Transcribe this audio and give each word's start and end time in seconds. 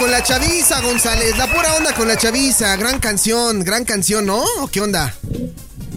con 0.00 0.10
la 0.10 0.22
chaviza, 0.22 0.80
González. 0.80 1.36
La 1.36 1.46
pura 1.46 1.74
onda 1.74 1.94
con 1.94 2.08
la 2.08 2.16
chaviza. 2.16 2.74
Gran 2.76 2.98
canción, 3.00 3.62
gran 3.62 3.84
canción, 3.84 4.24
¿no? 4.24 4.42
¿O 4.60 4.68
qué 4.68 4.80
onda? 4.80 5.14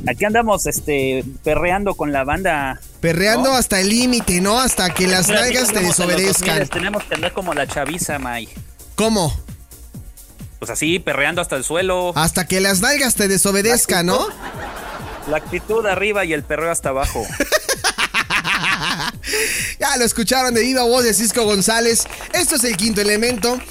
Aquí 0.05 0.25
andamos, 0.25 0.65
este, 0.65 1.23
perreando 1.41 1.95
con 1.95 2.11
la 2.11 2.25
banda. 2.25 2.81
Perreando 2.99 3.53
hasta 3.53 3.79
el 3.79 3.87
límite, 3.87 4.41
¿no? 4.41 4.59
Hasta 4.59 4.93
que 4.93 5.07
las 5.07 5.29
nalgas 5.29 5.71
te 5.71 5.79
desobedezcan. 5.79 6.67
Tenemos 6.67 7.05
que 7.05 7.15
andar 7.15 7.31
como 7.31 7.53
la 7.53 7.65
chaviza, 7.65 8.19
May. 8.19 8.49
¿Cómo? 8.95 9.33
Pues 10.59 10.69
así, 10.69 10.99
perreando 10.99 11.41
hasta 11.41 11.55
el 11.55 11.63
suelo. 11.63 12.11
Hasta 12.15 12.45
que 12.45 12.59
las 12.59 12.81
nalgas 12.81 13.15
te 13.15 13.29
desobedezcan, 13.29 14.05
¿no? 14.05 14.27
La 15.29 15.37
actitud 15.37 15.85
arriba 15.85 16.25
y 16.25 16.33
el 16.33 16.43
perreo 16.43 16.71
hasta 16.71 16.89
abajo. 16.89 17.25
ya 19.79 19.95
lo 19.95 20.03
escucharon 20.03 20.53
de 20.53 20.61
viva 20.61 20.83
voz 20.83 21.05
de 21.05 21.13
Cisco 21.13 21.45
González. 21.45 22.03
Esto 22.33 22.55
es 22.55 22.65
el 22.65 22.75
quinto 22.75 22.99
elemento. 22.99 23.61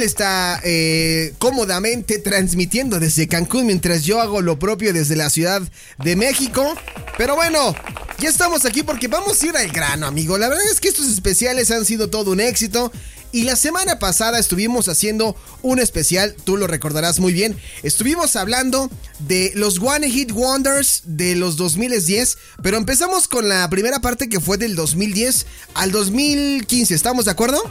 Está 0.00 0.58
eh, 0.64 1.34
cómodamente 1.38 2.18
transmitiendo 2.18 2.98
desde 2.98 3.28
Cancún 3.28 3.66
mientras 3.66 4.04
yo 4.04 4.22
hago 4.22 4.40
lo 4.40 4.58
propio 4.58 4.94
desde 4.94 5.16
la 5.16 5.28
Ciudad 5.28 5.60
de 5.98 6.16
México. 6.16 6.74
Pero 7.18 7.36
bueno, 7.36 7.74
ya 8.18 8.30
estamos 8.30 8.64
aquí 8.64 8.82
porque 8.82 9.08
vamos 9.08 9.42
a 9.42 9.46
ir 9.46 9.56
al 9.56 9.68
grano, 9.68 10.06
amigo. 10.06 10.38
La 10.38 10.48
verdad 10.48 10.64
es 10.72 10.80
que 10.80 10.88
estos 10.88 11.08
especiales 11.08 11.70
han 11.70 11.84
sido 11.84 12.08
todo 12.08 12.30
un 12.30 12.40
éxito. 12.40 12.90
Y 13.32 13.42
la 13.42 13.56
semana 13.56 13.98
pasada 13.98 14.38
estuvimos 14.38 14.88
haciendo 14.88 15.36
un 15.62 15.78
especial, 15.78 16.36
tú 16.44 16.56
lo 16.56 16.66
recordarás 16.66 17.18
muy 17.18 17.32
bien. 17.32 17.58
Estuvimos 17.82 18.36
hablando 18.36 18.90
de 19.20 19.52
los 19.54 19.78
One 19.78 20.10
Hit 20.10 20.32
Wonders 20.32 21.02
de 21.04 21.34
los 21.34 21.56
2010, 21.56 22.38
pero 22.62 22.76
empezamos 22.76 23.28
con 23.28 23.48
la 23.48 23.68
primera 23.68 24.00
parte 24.00 24.28
que 24.28 24.40
fue 24.40 24.56
del 24.56 24.74
2010 24.74 25.46
al 25.74 25.92
2015. 25.92 26.94
¿Estamos 26.94 27.26
de 27.26 27.30
acuerdo? 27.30 27.62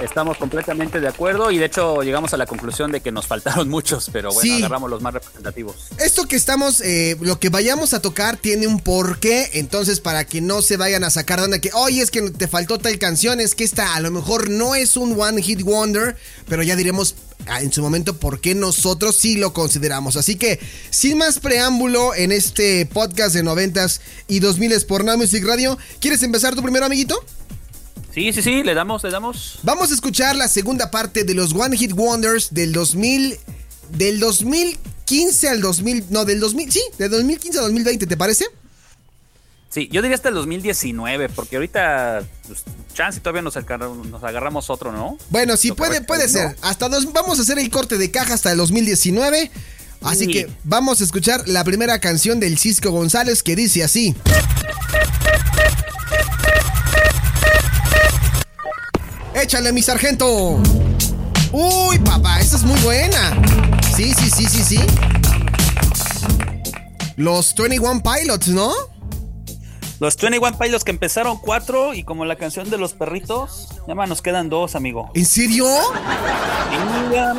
Estamos 0.00 0.38
completamente 0.38 1.00
de 1.00 1.08
acuerdo 1.08 1.50
y 1.50 1.58
de 1.58 1.66
hecho 1.66 2.02
llegamos 2.02 2.32
a 2.32 2.36
la 2.36 2.46
conclusión 2.46 2.90
de 2.92 3.00
que 3.00 3.12
nos 3.12 3.26
faltaron 3.26 3.68
muchos, 3.70 4.08
pero 4.12 4.32
bueno, 4.32 4.56
agarramos 4.56 4.90
los 4.90 5.02
más 5.02 5.14
representativos. 5.14 5.76
Esto 5.98 6.26
que 6.26 6.36
estamos, 6.36 6.80
eh, 6.80 7.16
lo 7.20 7.38
que 7.38 7.48
vayamos 7.48 7.92
a 7.92 8.00
tocar 8.00 8.36
tiene 8.36 8.66
un 8.66 8.80
porqué, 8.80 9.50
entonces 9.54 10.00
para 10.00 10.24
que 10.24 10.40
no 10.40 10.62
se 10.62 10.76
vayan 10.76 11.04
a 11.04 11.10
sacar 11.10 11.40
de 11.40 11.46
onda 11.46 11.58
que, 11.58 11.70
oye, 11.74 12.02
es 12.02 12.10
que 12.10 12.30
te 12.30 12.48
faltó 12.48 12.78
tal 12.78 12.98
canción, 12.98 13.40
es 13.40 13.54
que 13.54 13.64
esta 13.64 13.94
a 13.94 14.00
lo 14.00 14.10
mejor 14.10 14.48
no 14.48 14.74
es 14.74 14.96
un 14.96 15.20
One 15.20 15.42
Hit 15.42 15.62
Wonder, 15.62 16.16
pero 16.48 16.62
ya 16.62 16.76
diremos 16.76 17.14
ah, 17.46 17.60
en 17.60 17.72
su 17.72 17.82
momento 17.82 18.16
por 18.16 18.40
qué 18.40 18.54
nosotros 18.54 19.16
sí 19.16 19.36
lo 19.36 19.52
consideramos. 19.52 20.16
Así 20.16 20.36
que, 20.36 20.60
sin 20.90 21.18
más 21.18 21.40
preámbulo 21.40 22.14
en 22.14 22.32
este 22.32 22.86
podcast 22.86 23.34
de 23.34 23.42
noventas 23.42 24.00
y 24.28 24.40
2000 24.40 24.86
por 24.86 25.04
Now 25.04 25.18
Music 25.18 25.44
Radio, 25.44 25.76
¿quieres 26.00 26.22
empezar 26.22 26.54
tu 26.54 26.62
primero, 26.62 26.86
amiguito? 26.86 27.22
Sí, 28.12 28.32
sí, 28.32 28.42
sí, 28.42 28.62
le 28.62 28.74
damos, 28.74 29.04
le 29.04 29.10
damos. 29.10 29.58
Vamos 29.62 29.90
a 29.90 29.94
escuchar 29.94 30.34
la 30.36 30.48
segunda 30.48 30.90
parte 30.90 31.24
de 31.24 31.34
los 31.34 31.54
One 31.54 31.76
Hit 31.76 31.92
Wonders 31.92 32.52
del 32.52 32.72
2000 32.72 33.38
del 33.92 34.20
2015 34.20 35.48
al 35.48 35.60
2000, 35.60 36.06
no, 36.10 36.24
del 36.24 36.40
2000, 36.40 36.72
sí, 36.72 36.82
del 36.98 37.10
2015 37.10 37.58
al 37.58 37.64
2020, 37.64 38.06
¿te 38.06 38.16
parece? 38.16 38.46
Sí, 39.68 39.88
yo 39.92 40.02
diría 40.02 40.16
hasta 40.16 40.30
el 40.30 40.34
2019, 40.34 41.28
porque 41.28 41.56
ahorita 41.56 42.22
pues, 42.46 42.64
chance 42.92 43.20
todavía 43.20 43.42
nos, 43.42 43.54
nos, 43.54 44.24
agarramos 44.24 44.68
otro, 44.68 44.90
¿no? 44.90 45.16
Bueno, 45.28 45.56
sí, 45.56 45.70
puede, 45.72 46.00
puede 46.00 46.28
ser. 46.28 46.56
Hasta 46.62 46.88
dos, 46.88 47.12
vamos 47.12 47.38
a 47.38 47.42
hacer 47.42 47.58
el 47.58 47.70
corte 47.70 47.96
de 47.96 48.10
caja 48.10 48.34
hasta 48.34 48.50
el 48.50 48.58
2019. 48.58 49.50
Así 50.02 50.26
que 50.26 50.48
vamos 50.64 51.00
a 51.02 51.04
escuchar 51.04 51.46
la 51.46 51.62
primera 51.62 52.00
canción 52.00 52.40
del 52.40 52.58
Cisco 52.58 52.90
González 52.90 53.42
que 53.42 53.54
dice 53.54 53.84
así. 53.84 54.16
Échale, 59.42 59.72
mi 59.72 59.80
sargento. 59.80 60.60
Uy, 61.50 61.98
papá, 62.00 62.40
esta 62.40 62.56
es 62.56 62.62
muy 62.62 62.78
buena. 62.80 63.32
Sí, 63.96 64.12
sí, 64.12 64.30
sí, 64.30 64.44
sí, 64.44 64.62
sí. 64.62 64.80
Los 67.16 67.54
21 67.54 68.02
Pilots, 68.02 68.48
¿no? 68.48 68.70
Los 69.98 70.16
21 70.18 70.58
Pilots 70.58 70.84
que 70.84 70.90
empezaron 70.90 71.38
cuatro 71.38 71.94
y 71.94 72.04
como 72.04 72.26
la 72.26 72.36
canción 72.36 72.68
de 72.68 72.76
los 72.76 72.92
perritos, 72.92 73.68
ya 73.88 73.94
más 73.94 74.10
nos 74.10 74.20
quedan 74.20 74.50
dos, 74.50 74.74
amigo. 74.74 75.10
¿En 75.14 75.24
serio? 75.24 75.66
ya, 77.10 77.32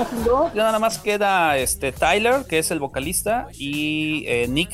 nada 0.55 0.79
más 0.79 0.97
queda 0.97 1.55
este 1.57 1.91
Tyler, 1.91 2.45
que 2.49 2.57
es 2.57 2.71
el 2.71 2.79
vocalista, 2.79 3.47
y 3.53 4.23
eh, 4.25 4.47
Nick. 4.47 4.71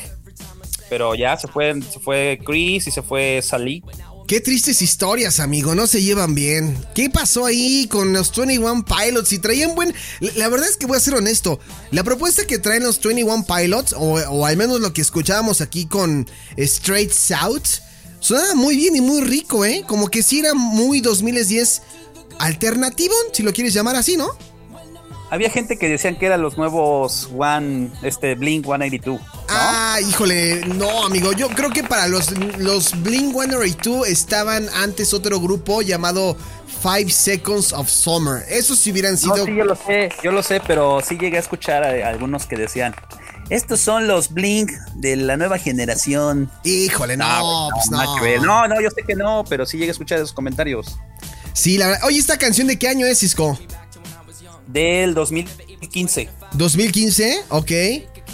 Pero 0.90 1.14
ya 1.14 1.36
se 1.36 1.50
fue, 1.50 1.82
se 1.82 2.00
fue 2.00 2.40
Chris 2.46 2.88
y 2.88 2.92
se 2.92 3.02
fue 3.02 3.42
Sally. 3.42 3.84
Qué 4.28 4.42
tristes 4.42 4.82
historias, 4.82 5.40
amigo, 5.40 5.74
no 5.74 5.88
se 5.88 6.04
llevan 6.04 6.36
bien. 6.36 6.78
¿Qué 6.94 7.10
pasó 7.10 7.46
ahí 7.46 7.88
con 7.88 8.12
los 8.12 8.36
21 8.36 8.84
Pilots? 8.84 9.30
Si 9.30 9.40
traían 9.40 9.74
buen... 9.74 9.96
La 10.36 10.50
verdad 10.50 10.68
es 10.68 10.76
que 10.76 10.86
voy 10.86 10.98
a 10.98 11.00
ser 11.00 11.16
honesto. 11.16 11.62
La 11.92 12.04
propuesta 12.04 12.46
que 12.46 12.60
traen 12.60 12.84
los 12.84 13.02
21 13.02 13.46
Pilots, 13.46 13.96
o, 13.98 14.46
al 14.46 14.58
menos 14.58 14.82
lo 14.82 14.92
que 14.92 15.00
escuchábamos 15.00 15.62
aquí 15.62 15.86
con 15.86 16.28
Straight 16.58 17.14
South, 17.14 17.80
sonaba 18.20 18.54
muy 18.54 18.76
bien 18.76 18.98
y 18.98 19.02
muy 19.02 19.22
rico, 19.22 19.64
¿eh? 19.64 19.86
Como 19.88 20.10
que 20.10 20.22
sí 20.22 20.40
era 20.40 20.54
muy 20.54 21.00
2010 21.00 21.84
alternativo, 22.40 23.16
si 23.32 23.44
lo 23.44 23.54
quieres 23.54 23.74
llamar 23.74 23.96
así, 23.96 24.18
¿no? 24.18 24.38
Había 25.30 25.50
gente 25.50 25.78
que 25.78 25.90
decían 25.90 26.18
que 26.18 26.26
eran 26.26 26.42
los 26.42 26.58
nuevos 26.58 27.30
One, 27.38 27.92
este 28.02 28.36
Blink 28.36 28.66
182. 28.66 29.20
Ah, 29.50 29.98
híjole, 30.08 30.62
no, 30.68 31.06
amigo. 31.06 31.34
Yo 31.34 31.50
creo 31.50 31.70
que 31.70 31.84
para 31.84 32.08
los, 32.08 32.32
los 32.58 32.92
Blink 33.04 33.34
182 33.34 34.08
estaban 34.08 34.70
antes 34.74 35.14
otro 35.14 35.40
grupo 35.42 35.82
llamado 35.82 36.38
Five 36.82 37.10
Seconds 37.10 37.74
of 37.74 37.90
Summer. 37.90 38.44
Esos 38.48 38.80
si 38.80 38.92
hubieran 38.92 39.18
sido. 39.18 39.38
No, 39.38 39.46
sí, 39.46 39.56
yo 39.56 39.66
lo 39.66 39.76
sé, 39.76 40.10
yo 40.24 40.32
lo 40.32 40.44
sé, 40.44 40.62
pero 40.66 41.02
sí 41.02 41.18
llegué 41.18 41.38
a 41.38 41.42
escuchar 41.42 41.84
a 41.84 42.08
algunos 42.08 42.46
que 42.46 42.56
decían. 42.56 42.96
Estos 43.50 43.80
son 43.80 44.08
los 44.08 44.34
Blink 44.34 44.72
de 44.96 45.16
la 45.16 45.36
nueva 45.36 45.58
generación. 45.58 46.50
Híjole, 46.64 47.18
no, 47.18 47.70
pues 47.74 47.90
no. 47.90 48.18
No, 48.42 48.68
no, 48.68 48.82
yo 48.82 48.90
sé 48.90 49.04
que 49.04 49.16
no, 49.16 49.44
pero 49.50 49.66
sí 49.66 49.78
llegué 49.78 49.90
a 49.90 49.94
escuchar 49.94 50.18
esos 50.20 50.34
comentarios. 50.34 50.98
Sí, 51.54 51.78
la 51.78 51.88
verdad. 51.88 52.08
Oye, 52.08 52.20
¿esta 52.20 52.38
canción 52.38 52.68
de 52.68 52.78
qué 52.78 52.88
año 52.90 53.06
es, 53.06 53.20
Cisco? 53.20 53.58
Del 54.68 55.14
2015. 55.14 56.30
¿2015? 56.54 57.44
Ok. 57.50 57.72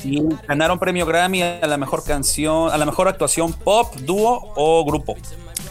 Y 0.04 0.22
ganaron 0.48 0.80
premio 0.80 1.06
Grammy 1.06 1.42
a 1.42 1.66
la 1.66 1.78
mejor 1.78 2.04
canción, 2.04 2.72
a 2.72 2.78
la 2.78 2.86
mejor 2.86 3.08
actuación 3.08 3.54
pop, 3.54 3.96
dúo 4.02 4.54
o 4.56 4.84
grupo. 4.86 5.16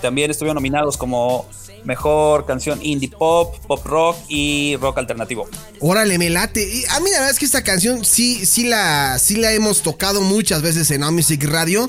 También 0.01 0.31
estuvieron 0.31 0.55
nominados 0.55 0.97
como 0.97 1.47
mejor 1.85 2.47
canción 2.47 2.79
indie 2.83 3.11
pop, 3.11 3.55
pop 3.67 3.85
rock 3.85 4.17
y 4.29 4.77
rock 4.77 4.99
alternativo. 4.99 5.49
Órale, 5.81 6.19
me 6.19 6.31
late. 6.31 6.85
a 6.91 7.01
mí 7.01 7.11
la 7.11 7.19
verdad 7.19 7.31
es 7.31 7.39
que 7.39 7.45
esta 7.45 7.63
canción 7.63 8.05
sí, 8.05 8.47
sí, 8.47 8.65
la, 8.65 9.19
sí 9.19 9.37
la 9.37 9.53
hemos 9.53 9.83
tocado 9.83 10.21
muchas 10.23 10.63
veces 10.63 10.91
en 10.91 11.03
Music 11.13 11.45
Radio. 11.45 11.89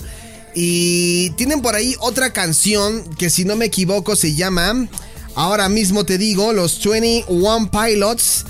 Y 0.55 1.31
tienen 1.31 1.61
por 1.61 1.75
ahí 1.75 1.95
otra 1.99 2.31
canción 2.31 3.03
que 3.15 3.29
si 3.29 3.43
no 3.43 3.55
me 3.55 3.65
equivoco 3.65 4.15
se 4.15 4.35
llama, 4.35 4.87
ahora 5.35 5.67
mismo 5.67 6.05
te 6.05 6.17
digo, 6.17 6.53
los 6.53 6.83
21 6.83 7.71
Pilots. 7.71 8.45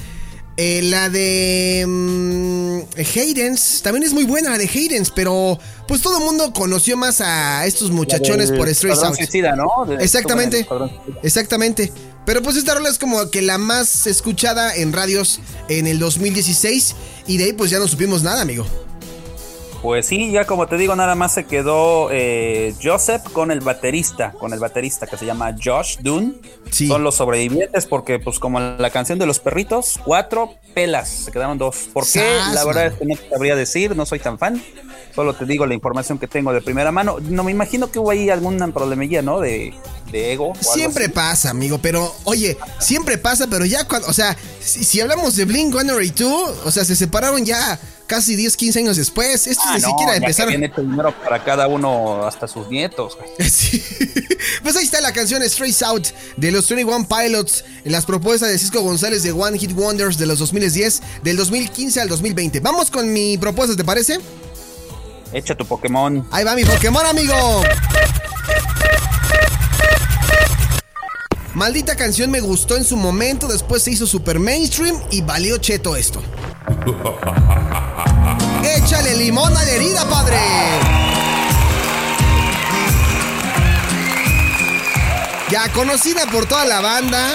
Eh, 0.56 0.82
la 0.84 1.10
de 1.10 1.84
mm, 1.88 2.82
Haydens, 3.16 3.82
también 3.82 4.04
es 4.04 4.14
muy 4.14 4.26
buena 4.26 4.52
la 4.52 4.58
de 4.60 4.68
Haydens, 4.68 5.10
pero 5.10 5.58
pues 5.88 6.02
todo 6.02 6.20
el 6.20 6.24
mundo 6.24 6.54
conoció 6.54 6.96
más 6.96 7.22
a 7.22 7.66
estos 7.66 7.90
muchachones 7.90 8.52
por 8.52 8.70
Stray 8.74 8.96
Sound. 8.96 9.18
¿no? 9.56 9.92
exactamente, 10.00 10.68
exactamente. 11.24 11.92
Pero 12.26 12.42
pues 12.42 12.56
esta 12.56 12.76
rola 12.76 12.90
es 12.90 13.00
como 13.00 13.30
que 13.32 13.42
la 13.42 13.58
más 13.58 14.08
escuchada 14.08 14.76
en 14.76 14.94
radios 14.94 15.40
en 15.68 15.88
el 15.88 16.00
2016 16.00 16.96
y 17.28 17.38
de 17.38 17.46
ahí 17.46 17.54
pues 17.54 17.72
ya 17.72 17.80
no 17.80 17.88
supimos 17.88 18.24
nada, 18.24 18.42
amigo. 18.42 18.66
Pues 19.84 20.06
sí, 20.06 20.32
ya 20.32 20.48
como 20.48 20.66
te 20.68 20.78
digo, 20.78 20.96
nada 20.96 21.14
más 21.14 21.34
se 21.34 21.44
quedó 21.44 22.08
eh, 22.10 22.74
Joseph 22.82 23.22
con 23.34 23.52
el 23.52 23.60
baterista, 23.60 24.32
con 24.32 24.54
el 24.54 24.60
baterista 24.60 25.08
que 25.08 25.18
se 25.18 25.26
llama 25.26 25.54
Josh 25.62 25.98
Dune. 26.00 26.36
Son 26.72 27.04
los 27.04 27.16
sobrevivientes 27.16 27.86
porque, 27.86 28.18
pues 28.18 28.40
como 28.40 28.62
la 28.62 28.90
canción 28.92 29.20
de 29.20 29.26
los 29.26 29.42
perritos, 29.42 30.00
cuatro 30.06 30.56
pelas, 30.74 31.10
se 31.10 31.32
quedaron 31.34 31.58
dos. 31.58 31.90
¿Por 31.92 32.10
qué? 32.10 32.24
la 32.54 32.64
verdad 32.64 32.86
es 32.88 32.94
que 32.94 33.06
no 33.06 33.18
te 33.18 33.30
sabría 33.30 33.58
decir, 33.58 33.94
no 33.94 34.06
soy 34.06 34.20
tan 34.20 34.40
fan. 34.40 34.64
Solo 35.14 35.36
te 35.36 35.46
digo 35.46 35.66
la 35.66 35.74
información 35.74 36.18
que 36.18 36.28
tengo 36.28 36.54
de 36.54 36.62
primera 36.62 36.94
mano. 36.94 37.18
No 37.20 37.44
me 37.44 37.52
imagino 37.52 37.92
que 37.92 38.00
hubo 38.00 38.10
ahí 38.10 38.30
algún 38.30 38.58
problemilla, 38.72 39.22
¿no? 39.22 39.42
De, 39.42 39.74
ego. 40.14 40.54
siempre 40.62 41.10
pasa, 41.10 41.50
amigo, 41.50 41.80
pero 41.80 42.16
oye, 42.24 42.58
siempre 42.80 43.18
pasa, 43.18 43.48
pero 43.48 43.66
ya 43.66 43.86
cuando, 43.86 44.08
o 44.08 44.14
sea, 44.14 44.38
si, 44.60 45.02
hablamos 45.02 45.36
de 45.36 45.46
Blink 45.46 45.74
182, 45.74 46.62
o 46.66 46.72
sea, 46.72 46.86
se 46.86 46.96
separaron 46.96 47.44
ya 47.46 47.80
casi 48.08 48.36
10, 48.36 48.58
15 48.58 48.80
años 48.80 48.98
después. 48.98 49.48
Esto 49.48 49.64
ah, 49.66 49.76
ni 49.76 49.82
siquiera 49.82 50.16
empezaron. 50.16 50.52
Tiene 50.52 50.72
dinero 50.76 51.14
para 51.24 51.44
cada 51.44 51.68
uno, 51.68 52.26
hasta 52.26 52.48
sus 52.48 52.70
nietos. 52.70 53.18
Pues 54.62 54.76
ahí 54.76 54.84
está 54.84 55.02
la 55.02 55.14
canción 55.14 55.42
Straight 55.44 55.82
Out 55.84 56.08
de 56.38 56.52
los 56.52 56.70
21 56.70 57.08
Pilots, 57.08 57.64
en 57.84 57.92
las 57.92 58.06
propuestas 58.06 58.50
de 58.50 58.58
Cisco 58.58 58.82
González 58.82 59.24
de 59.24 59.32
One 59.32 59.58
Hit 59.58 59.72
Wonders 59.74 60.18
de 60.18 60.26
los 60.26 60.40
2010, 60.40 61.02
del 61.24 61.38
2015 61.38 62.02
al 62.02 62.10
2020. 62.10 62.60
Vamos 62.60 62.92
con 62.92 63.12
mi 63.12 63.38
propuesta, 63.38 63.76
¿te 63.76 63.84
parece? 63.84 64.20
Echa 65.32 65.56
tu 65.56 65.66
Pokémon. 65.66 66.28
Ahí 66.32 66.44
va 66.44 66.56
mi 66.56 66.64
Pokémon, 66.66 67.06
amigo. 67.06 67.64
Maldita 71.54 71.96
canción 71.96 72.32
me 72.32 72.40
gustó 72.40 72.78
en 72.78 72.84
su 72.84 72.98
momento, 72.98 73.48
después 73.48 73.84
se 73.84 73.92
hizo 73.92 74.08
super 74.08 74.40
mainstream 74.40 75.00
y 75.12 75.22
valió 75.22 75.58
cheto 75.58 75.96
esto. 75.96 76.22
Échale 78.84 79.16
limón 79.16 79.56
a 79.56 79.64
la 79.64 79.72
herida, 79.72 80.10
padre. 80.10 80.38
Ya 85.50 85.72
conocida 85.72 86.26
por 86.26 86.46
toda 86.48 86.66
la 86.66 86.82
banda 86.82 87.30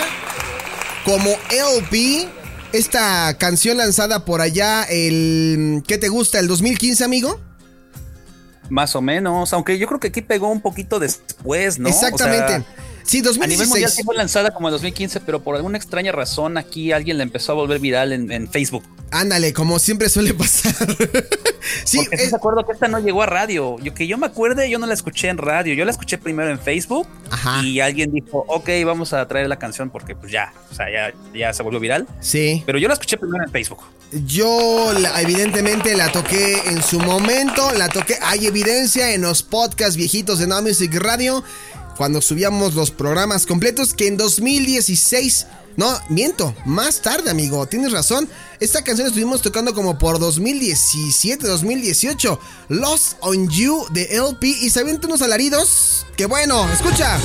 como 1.06 1.30
LP, 1.50 2.28
esta 2.74 3.38
canción 3.38 3.78
lanzada 3.78 4.26
por 4.26 4.42
allá 4.42 4.82
el 4.82 5.82
¿qué 5.86 5.96
te 5.96 6.08
gusta? 6.08 6.38
el 6.38 6.48
2015, 6.48 7.04
amigo? 7.04 7.40
Más 8.68 8.94
o 8.94 9.00
menos, 9.00 9.54
aunque 9.54 9.78
yo 9.78 9.86
creo 9.86 10.00
que 10.00 10.08
aquí 10.08 10.20
pegó 10.20 10.48
un 10.48 10.60
poquito 10.60 10.98
después, 10.98 11.78
¿no? 11.78 11.88
Exactamente. 11.88 12.62
Sí, 13.08 13.22
2016. 13.22 13.42
A 13.42 13.46
nivel 13.48 13.68
mundial 13.68 14.04
fue 14.04 14.14
lanzada 14.14 14.50
como 14.50 14.68
en 14.68 14.72
2015, 14.72 15.20
pero 15.20 15.42
por 15.42 15.56
alguna 15.56 15.78
extraña 15.78 16.12
razón 16.12 16.58
aquí 16.58 16.92
alguien 16.92 17.16
la 17.16 17.22
empezó 17.22 17.52
a 17.52 17.54
volver 17.54 17.80
viral 17.80 18.12
en, 18.12 18.48
Facebook. 18.50 18.84
Ándale, 19.10 19.54
como 19.54 19.78
siempre 19.78 20.10
suele 20.10 20.34
pasar. 20.34 20.74
sí, 21.84 22.06
es... 22.10 22.34
acuerdo 22.34 22.66
que 22.66 22.72
esta 22.72 22.86
no 22.86 22.98
llegó 22.98 23.22
a 23.22 23.26
radio. 23.26 23.78
Yo 23.78 23.94
que 23.94 24.06
yo 24.06 24.18
me 24.18 24.26
acuerde, 24.26 24.68
yo 24.68 24.78
no 24.78 24.86
la 24.86 24.92
escuché 24.92 25.30
en 25.30 25.38
radio. 25.38 25.72
Yo 25.72 25.86
la 25.86 25.90
escuché 25.90 26.18
primero 26.18 26.50
en 26.50 26.60
Facebook. 26.60 27.08
Ajá. 27.30 27.62
Y 27.64 27.80
alguien 27.80 28.12
dijo, 28.12 28.44
ok, 28.46 28.68
vamos 28.84 29.14
a 29.14 29.26
traer 29.26 29.48
la 29.48 29.58
canción 29.58 29.88
porque 29.88 30.14
pues 30.14 30.30
ya, 30.30 30.52
o 30.70 30.74
sea, 30.74 30.92
ya, 30.92 31.14
ya 31.34 31.54
se 31.54 31.62
volvió 31.62 31.80
viral. 31.80 32.06
Sí. 32.20 32.62
Pero 32.66 32.78
yo 32.78 32.88
la 32.88 32.94
escuché 32.94 33.16
primero 33.16 33.42
en 33.42 33.50
Facebook. 33.50 33.80
Yo 34.26 34.92
evidentemente 35.16 35.96
la 35.96 36.12
toqué 36.12 36.60
en 36.66 36.82
su 36.82 37.00
momento, 37.00 37.72
la 37.72 37.88
toqué, 37.88 38.16
hay 38.20 38.46
evidencia 38.46 39.14
en 39.14 39.22
los 39.22 39.42
podcasts 39.42 39.96
viejitos 39.96 40.38
de 40.38 40.46
No 40.46 40.60
Music 40.60 40.94
Radio 40.94 41.42
cuando 41.98 42.22
subíamos 42.22 42.74
los 42.74 42.92
programas 42.92 43.44
completos 43.44 43.92
que 43.92 44.06
en 44.06 44.16
2016, 44.16 45.46
no, 45.76 45.98
miento, 46.08 46.54
más 46.64 47.02
tarde, 47.02 47.28
amigo, 47.28 47.66
tienes 47.66 47.90
razón. 47.90 48.28
Esta 48.60 48.84
canción 48.84 49.08
estuvimos 49.08 49.42
tocando 49.42 49.74
como 49.74 49.98
por 49.98 50.20
2017, 50.20 51.44
2018. 51.44 52.40
Lost 52.68 53.14
on 53.20 53.48
You 53.50 53.84
de 53.90 54.04
LP 54.16 54.46
y 54.46 54.70
se 54.70 54.84
unos 54.84 55.22
alaridos. 55.22 56.06
Que 56.16 56.26
bueno, 56.26 56.70
escucha. 56.72 57.18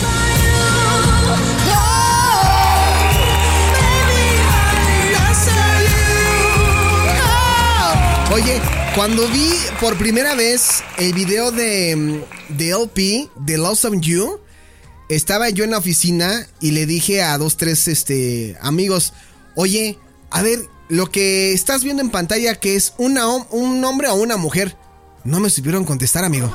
Oye, 8.31 8.59
cuando 8.95 9.27
vi 9.27 9.51
por 9.79 9.95
primera 9.99 10.33
vez 10.33 10.83
el 10.97 11.13
video 11.13 11.51
de, 11.51 12.25
de 12.49 12.69
LP, 12.69 13.29
de 13.35 13.57
Lost 13.59 13.85
on 13.85 14.01
You, 14.01 14.39
estaba 15.09 15.49
yo 15.49 15.63
en 15.63 15.71
la 15.71 15.77
oficina 15.77 16.47
y 16.59 16.71
le 16.71 16.85
dije 16.85 17.21
a 17.21 17.37
dos, 17.37 17.57
tres 17.57 17.87
este, 17.87 18.57
amigos, 18.61 19.13
oye, 19.55 19.97
a 20.31 20.41
ver, 20.41 20.59
lo 20.89 21.07
que 21.07 21.53
estás 21.53 21.83
viendo 21.83 22.01
en 22.01 22.09
pantalla 22.09 22.55
que 22.55 22.75
es 22.75 22.93
una, 22.97 23.27
un 23.27 23.83
hombre 23.83 24.07
o 24.09 24.15
una 24.15 24.37
mujer. 24.37 24.75
No 25.23 25.39
me 25.39 25.49
supieron 25.49 25.85
contestar, 25.85 26.25
amigo. 26.25 26.51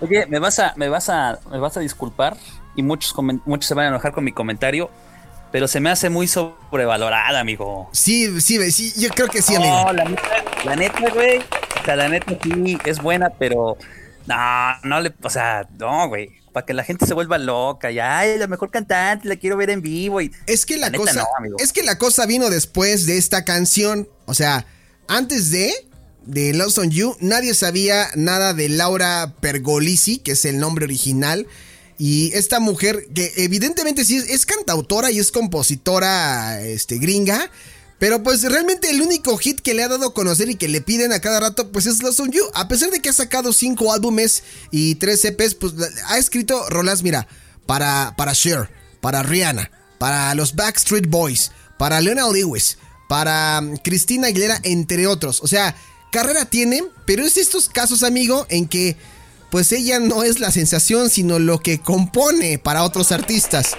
Oye, 0.00 0.26
me 0.26 0.38
vas 0.38 0.58
a, 0.58 0.72
me 0.76 0.88
vas 0.88 1.08
a, 1.08 1.38
me 1.50 1.58
vas 1.58 1.76
a 1.76 1.80
disculpar 1.80 2.36
y 2.74 2.82
muchos, 2.82 3.14
muchos 3.44 3.66
se 3.66 3.74
van 3.74 3.86
a 3.86 3.88
enojar 3.88 4.12
con 4.12 4.24
mi 4.24 4.32
comentario, 4.32 4.90
pero 5.52 5.68
se 5.68 5.78
me 5.78 5.90
hace 5.90 6.10
muy 6.10 6.26
sobrevalorada, 6.26 7.38
amigo. 7.38 7.88
Sí, 7.92 8.40
sí, 8.40 8.72
sí, 8.72 8.92
yo 9.00 9.10
creo 9.10 9.28
que 9.28 9.42
sí, 9.42 9.54
amigo. 9.54 9.84
No, 9.84 9.92
la 9.92 10.04
la 10.64 10.76
neta, 10.76 11.10
güey. 11.12 11.38
O 11.38 11.84
sea, 11.84 11.96
la 11.96 12.08
neta 12.08 12.38
sí 12.42 12.78
es 12.84 13.00
buena, 13.00 13.30
pero 13.30 13.76
no, 14.26 14.36
no 14.84 15.00
le, 15.00 15.12
o 15.22 15.30
sea, 15.30 15.68
no, 15.78 16.08
güey. 16.08 16.30
Para 16.52 16.66
que 16.66 16.74
la 16.74 16.84
gente 16.84 17.06
se 17.06 17.14
vuelva 17.14 17.38
loca 17.38 17.90
y 17.90 17.98
ay, 17.98 18.36
la 18.36 18.46
mejor 18.46 18.70
cantante, 18.70 19.26
la 19.26 19.36
quiero 19.36 19.56
ver 19.56 19.70
en 19.70 19.80
vivo. 19.80 20.20
Y, 20.20 20.30
es 20.46 20.66
que 20.66 20.76
la, 20.76 20.92
cosa, 20.92 21.26
es 21.58 21.72
que 21.72 21.82
la 21.82 21.96
cosa 21.96 22.26
vino 22.26 22.50
después 22.50 23.06
de 23.06 23.16
esta 23.16 23.44
canción. 23.44 24.06
O 24.26 24.34
sea, 24.34 24.66
antes 25.08 25.50
de 25.50 25.72
de 26.26 26.52
Lost 26.54 26.78
on 26.78 26.90
You, 26.90 27.16
nadie 27.20 27.54
sabía 27.54 28.08
nada 28.14 28.54
de 28.54 28.68
Laura 28.68 29.34
Pergolisi, 29.40 30.18
que 30.18 30.32
es 30.32 30.44
el 30.44 30.58
nombre 30.58 30.84
original. 30.84 31.46
Y 31.98 32.32
esta 32.34 32.58
mujer, 32.60 33.06
que 33.14 33.32
evidentemente 33.36 34.04
sí 34.04 34.16
es, 34.16 34.28
es 34.28 34.46
cantautora 34.46 35.10
y 35.10 35.18
es 35.18 35.30
compositora 35.30 36.60
este, 36.62 36.98
gringa, 36.98 37.50
pero 38.02 38.20
pues 38.24 38.42
realmente 38.42 38.90
el 38.90 39.00
único 39.00 39.38
hit 39.38 39.60
que 39.60 39.74
le 39.74 39.84
ha 39.84 39.88
dado 39.88 40.08
a 40.08 40.12
conocer 40.12 40.50
y 40.50 40.56
que 40.56 40.66
le 40.66 40.80
piden 40.80 41.12
a 41.12 41.20
cada 41.20 41.38
rato 41.38 41.70
pues 41.70 41.86
es 41.86 42.02
Lost 42.02 42.18
on 42.18 42.32
You. 42.32 42.42
A 42.52 42.66
pesar 42.66 42.90
de 42.90 42.98
que 42.98 43.10
ha 43.10 43.12
sacado 43.12 43.52
cinco 43.52 43.92
álbumes 43.92 44.42
y 44.72 44.96
tres 44.96 45.24
EPs, 45.24 45.54
pues 45.54 45.74
ha 46.08 46.18
escrito 46.18 46.68
rolas, 46.68 47.04
mira, 47.04 47.28
para, 47.64 48.14
para 48.16 48.34
Cher, 48.34 48.68
para 49.00 49.22
Rihanna, 49.22 49.70
para 49.98 50.34
los 50.34 50.56
Backstreet 50.56 51.08
Boys, 51.08 51.52
para 51.78 52.00
Lionel 52.00 52.32
Lewis, 52.32 52.76
para 53.08 53.60
um, 53.62 53.76
Cristina 53.76 54.26
Aguilera, 54.26 54.58
entre 54.64 55.06
otros. 55.06 55.40
O 55.40 55.46
sea, 55.46 55.76
carrera 56.10 56.44
tiene, 56.44 56.82
pero 57.06 57.24
es 57.24 57.36
estos 57.36 57.68
casos, 57.68 58.02
amigo, 58.02 58.48
en 58.50 58.66
que 58.66 58.96
pues 59.52 59.70
ella 59.70 60.00
no 60.00 60.24
es 60.24 60.40
la 60.40 60.50
sensación, 60.50 61.08
sino 61.08 61.38
lo 61.38 61.60
que 61.60 61.78
compone 61.78 62.58
para 62.58 62.82
otros 62.82 63.12
artistas. 63.12 63.76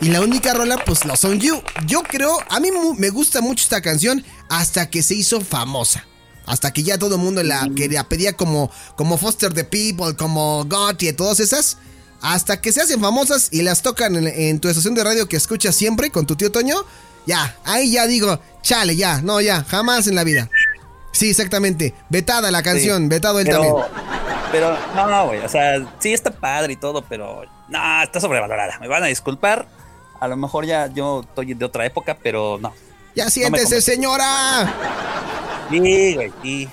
Y 0.00 0.08
la 0.08 0.20
única 0.20 0.54
rola, 0.54 0.78
pues 0.84 1.04
lo 1.04 1.16
son 1.16 1.40
You. 1.40 1.62
Yo 1.86 2.02
creo, 2.02 2.38
a 2.48 2.60
mí 2.60 2.70
me 2.96 3.10
gusta 3.10 3.40
mucho 3.40 3.64
esta 3.64 3.80
canción 3.80 4.24
hasta 4.48 4.88
que 4.88 5.02
se 5.02 5.14
hizo 5.14 5.40
famosa. 5.40 6.06
Hasta 6.46 6.72
que 6.72 6.82
ya 6.82 6.98
todo 6.98 7.14
el 7.16 7.20
mundo 7.20 7.42
la, 7.42 7.68
que 7.76 7.88
la 7.88 8.08
pedía 8.08 8.32
como, 8.32 8.70
como 8.96 9.18
Foster 9.18 9.52
the 9.52 9.64
People, 9.64 10.16
como 10.16 10.64
Gotti 10.64 11.08
y 11.08 11.12
todas 11.12 11.38
esas. 11.40 11.78
Hasta 12.22 12.60
que 12.60 12.72
se 12.72 12.82
hacen 12.82 13.00
famosas 13.00 13.48
y 13.50 13.62
las 13.62 13.82
tocan 13.82 14.16
en, 14.16 14.60
tu 14.60 14.68
estación 14.68 14.94
de 14.94 15.04
radio 15.04 15.28
que 15.28 15.36
escuchas 15.36 15.74
siempre 15.74 16.10
con 16.10 16.26
tu 16.26 16.36
tío 16.36 16.50
Toño. 16.50 16.84
Ya, 17.26 17.56
ahí 17.64 17.92
ya 17.92 18.06
digo, 18.06 18.40
chale, 18.62 18.96
ya, 18.96 19.22
no, 19.22 19.40
ya, 19.40 19.64
jamás 19.64 20.06
en 20.06 20.16
la 20.16 20.24
vida. 20.24 20.50
Sí, 21.12 21.30
exactamente. 21.30 21.94
Vetada 22.08 22.50
la 22.50 22.62
canción, 22.62 23.08
vetado 23.08 23.40
él 23.40 23.48
también. 23.48 23.74
Pero, 24.52 24.76
no, 24.94 25.26
güey, 25.28 25.40
o 25.40 25.48
sea, 25.48 25.86
sí 25.98 26.12
está 26.12 26.30
padre 26.30 26.72
y 26.72 26.76
todo, 26.76 27.02
pero 27.02 27.44
no, 27.68 28.02
está 28.02 28.20
sobrevalorada. 28.20 28.78
Me 28.80 28.88
van 28.88 29.04
a 29.04 29.06
disculpar. 29.06 29.68
A 30.20 30.28
lo 30.28 30.36
mejor 30.36 30.66
ya 30.66 30.92
yo 30.92 31.22
estoy 31.22 31.54
de 31.54 31.64
otra 31.64 31.86
época, 31.86 32.16
pero 32.22 32.58
no. 32.60 32.74
Ya 33.16 33.30
siéntese, 33.30 33.80
señora. 33.80 35.66
Sí, 35.70 36.14
güey, 36.14 36.32
sí. 36.42 36.68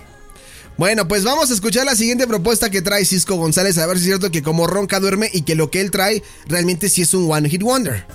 Bueno, 0.75 1.07
pues 1.07 1.23
vamos 1.23 1.49
a 1.49 1.53
escuchar 1.53 1.85
la 1.85 1.95
siguiente 1.95 2.27
propuesta 2.27 2.69
que 2.69 2.81
trae 2.81 3.03
Cisco 3.05 3.35
González, 3.35 3.77
a 3.79 3.87
ver 3.87 3.97
si 3.97 4.03
es 4.03 4.07
cierto 4.09 4.29
que 4.29 4.43
como 4.43 4.67
ronca 4.67 4.99
duerme 4.99 5.29
y 5.33 5.41
que 5.41 5.55
lo 5.55 5.71
que 5.71 5.81
él 5.81 5.89
trae 5.89 6.21
realmente 6.45 6.89
sí 6.89 7.01
es 7.01 7.13
un 7.13 7.31
One 7.31 7.49
Hit 7.49 7.63
Wonder. 7.63 8.05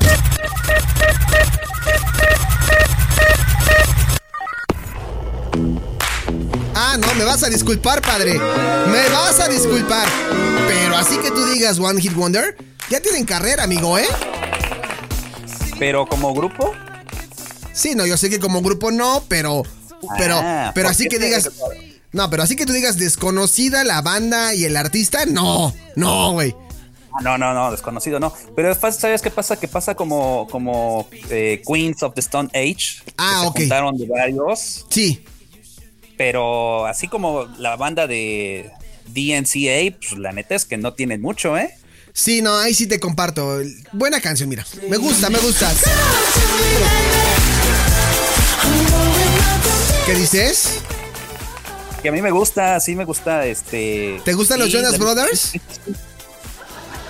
Ah, 6.74 6.96
no, 6.98 7.14
me 7.14 7.24
vas 7.24 7.42
a 7.42 7.48
disculpar, 7.48 8.02
padre. 8.02 8.34
Me 8.34 9.08
vas 9.08 9.40
a 9.40 9.48
disculpar. 9.48 10.06
Pero 10.68 10.96
así 10.96 11.16
que 11.18 11.30
tú 11.30 11.44
digas 11.46 11.78
One 11.78 12.00
Hit 12.00 12.14
Wonder, 12.14 12.56
ya 12.90 13.00
tienen 13.00 13.24
carrera, 13.24 13.64
amigo, 13.64 13.98
¿eh? 13.98 14.06
Pero 15.78 16.06
como 16.06 16.34
grupo. 16.34 16.72
Sí, 17.72 17.94
no, 17.94 18.06
yo 18.06 18.16
sé 18.16 18.30
que 18.30 18.40
como 18.40 18.62
grupo 18.62 18.90
no, 18.90 19.22
pero. 19.28 19.62
Pero, 20.18 20.36
ah, 20.36 20.72
pero 20.74 20.88
así 20.88 21.08
que 21.08 21.18
digas. 21.18 21.50
No, 22.12 22.28
pero 22.28 22.42
así 22.42 22.56
que 22.56 22.66
tú 22.66 22.72
digas 22.72 22.98
desconocida 22.98 23.84
la 23.84 24.02
banda 24.02 24.54
y 24.54 24.64
el 24.64 24.76
artista, 24.76 25.24
no, 25.24 25.72
no, 25.96 26.32
güey. 26.32 26.54
Ah, 27.14 27.22
no, 27.22 27.38
no, 27.38 27.54
no, 27.54 27.70
desconocido 27.70 28.20
no. 28.20 28.32
Pero 28.54 28.74
¿sabes 28.74 29.22
qué 29.22 29.30
pasa? 29.30 29.58
Que 29.58 29.68
pasa 29.68 29.94
como, 29.94 30.46
como 30.50 31.08
eh, 31.30 31.62
Queens 31.66 32.02
of 32.02 32.14
the 32.14 32.20
Stone 32.20 32.50
Age. 32.54 33.02
Ah, 33.18 33.50
que 33.54 33.66
Se 33.66 33.74
de 33.74 34.06
varios. 34.06 34.86
Sí. 34.88 35.24
Pero 36.16 36.86
así 36.86 37.08
como 37.08 37.44
la 37.58 37.76
banda 37.76 38.06
de 38.06 38.70
DNCA, 39.08 39.96
pues 39.98 40.18
la 40.18 40.32
neta 40.32 40.54
es 40.54 40.64
que 40.64 40.76
no 40.76 40.94
tienen 40.94 41.20
mucho, 41.20 41.56
¿eh? 41.56 41.74
Sí, 42.12 42.42
no, 42.42 42.56
ahí 42.56 42.74
sí 42.74 42.86
te 42.86 43.00
comparto. 43.00 43.60
Buena 43.92 44.20
canción, 44.20 44.48
mira. 44.48 44.66
Me 44.88 44.96
gusta, 44.96 45.30
me 45.30 45.38
gusta. 45.38 45.72
¿Qué 50.06 50.14
dices? 50.14 50.80
Que 52.02 52.08
a 52.08 52.12
mí 52.12 52.20
me 52.20 52.30
gusta, 52.30 52.80
sí 52.80 52.96
me 52.96 53.04
gusta, 53.04 53.46
este... 53.46 54.20
¿Te 54.24 54.34
gustan 54.34 54.58
los 54.58 54.70
Jonas 54.70 54.98
Brothers? 54.98 55.52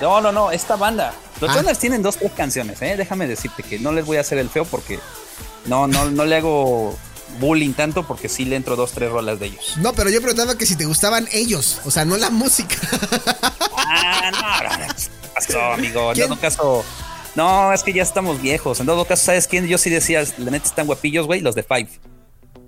No, 0.01 0.21
no, 0.21 0.33
no, 0.33 0.51
esta 0.51 0.75
banda. 0.75 1.15
Los 1.41 1.49
ah. 1.51 1.55
Jonas 1.55 1.79
tienen 1.79 2.03
dos, 2.03 2.17
tres 2.17 2.33
canciones, 2.33 2.83
¿eh? 2.83 2.97
Déjame 2.97 3.29
decirte 3.29 3.63
que 3.63 3.79
no 3.79 3.93
les 3.93 4.05
voy 4.05 4.17
a 4.17 4.23
hacer 4.23 4.37
el 4.39 4.51
feo 4.51 4.65
porque 4.65 4.99
no, 5.67 5.87
no, 5.87 6.11
no 6.11 6.25
le 6.25 6.37
hago 6.39 6.99
bullying 7.41 7.73
tanto 7.73 8.07
porque 8.07 8.29
sí 8.29 8.45
le 8.45 8.57
entro 8.57 8.77
dos, 8.77 8.93
tres 8.93 9.11
rolas 9.11 9.39
de 9.41 9.47
ellos. 9.47 9.75
No, 9.79 9.93
pero 9.93 10.11
yo 10.11 10.21
preguntaba 10.21 10.57
que 10.57 10.67
si 10.67 10.77
te 10.77 10.85
gustaban 10.85 11.29
ellos, 11.33 11.81
o 11.85 11.91
sea, 11.91 12.05
no 12.05 12.17
la 12.17 12.31
música. 12.31 12.77
Ah, 13.95 14.31
no, 14.33 14.87
no, 14.89 14.95
pasó, 15.35 15.61
amigo. 15.73 16.13
En 16.13 16.29
todo 16.29 16.41
caso, 16.41 16.85
no, 17.35 17.73
es 17.73 17.83
que 17.83 17.93
ya 17.93 18.03
estamos 18.03 18.41
viejos. 18.41 18.81
En 18.81 18.87
todo 18.87 19.05
caso, 19.05 19.27
¿sabes 19.27 19.47
quién? 19.47 19.67
Yo 19.67 19.79
sí 19.79 19.91
decía, 19.91 20.25
la 20.39 20.51
neta 20.51 20.67
están 20.67 20.87
guapillos, 20.87 21.27
güey, 21.27 21.41
los 21.41 21.55
de 21.55 21.63
Five. 21.63 21.89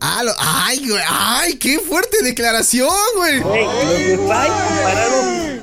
Ah, 0.00 0.22
ay, 0.38 0.86
güey, 0.88 1.02
ay, 1.08 1.54
qué 1.56 1.78
fuerte 1.78 2.22
declaración, 2.22 2.90
güey. 3.16 3.40
Güey, 3.40 3.64
los 3.64 3.88
de 3.88 4.18
Five 4.18 4.52
compararon. 4.68 5.62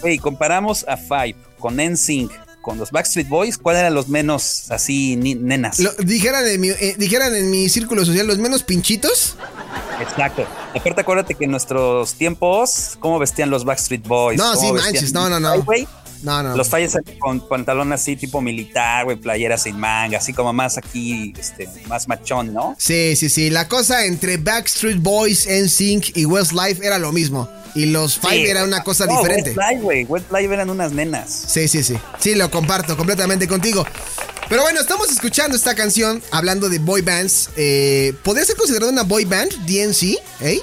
Güey, 0.00 0.18
comparamos 0.18 0.84
a 0.88 0.96
Five 0.96 1.36
con 1.58 1.76
NSYNC, 1.76 2.32
con 2.60 2.78
los 2.78 2.90
Backstreet 2.90 3.28
Boys, 3.28 3.58
¿cuáles 3.58 3.80
eran 3.80 3.94
los 3.94 4.08
menos 4.08 4.70
así 4.70 5.16
nenas? 5.16 5.78
dijeran, 6.04 6.46
en 6.46 6.60
mi, 6.60 6.68
eh, 6.68 6.94
dijeran 6.98 7.34
en 7.34 7.50
mi 7.50 7.68
círculo 7.68 8.04
social, 8.04 8.26
los 8.26 8.38
menos 8.38 8.62
pinchitos. 8.62 9.36
Exacto. 10.00 10.46
Aparte, 10.74 11.00
acuérdate 11.00 11.34
que 11.34 11.44
en 11.44 11.50
nuestros 11.50 12.14
tiempos, 12.14 12.96
¿cómo 13.00 13.18
vestían 13.18 13.50
los 13.50 13.64
Backstreet 13.64 14.06
Boys? 14.06 14.38
No, 14.38 14.56
sí, 14.56 14.72
manches, 14.72 15.12
no, 15.12 15.28
no, 15.28 15.40
no. 15.40 15.64
No, 16.22 16.42
no. 16.42 16.56
Los 16.56 16.68
falles 16.68 16.96
con 17.18 17.40
pantalón 17.48 17.92
así 17.92 18.16
tipo 18.16 18.40
militar, 18.40 19.04
güey, 19.04 19.16
playera 19.16 19.56
sin 19.56 19.78
manga, 19.78 20.18
así 20.18 20.32
como 20.32 20.52
más 20.52 20.76
aquí, 20.76 21.32
este, 21.38 21.68
más 21.88 22.08
machón, 22.08 22.52
¿no? 22.52 22.76
Sí, 22.78 23.16
sí, 23.16 23.28
sí. 23.28 23.50
La 23.50 23.68
cosa 23.68 24.04
entre 24.04 24.36
Backstreet 24.36 24.98
Boys, 25.00 25.46
NSYNC 25.48 26.16
y 26.16 26.26
Westlife 26.26 26.84
era 26.84 26.98
lo 26.98 27.12
mismo. 27.12 27.48
Y 27.74 27.86
los 27.86 28.18
Five 28.18 28.50
era 28.50 28.64
una 28.64 28.82
cosa 28.82 29.06
diferente. 29.06 29.50
Westlife, 29.50 29.82
güey. 29.82 30.04
Westlife 30.04 30.52
eran 30.52 30.70
unas 30.70 30.92
nenas. 30.92 31.30
Sí, 31.30 31.68
sí, 31.68 31.82
sí. 31.82 31.96
Sí, 32.18 32.34
lo 32.34 32.50
comparto 32.50 32.96
completamente 32.96 33.46
contigo. 33.46 33.86
Pero 34.48 34.62
bueno, 34.62 34.80
estamos 34.80 35.08
escuchando 35.10 35.56
esta 35.56 35.76
canción 35.76 36.20
hablando 36.32 36.68
de 36.68 36.80
boy 36.80 37.02
bands. 37.02 37.50
Eh, 37.56 38.12
¿Podría 38.24 38.44
ser 38.44 38.56
considerada 38.56 38.90
una 38.90 39.04
boy 39.04 39.24
band, 39.24 39.52
DNC? 39.64 40.18
¿Eh? 40.40 40.60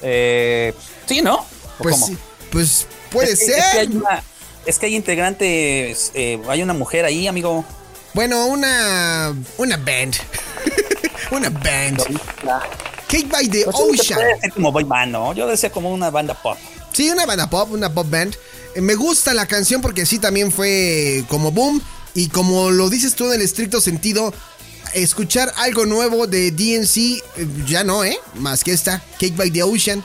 eh 0.00 0.74
sí, 1.06 1.20
¿no? 1.20 1.44
Pues, 1.78 2.12
pues 2.50 2.86
puede 3.10 3.36
ser. 3.36 3.88
Es 4.66 4.78
que, 4.78 4.86
hay 4.86 4.94
integrantes, 4.94 6.12
eh, 6.14 6.40
hay 6.48 6.62
una 6.62 6.74
mujer 6.74 7.04
ahí, 7.04 7.26
amigo. 7.26 7.64
Bueno, 8.12 8.46
una. 8.46 9.34
Una 9.56 9.76
band. 9.76 10.16
una 11.30 11.48
band. 11.48 12.02
Cake 13.08 13.28
by 13.28 13.48
the 13.48 13.64
pues 13.64 13.76
Ocean. 13.76 14.20
como 14.54 14.70
boy 14.70 14.84
band, 14.84 15.12
¿no? 15.12 15.32
Yo 15.32 15.46
decía 15.46 15.70
como 15.70 15.92
una 15.92 16.10
banda 16.10 16.34
pop. 16.34 16.58
Sí, 16.92 17.10
una 17.10 17.26
banda 17.26 17.48
pop, 17.48 17.72
una 17.72 17.92
pop 17.92 18.08
band. 18.08 18.36
Eh, 18.74 18.80
me 18.80 18.94
gusta 18.94 19.34
la 19.34 19.46
canción 19.46 19.80
porque 19.80 20.06
sí 20.06 20.18
también 20.18 20.52
fue 20.52 21.24
como 21.28 21.50
boom. 21.50 21.82
Y 22.14 22.28
como 22.28 22.70
lo 22.70 22.90
dices 22.90 23.14
tú 23.14 23.26
en 23.26 23.34
el 23.34 23.42
estricto 23.42 23.80
sentido, 23.80 24.34
escuchar 24.94 25.52
algo 25.56 25.86
nuevo 25.86 26.26
de 26.26 26.50
DNC, 26.50 26.96
eh, 26.96 27.46
ya 27.66 27.84
no, 27.84 28.04
¿eh? 28.04 28.18
Más 28.34 28.64
que 28.64 28.72
esta, 28.72 29.02
Cake 29.18 29.36
by 29.36 29.50
the 29.50 29.62
Ocean. 29.62 30.04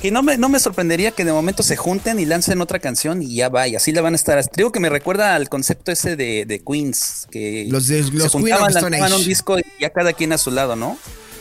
Que 0.00 0.12
no 0.12 0.22
me, 0.22 0.38
no 0.38 0.48
me 0.48 0.60
sorprendería 0.60 1.10
que 1.10 1.24
de 1.24 1.32
momento 1.32 1.62
se 1.62 1.76
junten 1.76 2.20
y 2.20 2.24
lancen 2.24 2.60
otra 2.60 2.78
canción 2.78 3.20
y 3.20 3.34
ya 3.34 3.48
va, 3.48 3.66
y 3.66 3.74
así 3.74 3.90
la 3.90 4.00
van 4.00 4.12
a 4.12 4.16
estar. 4.16 4.42
Digo 4.54 4.70
que 4.70 4.78
me 4.78 4.88
recuerda 4.88 5.34
al 5.34 5.48
concepto 5.48 5.90
ese 5.90 6.14
de, 6.14 6.62
Queens, 6.64 7.26
que 7.30 7.66
los, 7.68 7.88
de, 7.88 8.02
los 8.12 8.24
se 8.24 8.28
juntaban, 8.28 9.12
un 9.12 9.24
disco 9.24 9.58
y 9.58 9.64
ya 9.80 9.90
cada 9.90 10.12
quien 10.12 10.32
a 10.32 10.38
su 10.38 10.52
lado, 10.52 10.76
¿no? 10.76 10.96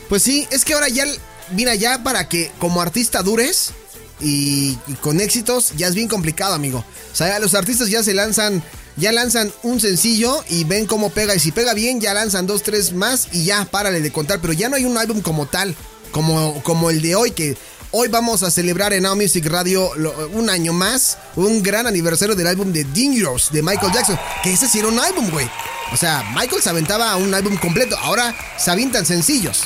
Pues 0.10 0.24
sí, 0.24 0.48
es 0.52 0.66
que 0.66 0.74
ahora 0.74 0.90
ya, 0.90 1.06
mira, 1.52 1.76
ya 1.76 2.02
para 2.02 2.28
que 2.28 2.50
como 2.60 2.82
artista 2.82 3.22
dures 3.22 3.74
y, 4.20 4.76
con 5.02 5.20
éxitos, 5.20 5.74
ya 5.76 5.88
es 5.88 5.96
bien 5.96 6.08
complicado, 6.08 6.54
amigo. 6.54 6.84
O 7.12 7.16
sea, 7.16 7.38
los 7.40 7.54
artistas 7.54 7.90
ya 7.90 8.02
se 8.04 8.14
lanzan, 8.14 8.64
ya 8.96 9.12
lanzan 9.12 9.52
un 9.64 9.80
sencillo 9.80 10.44
y 10.50 10.64
ven 10.64 10.86
cómo 10.86 11.10
pega. 11.10 11.36
Y 11.36 11.40
si 11.40 11.52
pega 11.52 11.74
bien, 11.74 12.02
ya 12.02 12.14
lanzan 12.14 12.48
dos, 12.48 12.64
tres 12.64 12.94
más 12.94 13.28
y 13.32 13.46
ya, 13.46 13.66
párale 13.66 14.02
de 14.02 14.12
contar. 14.12 14.40
Pero 14.40 14.54
ya 14.54 14.70
no 14.70 14.76
hay 14.76 14.86
un 14.86 14.98
álbum 14.98 15.22
como 15.22 15.46
tal, 15.46 15.76
como, 16.12 16.64
como 16.64 16.90
el 16.90 17.02
de 17.02 17.16
hoy, 17.16 17.32
que 17.32 17.58
hoy 17.92 18.08
vamos 18.08 18.44
a 18.44 18.52
celebrar 18.52 18.94
en 18.94 19.04
Now 19.04 19.16
Music 19.16 19.46
Radio 19.46 19.90
un 20.34 20.50
año 20.50 20.74
más, 20.74 21.18
un 21.36 21.64
gran 21.64 21.88
aniversario 21.88 22.36
del 22.36 22.48
álbum 22.48 22.72
de 22.72 22.84
Dangerous 22.84 23.52
de 23.52 23.62
Michael 23.62 23.92
Jackson. 23.94 24.20
Que 24.44 24.54
ese 24.54 24.68
sí 24.68 24.80
era 24.80 24.88
un 24.88 25.00
álbum, 25.00 25.30
güey. 25.30 25.50
O 25.94 25.98
sea, 25.98 26.24
Michael 26.36 26.62
se 26.62 26.70
aventaba 26.70 27.16
un 27.16 27.34
álbum 27.34 27.56
completo, 27.58 27.98
ahora 27.98 28.36
se 28.58 28.72
avientan 28.72 29.06
sencillos. 29.06 29.64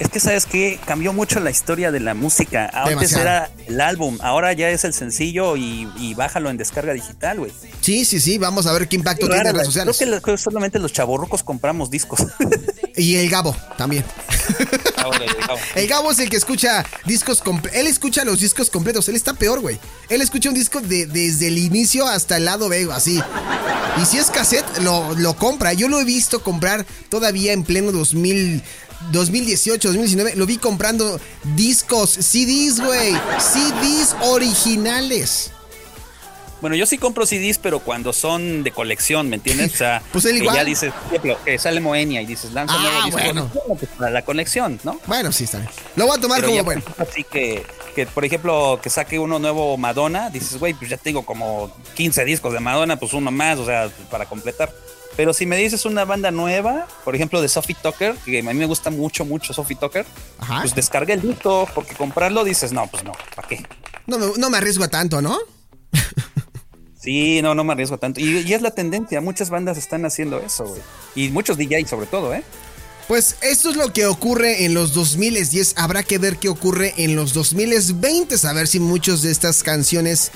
Es 0.00 0.08
que, 0.08 0.18
¿sabes 0.18 0.46
qué? 0.46 0.80
Cambió 0.86 1.12
mucho 1.12 1.40
la 1.40 1.50
historia 1.50 1.92
de 1.92 2.00
la 2.00 2.14
música. 2.14 2.70
Antes 2.72 3.12
era 3.12 3.50
el 3.66 3.82
álbum, 3.82 4.18
ahora 4.22 4.54
ya 4.54 4.70
es 4.70 4.84
el 4.84 4.94
sencillo 4.94 5.56
y, 5.58 6.14
bájalo 6.14 6.48
en 6.48 6.56
descarga 6.56 6.94
digital, 6.94 7.38
güey. 7.38 7.52
Sí, 7.82 8.06
sí, 8.06 8.18
sí, 8.18 8.38
vamos 8.38 8.66
a 8.66 8.72
ver 8.72 8.88
qué 8.88 8.96
impacto 8.96 9.28
tiene 9.28 9.48
en 9.48 9.54
redes 9.54 9.66
sociales. 9.66 9.96
Creo 9.98 10.36
que 10.36 10.38
solamente 10.38 10.78
los 10.78 10.94
chavorrucos 10.94 11.42
compramos 11.42 11.90
discos. 11.90 12.26
y 12.96 13.16
el 13.16 13.28
Gabo 13.28 13.54
también. 13.76 14.04
El 15.74 15.88
Gabo 15.88 16.10
es 16.10 16.18
el 16.18 16.28
que 16.28 16.36
escucha 16.36 16.84
discos 17.06 17.42
Él 17.72 17.86
escucha 17.86 18.24
los 18.24 18.40
discos 18.40 18.70
completos. 18.70 19.08
Él 19.08 19.16
está 19.16 19.34
peor, 19.34 19.60
güey. 19.60 19.78
Él 20.08 20.20
escucha 20.20 20.48
un 20.48 20.54
disco 20.54 20.80
desde 20.80 21.46
el 21.46 21.58
inicio 21.58 22.06
hasta 22.06 22.36
el 22.36 22.44
lado 22.44 22.68
B, 22.68 22.88
así. 22.92 23.20
Y 24.00 24.04
si 24.04 24.18
es 24.18 24.30
cassette, 24.30 24.78
lo, 24.82 25.14
lo 25.14 25.34
compra. 25.34 25.72
Yo 25.72 25.88
lo 25.88 26.00
he 26.00 26.04
visto 26.04 26.42
comprar 26.42 26.86
todavía 27.08 27.52
en 27.52 27.64
pleno 27.64 27.92
2000. 27.92 28.62
2018, 29.10 29.88
2019, 29.88 30.36
lo 30.36 30.46
vi 30.46 30.58
comprando 30.58 31.20
discos, 31.56 32.10
CDs, 32.10 32.80
güey. 32.80 33.12
CDs 33.38 34.14
originales. 34.22 35.52
Bueno, 36.60 36.76
yo 36.76 36.84
sí 36.84 36.98
compro 36.98 37.24
CDs, 37.24 37.58
pero 37.58 37.80
cuando 37.80 38.12
son 38.12 38.62
de 38.62 38.70
colección, 38.70 39.30
¿me 39.30 39.36
entiendes? 39.36 39.72
O 39.74 39.76
sea, 39.76 40.02
pues 40.12 40.26
él 40.26 40.36
igual. 40.36 40.56
ya 40.56 40.64
dices, 40.64 40.92
que 41.44 41.58
sale 41.58 41.80
Moenia 41.80 42.20
y 42.20 42.26
dices, 42.26 42.52
lanza 42.52 42.74
ah, 42.76 43.08
bueno. 43.10 43.50
Para 43.98 44.10
la 44.10 44.22
colección, 44.22 44.78
¿no? 44.84 45.00
Bueno, 45.06 45.32
sí, 45.32 45.44
está 45.44 45.58
bien. 45.58 45.70
Lo 45.96 46.06
voy 46.06 46.18
a 46.18 46.20
tomar 46.20 46.44
como 46.44 46.62
bueno. 46.62 46.82
Así 46.98 47.24
que, 47.24 47.64
que, 47.94 48.06
por 48.06 48.24
ejemplo, 48.24 48.78
que 48.82 48.90
saque 48.90 49.18
uno 49.18 49.38
nuevo 49.38 49.76
Madonna, 49.78 50.28
dices, 50.28 50.58
güey, 50.58 50.74
pues 50.74 50.90
ya 50.90 50.98
tengo 50.98 51.24
como 51.24 51.74
15 51.94 52.24
discos 52.26 52.52
de 52.52 52.60
Madonna, 52.60 52.98
pues 52.98 53.14
uno 53.14 53.30
más, 53.30 53.58
o 53.58 53.64
sea, 53.64 53.90
para 54.10 54.26
completar. 54.26 54.70
Pero 55.16 55.34
si 55.34 55.46
me 55.46 55.56
dices 55.56 55.84
una 55.84 56.04
banda 56.04 56.30
nueva, 56.30 56.86
por 57.04 57.14
ejemplo 57.14 57.42
de 57.42 57.48
Sophie 57.48 57.76
Tucker, 57.80 58.14
que 58.24 58.38
a 58.38 58.42
mí 58.42 58.54
me 58.54 58.66
gusta 58.66 58.90
mucho, 58.90 59.24
mucho 59.24 59.52
Sophie 59.52 59.76
Tucker, 59.76 60.06
pues 60.60 60.74
descarga 60.74 61.14
el 61.14 61.20
disco, 61.20 61.68
porque 61.74 61.94
comprarlo 61.94 62.44
dices, 62.44 62.72
no, 62.72 62.86
pues 62.86 63.04
no, 63.04 63.12
¿para 63.34 63.48
qué? 63.48 63.64
No 64.06 64.18
me, 64.18 64.26
no 64.38 64.50
me 64.50 64.58
arriesgo 64.58 64.88
tanto, 64.88 65.20
¿no? 65.20 65.38
sí, 67.00 67.42
no, 67.42 67.54
no 67.54 67.64
me 67.64 67.72
arriesgo 67.72 67.98
tanto. 67.98 68.20
Y, 68.20 68.52
es 68.52 68.62
la 68.62 68.70
tendencia, 68.70 69.20
muchas 69.20 69.50
bandas 69.50 69.76
están 69.78 70.04
haciendo 70.06 70.38
eso, 70.38 70.64
güey. 70.64 70.80
Y 71.14 71.28
muchos 71.30 71.58
DJs 71.58 71.88
sobre 71.88 72.06
todo, 72.06 72.32
¿eh? 72.34 72.42
Pues 73.08 73.36
esto 73.42 73.70
es 73.70 73.76
lo 73.76 73.92
que 73.92 74.06
ocurre 74.06 74.64
en 74.64 74.72
los 74.72 74.94
2010. 74.94 75.74
Habrá 75.78 76.04
que 76.04 76.18
ver 76.18 76.36
qué 76.36 76.48
ocurre 76.48 76.94
en 76.96 77.16
los 77.16 77.32
2020. 77.32 78.36
A 78.46 78.52
ver 78.52 78.68
si 78.68 78.78
muchos 78.78 79.22
de 79.22 79.32
estas 79.32 79.64
canciones 79.64 80.30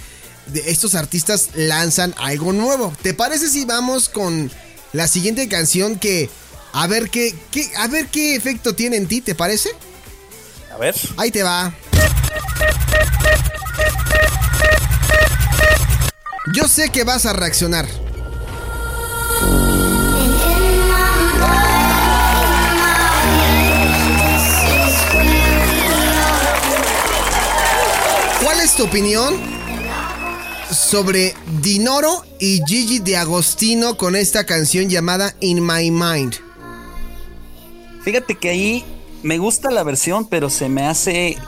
de 0.46 0.70
estos 0.70 0.94
artistas 0.94 1.50
lanzan 1.54 2.14
algo 2.18 2.52
nuevo. 2.52 2.92
¿Te 3.02 3.14
parece 3.14 3.48
si 3.48 3.64
vamos 3.64 4.08
con 4.08 4.50
la 4.92 5.08
siguiente 5.08 5.48
canción 5.48 5.98
que 5.98 6.30
a 6.72 6.86
ver 6.86 7.08
qué, 7.10 7.34
a 7.76 7.86
ver 7.86 8.08
qué 8.08 8.34
efecto 8.34 8.74
tiene 8.74 8.96
en 8.96 9.06
ti, 9.06 9.20
¿te 9.20 9.34
parece? 9.34 9.70
A 10.72 10.78
ver. 10.78 10.94
Ahí 11.16 11.30
te 11.30 11.42
va. 11.42 11.72
Yo 16.52 16.68
sé 16.68 16.90
que 16.90 17.04
vas 17.04 17.26
a 17.26 17.32
reaccionar. 17.32 17.86
¿Cuál 28.42 28.60
es 28.60 28.74
tu 28.74 28.84
opinión 28.84 29.53
sobre 30.74 31.34
Dinoro 31.62 32.24
y 32.38 32.60
Gigi 32.66 32.98
de 32.98 33.16
Agostino 33.16 33.96
con 33.96 34.16
esta 34.16 34.44
canción 34.44 34.88
llamada 34.90 35.34
In 35.40 35.64
My 35.64 35.90
Mind. 35.90 36.34
Fíjate 38.02 38.34
que 38.34 38.50
ahí 38.50 38.84
me 39.22 39.38
gusta 39.38 39.70
la 39.70 39.82
versión, 39.82 40.28
pero 40.28 40.50
se 40.50 40.68
me 40.68 40.86
hace 40.86 41.38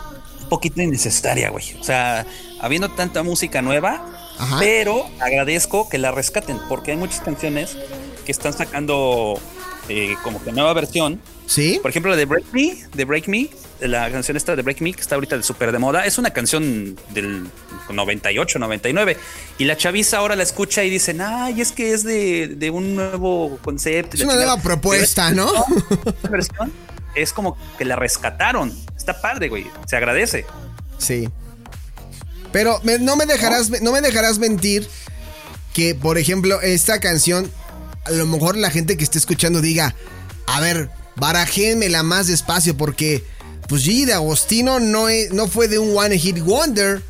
un 0.43 0.49
poquito 0.49 0.81
innecesaria, 0.81 1.51
güey. 1.51 1.77
O 1.79 1.85
sea, 1.85 2.27
habiendo 2.61 2.89
tanta 2.91 3.23
música 3.23 3.61
nueva, 3.63 4.07
pero 4.59 5.07
agradezco 5.21 5.89
que 5.89 5.99
la 5.99 6.13
rescaten, 6.13 6.59
porque 6.69 6.93
hay 6.93 6.97
muchas 6.97 7.21
canciones 7.21 7.77
que 8.25 8.33
están 8.33 8.53
sacando 8.53 9.39
eh, 9.89 10.17
como 10.23 10.43
que 10.43 10.53
nueva 10.53 10.73
versión. 10.73 11.21
Sí. 11.47 11.79
Por 11.81 11.91
ejemplo, 11.91 12.11
la 12.11 12.17
de 12.17 12.25
Break 12.25 12.47
Me, 12.53 12.85
de 12.93 13.05
Break 13.05 13.29
Me, 13.29 13.49
la 13.81 14.11
canción 14.11 14.37
esta 14.37 14.57
de 14.57 14.63
Break 14.63 14.81
Me, 14.81 14.93
que 14.93 15.01
está 15.01 15.15
ahorita 15.15 15.37
de 15.37 15.43
súper 15.43 15.71
de 15.73 15.79
moda, 15.79 16.05
es 16.07 16.19
una 16.19 16.31
canción 16.31 16.97
del 17.11 17.47
98, 17.91 18.59
99. 18.59 19.17
Y 19.59 19.65
la 19.65 19.77
chaviza 19.77 20.19
ahora 20.19 20.35
la 20.37 20.43
escucha 20.43 20.83
y 20.85 20.91
dicen, 20.91 21.21
ay, 21.21 21.61
es 21.61 21.73
que 21.73 21.93
es 21.93 22.03
de, 22.03 22.71
un 22.73 22.97
nuevo 22.97 23.59
concepto. 23.63 24.17
Es 24.17 24.23
una 24.23 24.35
nueva 24.35 24.61
propuesta, 24.61 25.31
¿no? 25.31 25.51
versión 26.31 26.73
es 27.17 27.33
como 27.33 27.57
que 27.79 27.85
la 27.85 27.97
rescataron. 27.97 28.73
Está 28.97 29.21
padre, 29.21 29.49
güey. 29.49 29.67
Se 29.87 29.97
agradece. 29.97 30.47
Sí. 30.99 31.29
Pero 32.53 32.81
no, 33.01 33.17
me 33.17 33.27
dejarás, 33.27 33.71
no 33.83 33.93
me 33.93 34.01
dejarás 34.01 34.39
mentir 34.39 34.89
que, 35.75 35.95
por 35.95 36.19
ejemplo, 36.19 36.61
esta 36.61 37.01
canción, 37.01 37.51
a 38.07 38.11
lo 38.13 38.27
mejor 38.27 38.57
la 38.57 38.71
gente 38.71 38.97
que 38.97 39.05
esté 39.05 39.19
escuchando 39.19 39.61
diga, 39.61 39.95
a 40.47 40.61
ver, 40.61 40.91
barajémela 41.17 42.03
más 42.03 42.27
despacio 42.27 42.77
porque 42.77 43.25
pues 43.69 43.83
Gigi 43.83 44.05
de 44.05 44.15
Agostino 44.15 44.81
no, 44.81 45.07
no 45.33 45.49
fue 45.49 45.69
de 45.69 45.79
un 45.79 45.97
One 45.97 46.19
Hit 46.19 46.39
Wonder. 46.41 47.03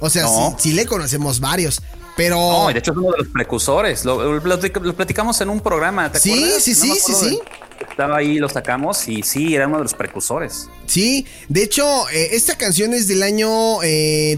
O 0.00 0.08
sea, 0.08 0.26
sí, 0.58 0.72
le 0.72 0.86
conocemos 0.86 1.40
varios. 1.40 1.82
Pero. 2.16 2.36
No, 2.36 2.68
de 2.68 2.78
hecho 2.78 2.92
es 2.92 2.96
uno 2.96 3.12
de 3.12 3.18
los 3.18 3.28
precursores. 3.28 4.04
Lo, 4.04 4.40
platicamos 4.42 5.40
en 5.40 5.50
un 5.50 5.60
programa, 5.60 6.10
¿te 6.10 6.18
sí, 6.18 6.32
acuerdas? 6.32 6.62
Sí, 6.62 6.74
sí, 6.74 6.92
sí, 6.98 7.12
sí. 7.14 7.40
Estaba 7.88 8.16
ahí, 8.16 8.38
lo 8.38 8.48
sacamos 8.48 9.06
y 9.08 9.22
sí, 9.22 9.54
era 9.54 9.66
uno 9.68 9.76
de 9.78 9.84
los 9.84 9.94
precursores. 9.94 10.68
Sí, 10.86 11.26
de 11.48 11.62
hecho, 11.62 12.08
eh, 12.10 12.30
esta 12.32 12.56
canción 12.56 12.94
es 12.94 13.06
del 13.06 13.22
año 13.22 13.78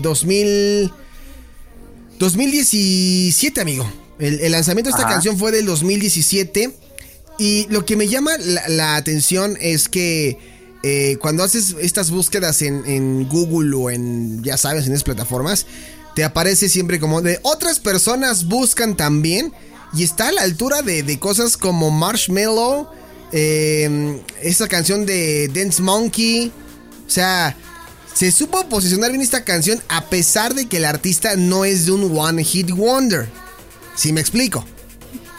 2000. 0.01 0.93
Eh, 2.21 2.25
2017, 2.25 3.61
amigo. 3.61 3.91
El, 4.19 4.53
lanzamiento 4.53 4.91
de 4.91 4.97
esta 4.97 5.09
canción 5.09 5.39
fue 5.39 5.53
del 5.53 5.65
2017. 5.65 6.71
Y 7.39 7.67
lo 7.71 7.87
que 7.87 7.97
me 7.97 8.07
llama 8.07 8.33
la, 8.69 8.97
atención 8.97 9.57
es 9.61 9.89
que 9.89 10.37
eh, 10.83 11.17
cuando 11.21 11.43
haces 11.43 11.75
estas 11.81 12.11
búsquedas 12.11 12.61
en, 12.61 13.27
Google 13.29 13.75
o 13.75 13.91
en, 13.91 14.45
ya 14.45 14.59
sabes, 14.59 14.87
en 14.87 14.93
esas 14.93 15.05
plataformas, 15.05 15.67
te 16.15 16.23
aparece 16.23 16.69
siempre 16.69 17.01
como 17.01 17.23
de 17.23 17.39
otras 17.43 17.81
personas 17.81 18.45
buscan 18.45 18.97
también. 18.97 19.53
Y 19.95 20.05
está 20.05 20.29
a 20.29 20.33
la 20.33 20.43
altura 20.43 20.83
de, 20.83 21.19
cosas 21.19 21.57
como 21.57 21.91
Marshmallow, 21.91 22.89
eh, 23.33 24.21
esa 24.43 24.69
canción 24.69 25.07
de 25.07 25.49
Dance 25.49 25.81
Monkey. 25.81 26.53
O 27.07 27.11
sea, 27.11 27.57
se 28.15 28.33
supo 28.33 28.69
posicionar 28.69 29.11
bien 29.11 29.23
esta 29.23 29.45
canción 29.45 29.81
a 29.89 30.07
pesar 30.07 30.55
de 30.55 30.67
que 30.67 30.79
el 30.79 30.85
artista 30.85 31.37
no 31.37 31.65
es 31.65 31.87
de 31.87 31.93
un 31.93 32.17
One 32.19 32.45
Hit 32.45 32.71
Wonder. 32.71 33.29
¿Sí 33.95 34.13
me 34.13 34.21
explico? 34.21 34.65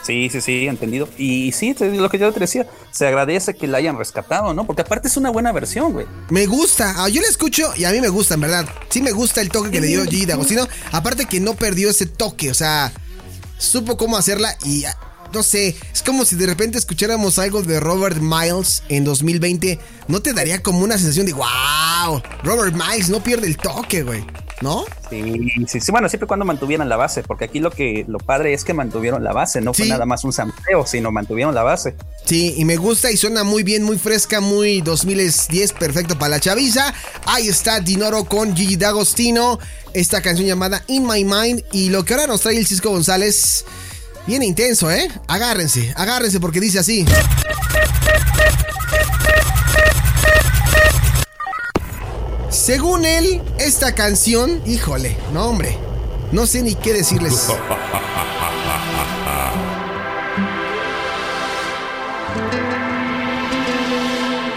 Sí, 0.04 0.30
sí, 0.32 0.42
sí, 0.42 0.68
entendido. 0.68 1.08
Y 1.18 1.51
sí, 1.51 1.75
lo 1.80 2.10
que 2.10 2.18
yo 2.18 2.32
te 2.32 2.40
decía, 2.40 2.68
se 2.92 3.08
agradece 3.08 3.54
que 3.54 3.68
la 3.68 3.78
hayan 3.78 3.98
rescatado, 3.98 4.54
¿no? 4.54 4.66
Porque 4.66 4.82
aparte 4.82 5.08
es 5.08 5.18
una 5.18 5.30
buena 5.30 5.51
versión, 5.51 5.94
güey. 5.94 6.08
Me 6.30 6.48
gusta, 6.48 6.96
ah, 6.98 7.10
yo 7.10 7.22
la 7.22 7.28
escucho 7.28 7.72
y 7.75 7.86
a 7.86 7.92
mí 7.92 8.01
me 8.01 8.10
gusta, 8.10 8.34
en 8.34 8.42
verdad. 8.42 8.68
Sí 8.90 9.01
me 9.01 9.12
gusta 9.12 9.42
el 9.42 9.50
toque 9.50 9.70
que 9.70 9.82
le 9.82 9.88
dio 9.88 10.04
Gigi 10.06 10.25
D'Agostino. 10.25 10.68
Aparte 10.92 11.25
que 11.25 11.40
no 11.40 11.54
perdió 11.54 11.90
ese 11.90 12.08
toque, 12.08 12.50
o 12.50 12.56
sea, 12.56 12.92
supo 13.58 13.96
cómo 13.96 14.18
hacerla 14.18 14.58
y 14.66 14.86
no 15.34 15.44
sé, 15.44 15.76
es 15.94 16.04
como 16.04 16.26
si 16.26 16.36
de 16.36 16.46
repente 16.46 16.78
escucháramos 16.78 17.40
algo 17.40 17.62
de 17.62 17.80
Robert 17.80 18.18
Miles 18.18 18.84
en 18.90 19.04
2020. 19.04 19.80
¿No 20.08 20.22
te 20.22 20.34
daría 20.34 20.62
como 20.62 20.80
una 20.80 20.98
sensación 20.98 21.26
de 21.26 21.34
wow? 21.34 22.22
Robert 22.44 22.74
Miles 22.74 23.10
no 23.10 23.24
pierde 23.24 23.48
el 23.48 23.58
toque, 23.58 24.04
güey. 24.04 24.26
¿No? 24.62 24.86
Sí, 25.10 25.24
sí, 25.68 25.80
sí, 25.80 25.92
bueno, 25.92 26.08
siempre 26.08 26.28
cuando 26.28 26.46
mantuvieran 26.46 26.88
la 26.88 26.96
base, 26.96 27.24
porque 27.24 27.46
aquí 27.46 27.60
lo 27.60 27.72
que 27.72 28.06
lo 28.08 28.20
padre 28.20 28.54
es 28.54 28.64
que 28.64 28.76
mantuvieron 28.76 29.24
la 29.24 29.34
base, 29.34 29.60
no 29.60 29.74
fue 29.74 29.88
nada 29.88 30.06
más 30.06 30.24
un 30.24 30.34
sampleo, 30.34 30.86
sino 30.86 31.12
mantuvieron 31.12 31.56
la 31.56 31.64
base. 31.64 31.96
Sí, 32.26 32.54
y 32.58 32.66
me 32.66 32.78
gusta 32.78 33.12
y 33.12 33.18
suena 33.18 33.44
muy 33.44 33.64
bien, 33.64 33.82
muy 33.82 33.98
fresca, 33.98 34.40
muy 34.40 34.82
2010, 34.82 35.74
perfecto 35.74 36.20
para 36.20 36.30
la 36.30 36.40
chaviza. 36.40 36.94
Ahí 37.26 37.48
está 37.48 37.80
Dinoro 37.80 38.26
con 38.26 38.56
Gigi 38.56 38.76
D'Agostino, 38.76 39.58
esta 39.96 40.22
canción 40.22 40.48
llamada 40.48 40.84
In 40.88 41.08
My 41.08 41.26
Mind 41.26 41.64
y 41.72 41.90
lo 41.90 42.06
que 42.06 42.14
ahora 42.14 42.28
nos 42.28 42.42
trae 42.42 42.56
el 42.56 42.68
Cisco 42.68 42.92
González 42.92 43.66
Bien 44.28 44.44
intenso, 44.44 44.92
¿eh? 44.92 45.10
Agárrense, 45.28 45.94
agárrense 45.96 46.40
porque 46.40 46.60
dice 46.60 46.80
así. 46.80 47.06
Según 52.50 53.06
él, 53.06 53.42
esta 53.58 53.96
canción, 53.96 54.62
híjole, 54.68 55.18
no 55.34 55.46
hombre, 55.48 55.78
no 56.32 56.46
sé 56.46 56.62
ni 56.62 56.75
qué 56.75 56.94
decirles. 56.94 57.48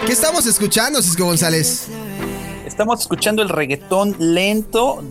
¿Qué 0.05 0.13
estamos 0.13 0.45
escuchando, 0.45 1.01
Cisco 1.01 1.25
González? 1.25 1.87
Estamos 2.65 3.01
escuchando 3.01 3.41
el 3.41 3.49
reggaetón 3.49 4.15
lento 4.19 5.03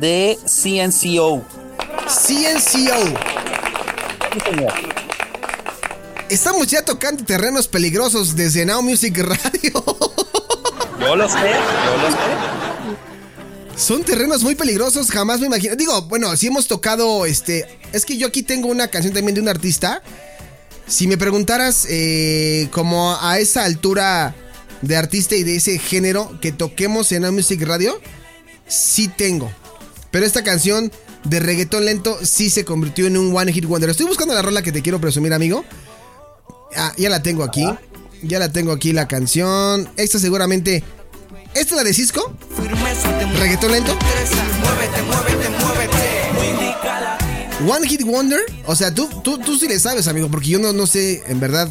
de 0.00 0.38
CNCO. 0.46 1.42
CNCO. 2.08 3.39
Estamos 6.28 6.68
ya 6.68 6.82
tocando 6.82 7.24
terrenos 7.24 7.66
peligrosos 7.66 8.36
desde 8.36 8.64
Now 8.64 8.82
Music 8.82 9.18
Radio. 9.18 9.84
Yo 11.00 11.16
lo 11.16 11.28
sé, 11.28 11.38
yo 11.38 11.96
lo 12.02 12.10
sé. 12.10 12.16
Son 13.76 14.04
terrenos 14.04 14.42
muy 14.42 14.54
peligrosos, 14.54 15.10
jamás 15.10 15.40
me 15.40 15.46
imagino. 15.46 15.74
Digo, 15.74 16.02
bueno, 16.02 16.36
si 16.36 16.48
hemos 16.48 16.68
tocado, 16.68 17.24
este, 17.24 17.66
es 17.92 18.04
que 18.04 18.18
yo 18.18 18.26
aquí 18.28 18.42
tengo 18.42 18.68
una 18.68 18.88
canción 18.88 19.14
también 19.14 19.34
de 19.34 19.40
un 19.40 19.48
artista. 19.48 20.02
Si 20.86 21.06
me 21.06 21.16
preguntaras, 21.16 21.86
eh, 21.88 22.68
como 22.72 23.16
a 23.20 23.38
esa 23.38 23.64
altura 23.64 24.34
de 24.82 24.96
artista 24.96 25.34
y 25.34 25.44
de 25.44 25.56
ese 25.56 25.78
género 25.78 26.38
que 26.40 26.52
toquemos 26.52 27.10
en 27.12 27.22
Now 27.22 27.32
Music 27.32 27.62
Radio, 27.62 27.98
sí 28.68 29.08
tengo. 29.08 29.50
Pero 30.10 30.26
esta 30.26 30.44
canción 30.44 30.92
de 31.24 31.40
reggaetón 31.40 31.84
lento 31.84 32.18
sí 32.22 32.50
se 32.50 32.64
convirtió 32.64 33.06
en 33.06 33.16
un 33.16 33.36
One 33.36 33.52
Hit 33.52 33.66
Wonder. 33.66 33.90
Estoy 33.90 34.06
buscando 34.06 34.34
la 34.34 34.42
rola 34.42 34.62
que 34.62 34.72
te 34.72 34.82
quiero 34.82 35.00
presumir, 35.00 35.32
amigo. 35.32 35.64
Ah, 36.76 36.92
ya 36.96 37.10
la 37.10 37.22
tengo 37.22 37.44
aquí. 37.44 37.66
Ya 38.22 38.38
la 38.38 38.50
tengo 38.50 38.72
aquí 38.72 38.92
la 38.92 39.08
canción. 39.08 39.88
Esta 39.96 40.18
seguramente. 40.18 40.82
¿Esta 41.54 41.60
es 41.60 41.72
la 41.72 41.84
de 41.84 41.94
Cisco? 41.94 42.32
¿Reggaetón 43.38 43.72
lento? 43.72 43.96
One 47.68 47.88
Hit 47.88 48.02
Wonder. 48.02 48.40
O 48.66 48.74
sea, 48.74 48.94
tú, 48.94 49.08
tú, 49.22 49.38
tú 49.38 49.56
sí 49.56 49.68
le 49.68 49.78
sabes, 49.78 50.06
amigo, 50.08 50.28
porque 50.30 50.48
yo 50.48 50.58
no, 50.58 50.72
no 50.72 50.86
sé, 50.86 51.22
en 51.26 51.40
verdad, 51.40 51.68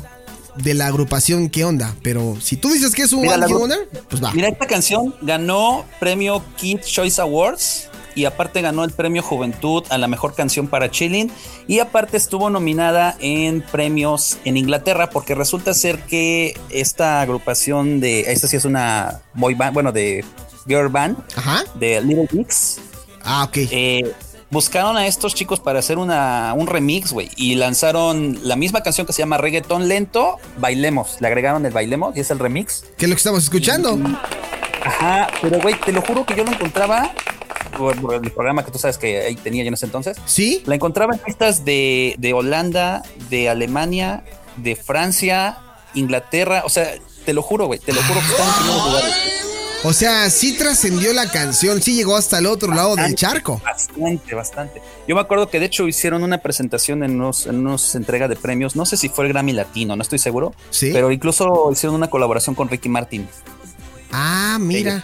de 0.58 0.74
la 0.74 0.88
agrupación 0.88 1.50
qué 1.50 1.66
onda. 1.66 1.96
Pero 2.04 2.38
si 2.42 2.58
tú 2.58 2.72
dices 2.72 2.94
que 2.94 3.04
es 3.04 3.14
un 3.14 3.28
One 3.28 3.48
Hit 3.48 3.56
Wonder, 3.56 3.90
pues 4.10 4.24
va. 4.24 4.32
Mira, 4.34 4.50
esta 4.50 4.68
canción 4.68 5.16
ganó 5.22 5.86
premio 6.00 6.44
Kid 6.58 6.82
Choice 6.82 7.22
Awards 7.22 7.89
y 8.20 8.26
aparte 8.26 8.62
ganó 8.62 8.84
el 8.84 8.92
premio 8.92 9.24
Juventud 9.24 9.86
a 9.90 9.98
la 9.98 10.10
mejor 10.10 10.36
canción 10.36 10.68
para 10.68 10.92
Chilling 10.92 11.32
y 11.68 11.80
aparte 11.80 12.18
estuvo 12.18 12.50
nominada 12.50 13.16
en 13.22 13.62
premios 13.62 14.40
en 14.44 14.58
Inglaterra 14.58 15.10
porque 15.10 15.36
resulta 15.36 15.74
ser 15.74 16.00
que 16.04 16.60
esta 16.70 17.22
agrupación 17.22 18.02
de 18.02 18.32
esta 18.32 18.48
sí 18.48 18.58
es 18.58 18.66
una 18.66 19.22
boy 19.36 19.54
band, 19.54 19.74
bueno, 19.74 19.94
de 19.94 20.26
girl 20.68 20.90
band 20.90 21.18
de 21.76 22.02
Little 22.02 22.28
Mix. 22.34 22.82
Ah, 23.24 23.46
ok. 23.46 23.58
Eh, 23.72 24.14
buscaron 24.50 24.98
a 24.98 25.08
estos 25.08 25.34
chicos 25.34 25.62
para 25.62 25.80
hacer 25.80 25.98
una, 25.98 26.54
un 26.58 26.68
remix, 26.68 27.14
güey, 27.14 27.30
y 27.38 27.56
lanzaron 27.56 28.38
la 28.44 28.58
misma 28.58 28.84
canción 28.84 29.08
que 29.08 29.14
se 29.14 29.22
llama 29.22 29.38
Reggaeton 29.38 29.88
Lento, 29.88 30.40
Bailemos. 30.58 31.22
Le 31.22 31.28
agregaron 31.28 31.66
el 31.66 31.72
Bailemos 31.72 32.18
y 32.18 32.20
es 32.20 32.32
el 32.32 32.40
remix. 32.40 32.84
¿Qué 32.98 33.06
es 33.06 33.10
lo 33.10 33.16
que 33.16 33.20
estamos 33.20 33.44
escuchando? 33.46 33.98
ajá, 34.84 35.28
pero 35.42 35.62
güey, 35.62 35.80
te 35.80 35.94
lo 35.94 36.02
juro 36.02 36.26
que 36.26 36.36
yo 36.36 36.44
lo 36.44 36.52
encontraba 36.52 37.14
el 37.92 38.32
programa 38.32 38.64
que 38.64 38.72
tú 38.72 38.80
sabes 38.80 38.98
que 38.98 39.22
ahí 39.22 39.36
tenía 39.36 39.64
yo 39.64 39.70
en 39.70 39.74
ese 39.74 39.86
entonces. 39.86 40.18
Sí. 40.26 40.64
La 40.66 40.76
encontraba 40.76 41.14
en 41.14 41.20
pistas 41.20 41.66
de, 41.66 42.16
de 42.18 42.34
Holanda, 42.34 43.04
de 43.30 43.50
Alemania, 43.50 44.24
de 44.58 44.76
Francia, 44.76 45.58
Inglaterra. 45.94 46.64
O 46.66 46.70
sea, 46.70 46.94
te 47.26 47.34
lo 47.34 47.42
juro, 47.42 47.68
güey, 47.68 47.80
te 47.80 47.94
lo 47.94 48.02
juro 48.04 48.20
que 48.20 48.28
están 48.28 48.48
en 48.62 48.68
lugares. 48.68 49.16
O 49.84 49.94
sea, 49.94 50.30
sí 50.30 50.58
trascendió 50.58 51.14
la 51.14 51.32
canción, 51.32 51.82
sí 51.82 51.96
llegó 51.96 52.18
hasta 52.18 52.40
el 52.40 52.48
otro 52.48 52.74
lado 52.74 52.98
del 52.98 53.16
charco. 53.16 53.62
Bastante, 53.64 54.36
bastante. 54.36 54.82
Yo 55.08 55.16
me 55.16 55.22
acuerdo 55.22 55.50
que 55.50 55.60
de 55.60 55.68
hecho 55.68 55.88
hicieron 55.88 56.24
una 56.24 56.40
presentación 56.40 57.02
en 57.02 57.16
unos, 57.16 57.48
en 57.48 57.60
unos 57.60 57.96
entrega 57.96 58.28
de 58.28 58.36
premios, 58.36 58.76
no 58.76 58.86
sé 58.86 58.98
si 58.98 59.08
fue 59.08 59.26
el 59.26 59.32
Grammy 59.32 59.54
Latino, 59.54 59.96
no 59.96 60.02
estoy 60.02 60.20
seguro. 60.20 60.54
Sí. 60.70 60.90
Pero 60.92 61.12
incluso 61.12 61.70
hicieron 61.72 61.96
una 61.96 62.10
colaboración 62.10 62.56
con 62.56 62.68
Ricky 62.68 62.90
Martin. 62.90 63.30
Ah, 64.12 64.58
mira. 64.60 65.02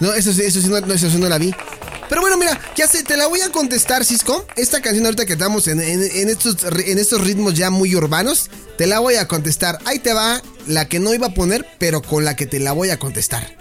No, 0.00 0.14
eso, 0.14 0.30
eso, 0.30 0.60
sí, 0.60 0.68
no, 0.68 0.78
eso 0.78 1.10
sí 1.10 1.18
no 1.18 1.28
la 1.28 1.36
vi. 1.36 1.54
Pero 2.10 2.22
bueno, 2.22 2.36
mira, 2.36 2.60
ya 2.74 2.88
sé, 2.88 3.04
te 3.04 3.16
la 3.16 3.28
voy 3.28 3.40
a 3.40 3.52
contestar, 3.52 4.04
Cisco. 4.04 4.44
Esta 4.56 4.82
canción 4.82 5.04
ahorita 5.06 5.26
que 5.26 5.34
estamos 5.34 5.68
en, 5.68 5.80
estos, 5.80 6.56
en 6.64 6.98
estos 6.98 7.20
ritmos 7.20 7.54
ya 7.54 7.70
muy 7.70 7.94
urbanos, 7.94 8.50
te 8.76 8.88
la 8.88 8.98
voy 8.98 9.14
a 9.14 9.28
contestar. 9.28 9.78
Ahí 9.84 10.00
te 10.00 10.12
va 10.12 10.42
la 10.66 10.88
que 10.88 10.98
no 10.98 11.14
iba 11.14 11.28
a 11.28 11.34
poner, 11.34 11.64
pero 11.78 12.02
con 12.02 12.24
la 12.24 12.34
que 12.34 12.46
te 12.46 12.58
la 12.58 12.72
voy 12.72 12.90
a 12.90 12.98
contestar. 12.98 13.56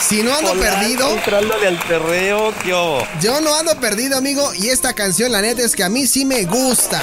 Si 0.00 0.22
no 0.22 0.34
ando 0.34 0.54
perdido. 0.54 1.08
Yo 3.20 3.40
no 3.40 3.54
ando 3.54 3.78
perdido, 3.80 4.18
amigo. 4.18 4.52
Y 4.54 4.68
esta 4.68 4.92
canción, 4.92 5.32
la 5.32 5.42
neta, 5.42 5.62
es 5.62 5.74
que 5.74 5.84
a 5.84 5.88
mí 5.88 6.06
sí 6.06 6.24
me 6.24 6.44
gusta. 6.44 7.02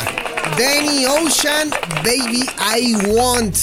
Danny 0.57 1.05
Ocean, 1.05 1.69
Baby 2.03 2.45
I 2.77 2.95
Want. 3.07 3.55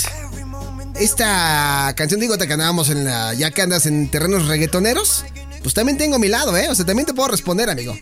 Esta 0.94 1.92
canción, 1.96 2.20
digo, 2.20 2.38
te 2.38 2.46
que 2.46 2.54
andábamos 2.54 2.88
en 2.90 3.04
la. 3.04 3.34
Ya 3.34 3.50
que 3.50 3.62
andas 3.62 3.86
en 3.86 4.08
terrenos 4.10 4.46
reggaetoneros, 4.46 5.24
pues 5.62 5.74
también 5.74 5.98
tengo 5.98 6.18
mi 6.18 6.28
lado, 6.28 6.56
¿eh? 6.56 6.68
O 6.70 6.74
sea, 6.74 6.86
también 6.86 7.06
te 7.06 7.14
puedo 7.14 7.28
responder, 7.28 7.68
amigo. 7.68 7.96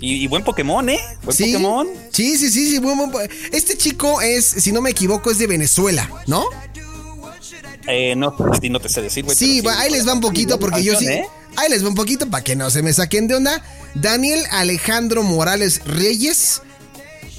Y, 0.00 0.28
buen 0.28 0.44
Pokémon, 0.44 0.88
¿eh? 0.88 1.00
Buen 1.24 1.36
¿Sí? 1.36 1.52
Pokémon. 1.52 1.88
Sí, 2.12 2.38
sí, 2.38 2.50
sí, 2.50 2.70
sí. 2.70 2.78
Buen, 2.78 3.10
buen, 3.10 3.28
este 3.50 3.76
chico 3.76 4.20
es, 4.20 4.44
si 4.44 4.70
no 4.70 4.80
me 4.80 4.90
equivoco, 4.90 5.30
es 5.30 5.38
de 5.38 5.48
Venezuela, 5.48 6.08
¿no? 6.26 6.44
Eh, 7.88 8.14
no, 8.14 8.34
no 8.70 8.80
te 8.80 8.88
sé 8.88 9.00
decir, 9.00 9.24
güey. 9.24 9.36
Sí, 9.36 9.62
ahí 9.78 9.90
les 9.90 10.06
va 10.06 10.12
un 10.12 10.20
poquito 10.20 10.58
porque 10.58 10.84
yo 10.84 10.96
sí. 10.98 11.06
¿eh? 11.06 11.24
Ahí 11.56 11.70
les 11.70 11.82
va 11.82 11.88
un 11.88 11.94
poquito 11.94 12.28
para 12.28 12.44
que 12.44 12.54
no 12.54 12.70
se 12.70 12.82
me 12.82 12.92
saquen 12.92 13.26
de 13.28 13.34
onda. 13.34 13.62
Daniel 13.94 14.44
Alejandro 14.50 15.22
Morales 15.22 15.80
Reyes, 15.86 16.60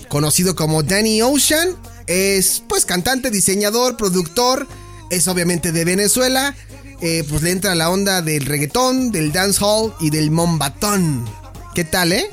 conocido 0.08 0.56
como 0.56 0.82
Danny 0.82 1.22
Ocean, 1.22 1.78
es 2.08 2.64
pues 2.68 2.86
cantante, 2.86 3.30
diseñador, 3.30 3.96
productor, 3.96 4.68
es 5.12 5.28
obviamente 5.28 5.72
de 5.72 5.86
Venezuela. 5.86 6.56
Eh, 7.02 7.24
pues 7.30 7.44
le 7.44 7.52
entra 7.52 7.76
la 7.76 7.90
onda 7.92 8.22
del 8.22 8.46
reggaetón, 8.46 9.12
del 9.12 9.32
dancehall 9.32 9.94
y 10.02 10.10
del 10.10 10.32
mombatón. 10.32 11.26
¿Qué 11.74 11.86
tal, 11.86 12.12
eh? 12.12 12.30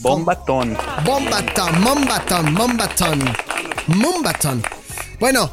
Bombatón. 0.00 0.76
Bombatón, 1.04 1.80
Mombatón, 1.80 2.52
Mombatón. 2.52 3.24
Mombatón. 3.86 4.62
Bueno, 5.18 5.50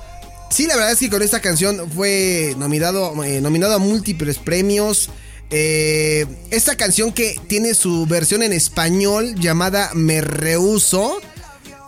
sí, 0.56 0.68
la 0.68 0.76
verdad 0.76 0.94
es 0.94 1.00
que 1.00 1.10
con 1.10 1.22
esta 1.22 1.42
canción 1.42 1.92
fue 1.92 2.56
nominado, 2.58 3.24
eh, 3.26 3.42
nominado 3.42 3.74
a 3.74 3.78
múltiples 3.78 4.38
premios. 4.38 5.10
Eh, 5.50 6.26
esta 6.50 6.78
canción 6.78 7.12
que 7.12 7.40
tiene 7.48 7.74
su 7.74 8.06
versión 8.06 8.42
en 8.42 8.54
español 8.54 9.36
llamada 9.36 9.92
Me 9.94 10.22
Rehuso 10.22 11.20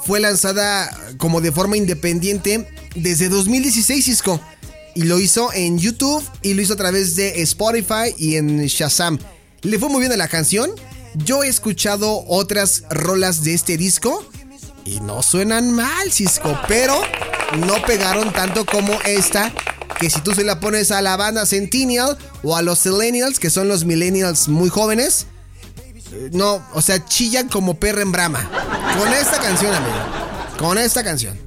fue 0.06 0.20
lanzada 0.20 0.90
como 1.18 1.40
de 1.40 1.54
forma 1.54 1.78
independiente 1.78 2.68
desde 2.94 3.30
2016, 3.30 4.04
Cisco. 4.04 4.42
Y 4.96 5.04
lo 5.04 5.20
hizo 5.20 5.54
en 5.54 5.80
YouTube 5.80 6.24
y 6.42 6.54
lo 6.54 6.62
hizo 6.62 6.74
a 6.74 6.78
través 6.78 7.16
de 7.16 7.42
Spotify 7.44 8.14
y 8.18 8.36
en 8.36 8.66
Shazam. 8.66 9.18
Le 9.62 9.80
fue 9.80 9.88
muy 9.88 10.02
bien 10.02 10.12
a 10.12 10.18
la 10.18 10.28
canción. 10.28 10.72
Yo 11.16 11.44
he 11.44 11.48
escuchado 11.48 12.26
otras 12.28 12.84
rolas 12.90 13.44
de 13.46 13.54
este 13.54 13.78
disco 13.78 14.28
y 14.88 15.02
no 15.02 15.22
suenan 15.22 15.74
mal, 15.74 16.12
Cisco, 16.14 16.58
pero 16.68 16.96
no 17.68 17.76
pegaron 17.86 18.32
tanto 18.32 18.66
como 18.66 18.94
esta. 19.06 19.52
Que 20.00 20.10
si 20.10 20.22
tú 20.22 20.34
se 20.34 20.44
la 20.44 20.60
pones 20.60 20.92
a 20.92 21.02
la 21.02 21.18
banda 21.18 21.46
Centennial 21.46 22.18
o 22.44 22.56
a 22.56 22.62
los 22.62 22.86
Millennials, 22.86 23.40
que 23.40 23.50
son 23.50 23.68
los 23.68 23.84
Millennials 23.84 24.48
muy 24.48 24.70
jóvenes, 24.70 25.28
eh, 26.14 26.30
no, 26.32 26.64
o 26.74 26.82
sea, 26.82 27.04
chillan 27.04 27.50
como 27.50 27.74
perra 27.74 28.02
en 28.02 28.12
brama. 28.14 28.50
Con 28.98 29.12
esta 29.12 29.42
canción, 29.42 29.74
amigo. 29.74 29.96
Con 30.58 30.78
esta 30.78 31.04
canción. 31.04 31.38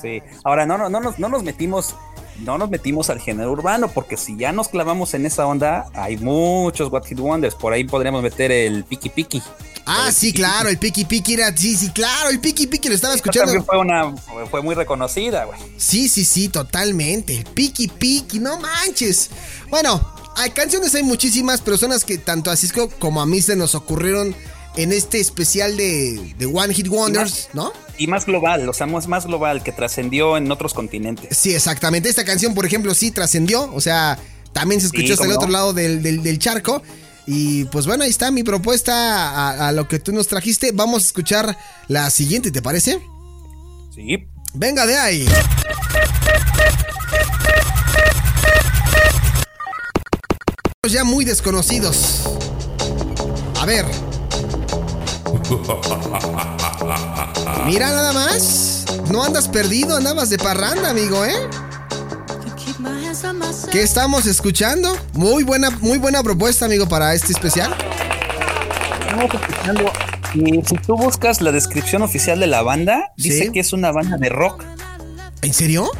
Sí. 0.00 0.22
Ahora, 0.44 0.64
no, 0.64 0.78
no, 0.78 0.88
no, 0.88 1.00
nos, 1.00 1.18
no 1.18 1.28
nos 1.28 1.42
metimos 1.42 1.96
no 2.38 2.58
nos 2.58 2.70
metimos 2.70 3.10
al 3.10 3.20
género 3.20 3.52
urbano, 3.52 3.88
porque 3.88 4.16
si 4.16 4.36
ya 4.36 4.52
nos 4.52 4.68
clavamos 4.68 5.14
en 5.14 5.26
esa 5.26 5.46
onda, 5.46 5.86
hay 5.94 6.16
muchos 6.16 6.90
What 6.90 7.04
Hit 7.06 7.18
Wonders. 7.18 7.54
Por 7.54 7.72
ahí 7.72 7.84
podríamos 7.84 8.22
meter 8.22 8.50
el 8.52 8.84
Piki 8.84 9.10
Piki. 9.10 9.42
Ah, 9.86 10.10
sí, 10.12 10.32
claro, 10.32 10.68
el 10.68 10.78
Piki 10.78 11.04
Piki 11.04 11.34
era. 11.34 11.56
Sí, 11.56 11.76
sí, 11.76 11.90
claro, 11.90 12.30
el 12.30 12.40
Piki 12.40 12.66
Piki 12.66 12.88
lo 12.88 12.94
estaba 12.94 13.14
escuchando. 13.14 13.52
También 13.52 13.66
fue, 13.66 13.78
una, 13.78 14.14
fue 14.50 14.62
muy 14.62 14.74
reconocida, 14.74 15.44
güey. 15.44 15.58
Sí, 15.76 16.08
sí, 16.08 16.24
sí, 16.24 16.48
totalmente. 16.48 17.36
El 17.36 17.44
Piki 17.44 17.88
Piki, 17.88 18.38
no 18.38 18.58
manches. 18.60 19.30
Bueno, 19.68 20.00
hay 20.36 20.50
canciones, 20.50 20.94
hay 20.94 21.02
muchísimas, 21.02 21.60
pero 21.60 21.76
son 21.76 21.90
las 21.90 22.04
que 22.04 22.18
tanto 22.18 22.50
a 22.50 22.56
Cisco 22.56 22.88
como 22.98 23.20
a 23.20 23.26
mí 23.26 23.42
se 23.42 23.56
nos 23.56 23.74
ocurrieron 23.74 24.34
en 24.76 24.92
este 24.92 25.20
especial 25.20 25.76
de, 25.76 26.34
de 26.38 26.46
One 26.46 26.72
Hit 26.72 26.88
Wonders, 26.88 27.48
¿no? 27.52 27.72
Y 28.00 28.06
más 28.06 28.24
global, 28.24 28.66
o 28.66 28.72
sea, 28.72 28.86
más 28.86 29.26
global, 29.26 29.62
que 29.62 29.72
trascendió 29.72 30.38
en 30.38 30.50
otros 30.50 30.72
continentes. 30.72 31.36
Sí, 31.36 31.54
exactamente. 31.54 32.08
Esta 32.08 32.24
canción, 32.24 32.54
por 32.54 32.64
ejemplo, 32.64 32.94
sí 32.94 33.10
trascendió, 33.10 33.70
o 33.74 33.80
sea, 33.82 34.18
también 34.54 34.80
se 34.80 34.86
escuchó 34.86 35.12
hasta 35.12 35.26
el 35.26 35.32
otro 35.32 35.50
lado 35.50 35.74
del, 35.74 36.38
charco. 36.38 36.82
Y 37.26 37.64
pues 37.66 37.84
bueno, 37.84 38.04
ahí 38.04 38.08
está 38.08 38.30
mi 38.30 38.42
propuesta 38.42 39.66
a, 39.66 39.70
lo 39.72 39.86
que 39.86 39.98
tú 39.98 40.12
nos 40.12 40.28
trajiste. 40.28 40.72
Vamos 40.72 41.02
a 41.02 41.06
escuchar 41.08 41.58
la 41.88 42.08
siguiente, 42.08 42.50
¿te 42.50 42.62
parece? 42.62 42.98
Sí. 43.94 44.26
Venga 44.54 44.86
de 44.86 44.96
ahí. 44.96 45.26
Ya 50.88 51.04
muy 51.04 51.26
desconocidos. 51.26 52.22
A 53.60 53.66
ver. 53.66 53.84
Mira 57.66 57.90
nada 57.90 58.12
más. 58.12 58.84
No 59.10 59.22
andas 59.22 59.48
perdido, 59.48 59.96
andabas 59.96 60.30
de 60.30 60.38
parranda, 60.38 60.90
amigo, 60.90 61.24
¿eh? 61.24 61.34
¿Qué 63.70 63.82
estamos 63.82 64.26
escuchando? 64.26 64.96
Muy 65.12 65.44
buena, 65.44 65.70
muy 65.70 65.98
buena 65.98 66.22
propuesta, 66.22 66.64
amigo, 66.64 66.88
para 66.88 67.14
este 67.14 67.32
especial. 67.32 67.74
Estamos 69.00 69.34
escuchando. 69.34 69.92
Y 70.34 70.62
si 70.64 70.76
tú 70.76 70.96
buscas 70.96 71.40
la 71.40 71.52
descripción 71.52 72.02
oficial 72.02 72.38
de 72.40 72.46
la 72.46 72.62
banda, 72.62 73.12
dice 73.16 73.50
que 73.52 73.60
es 73.60 73.72
una 73.72 73.92
banda 73.92 74.16
de 74.16 74.28
rock. 74.28 74.64
¿En 75.42 75.52
serio? 75.52 75.90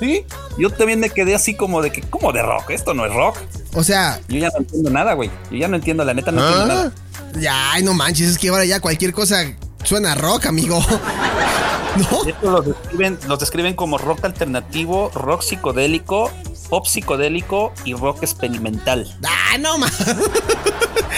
Sí. 0.00 0.24
Yo 0.58 0.70
también 0.70 1.00
me 1.00 1.10
quedé 1.10 1.34
así 1.34 1.54
como 1.54 1.82
de 1.82 1.90
que, 1.92 2.02
¿cómo 2.02 2.32
de 2.32 2.42
rock? 2.42 2.70
Esto 2.70 2.94
no 2.94 3.06
es 3.06 3.14
rock. 3.14 3.38
O 3.74 3.82
sea. 3.82 4.20
Yo 4.28 4.38
ya 4.38 4.50
no 4.50 4.58
entiendo 4.58 4.90
nada, 4.90 5.14
güey. 5.14 5.30
Yo 5.50 5.58
ya 5.58 5.68
no 5.68 5.76
entiendo, 5.76 6.04
la 6.04 6.14
neta 6.14 6.32
no 6.32 6.46
entiendo 6.46 6.72
¿Ah? 6.72 6.76
nada. 6.76 6.92
Ya, 7.40 7.72
ay, 7.72 7.82
no 7.82 7.94
manches, 7.94 8.30
es 8.30 8.38
que 8.38 8.48
ahora 8.48 8.64
ya 8.64 8.80
cualquier 8.80 9.12
cosa 9.12 9.44
suena 9.84 10.14
rock, 10.14 10.46
amigo. 10.46 10.84
¿No? 11.96 12.50
los 12.50 12.66
describen, 12.66 13.18
los 13.28 13.38
describen 13.38 13.74
como 13.74 13.98
rock 13.98 14.24
alternativo, 14.24 15.10
rock 15.14 15.42
psicodélico, 15.42 16.30
pop 16.68 16.86
psicodélico 16.86 17.72
y 17.84 17.94
rock 17.94 18.22
experimental. 18.22 19.16
Ah, 19.24 19.58
no 19.58 19.78
más. 19.78 19.92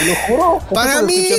Lo 0.05 0.15
juro. 0.27 0.59
Para 0.73 1.01
mí. 1.01 1.29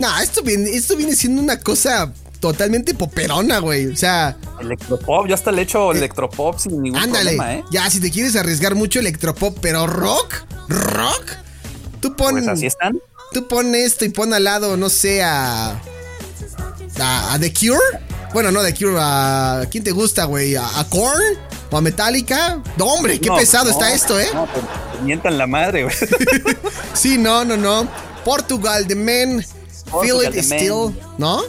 No, 0.00 0.18
esto 0.20 0.42
viene, 0.42 0.70
esto 0.70 0.96
viene 0.96 1.14
siendo 1.14 1.40
una 1.40 1.60
cosa 1.60 2.12
totalmente 2.40 2.94
poperona, 2.94 3.58
güey. 3.58 3.86
O 3.86 3.96
sea. 3.96 4.36
Electropop, 4.60 5.26
yo 5.26 5.34
hasta 5.34 5.52
le 5.52 5.62
echo 5.62 5.92
eh, 5.92 5.98
electropop 5.98 6.58
sin 6.58 6.82
ningún 6.82 7.00
ándale, 7.00 7.36
problema, 7.36 7.54
¿eh? 7.54 7.64
Ya, 7.70 7.88
si 7.88 8.00
te 8.00 8.10
quieres 8.10 8.36
arriesgar 8.36 8.74
mucho 8.74 8.98
electropop, 8.98 9.56
pero 9.60 9.86
rock, 9.86 10.44
rock. 10.68 11.24
Tú 12.00 12.16
pones. 12.16 12.44
Pues 12.44 12.58
así 12.58 12.66
están. 12.66 12.98
Tú 13.32 13.48
pon 13.48 13.74
esto 13.74 14.04
y 14.04 14.10
pon 14.10 14.34
al 14.34 14.44
lado, 14.44 14.76
no 14.76 14.90
sé, 14.90 15.22
a. 15.22 15.80
a, 17.00 17.36
The 17.38 17.52
Cure. 17.52 18.00
Bueno, 18.32 18.50
no 18.50 18.62
The 18.62 18.74
Cure, 18.74 18.96
a. 18.98 19.66
¿Quién 19.70 19.84
te 19.84 19.90
gusta, 19.90 20.24
güey? 20.24 20.56
¿A, 20.56 20.84
Korn? 20.88 21.20
¿O 21.70 21.76
a 21.76 21.80
Metallica? 21.80 22.60
No, 22.76 22.86
hombre, 22.86 23.20
qué 23.20 23.30
pesado 23.30 23.70
está 23.70 23.92
esto, 23.92 24.18
¿eh? 24.18 24.28
No, 24.32 24.46
pues, 24.46 24.64
mientan 25.02 25.38
la 25.38 25.46
madre, 25.46 25.84
güey. 25.84 25.96
sí, 26.94 27.18
no, 27.18 27.44
no, 27.44 27.56
no. 27.56 27.88
Portugal, 28.24 28.86
The 28.86 28.94
Men, 28.94 29.44
Feel 30.00 30.24
It 30.24 30.42
Still, 30.42 30.96
¿no? 31.18 31.42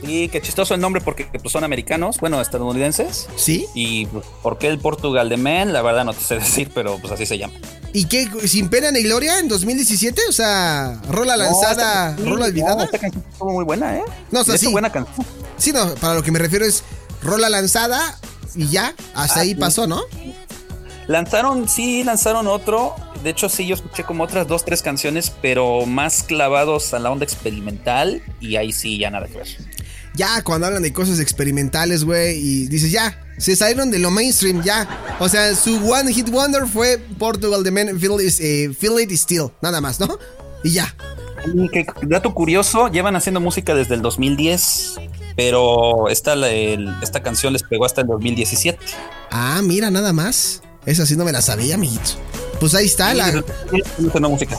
Sí, 0.00 0.28
qué 0.28 0.40
chistoso 0.40 0.74
el 0.74 0.80
nombre 0.80 1.00
porque 1.00 1.24
pues, 1.24 1.52
son 1.52 1.64
americanos, 1.64 2.18
bueno, 2.20 2.40
estadounidenses. 2.40 3.28
Sí. 3.36 3.66
Y 3.74 4.06
pues, 4.06 4.24
¿por 4.42 4.58
qué 4.58 4.68
el 4.68 4.78
Portugal 4.78 5.28
de 5.28 5.36
Men? 5.36 5.72
La 5.72 5.82
verdad 5.82 6.04
no 6.04 6.12
te 6.12 6.22
sé 6.22 6.36
decir, 6.36 6.70
pero 6.74 6.98
pues 6.98 7.12
así 7.12 7.26
se 7.26 7.38
llama. 7.38 7.54
¿Y 7.92 8.04
qué? 8.04 8.28
¿Sin 8.46 8.68
pena 8.68 8.90
ni 8.90 9.02
gloria 9.02 9.38
en 9.38 9.48
2017? 9.48 10.20
O 10.28 10.32
sea, 10.32 11.00
rola 11.08 11.36
lanzada, 11.36 12.16
rola 12.16 12.46
olvidada. 12.46 12.84
esta 12.84 12.98
canción 12.98 13.24
estuvo 13.30 13.52
muy 13.52 13.64
buena, 13.64 13.96
¿eh? 13.96 14.04
No, 14.30 14.40
o 14.40 14.44
sea, 14.44 14.58
sí. 14.58 14.70
buena 14.70 14.90
canción. 14.90 15.26
Sí, 15.56 15.72
no, 15.72 15.94
para 15.96 16.14
lo 16.14 16.22
que 16.22 16.30
me 16.30 16.38
refiero 16.38 16.64
es 16.64 16.84
rola 17.22 17.48
lanzada 17.48 18.18
y 18.54 18.68
ya, 18.68 18.94
hasta 19.14 19.40
ah, 19.40 19.42
ahí 19.42 19.54
pasó, 19.54 19.86
¿no? 19.86 20.02
Lanzaron, 21.06 21.68
sí, 21.68 22.04
lanzaron 22.04 22.46
otro. 22.46 22.94
De 23.24 23.30
hecho, 23.30 23.48
sí, 23.48 23.66
yo 23.66 23.74
escuché 23.74 24.04
como 24.04 24.24
otras 24.24 24.46
dos, 24.46 24.64
tres 24.64 24.82
canciones, 24.82 25.32
pero 25.42 25.86
más 25.86 26.22
clavados 26.22 26.92
a 26.92 26.98
la 26.98 27.10
onda 27.10 27.24
experimental. 27.24 28.22
Y 28.40 28.56
ahí 28.56 28.72
sí, 28.72 28.98
ya 28.98 29.10
nada 29.10 29.26
que 29.26 29.38
ver 29.38 29.48
ya 30.18 30.42
cuando 30.42 30.66
hablan 30.66 30.82
de 30.82 30.92
cosas 30.92 31.20
experimentales, 31.20 32.04
güey, 32.04 32.36
y 32.36 32.66
dices, 32.66 32.90
ya, 32.90 33.24
se 33.38 33.54
salieron 33.54 33.90
de 33.90 34.00
lo 34.00 34.10
mainstream, 34.10 34.62
ya. 34.62 35.16
O 35.20 35.28
sea, 35.28 35.54
su 35.54 35.76
One 35.88 36.12
Hit 36.12 36.28
Wonder 36.28 36.66
fue 36.66 36.98
Portugal 37.18 37.62
The 37.62 37.70
Men 37.70 37.98
Feel, 37.98 38.20
eh, 38.20 38.74
Feel 38.78 39.00
It 39.00 39.12
Still, 39.12 39.52
nada 39.62 39.80
más, 39.80 40.00
¿no? 40.00 40.18
Y 40.64 40.72
ya. 40.72 40.94
Que, 41.72 41.86
dato 42.02 42.34
curioso, 42.34 42.88
llevan 42.88 43.14
haciendo 43.14 43.40
música 43.40 43.76
desde 43.76 43.94
el 43.94 44.02
2010, 44.02 44.96
pero 45.36 46.08
esta, 46.08 46.34
esta 47.00 47.22
canción 47.22 47.52
les 47.52 47.62
pegó 47.62 47.84
hasta 47.86 48.00
el 48.00 48.08
2017. 48.08 48.76
Ah, 49.30 49.60
mira, 49.62 49.88
nada 49.90 50.12
más. 50.12 50.62
Esa 50.84 51.06
sí 51.06 51.16
no 51.16 51.24
me 51.24 51.30
la 51.30 51.42
sabía, 51.42 51.76
amiguito. 51.76 52.10
Pues 52.58 52.74
ahí 52.74 52.86
está 52.86 53.14
la. 53.14 53.44
música. 54.28 54.58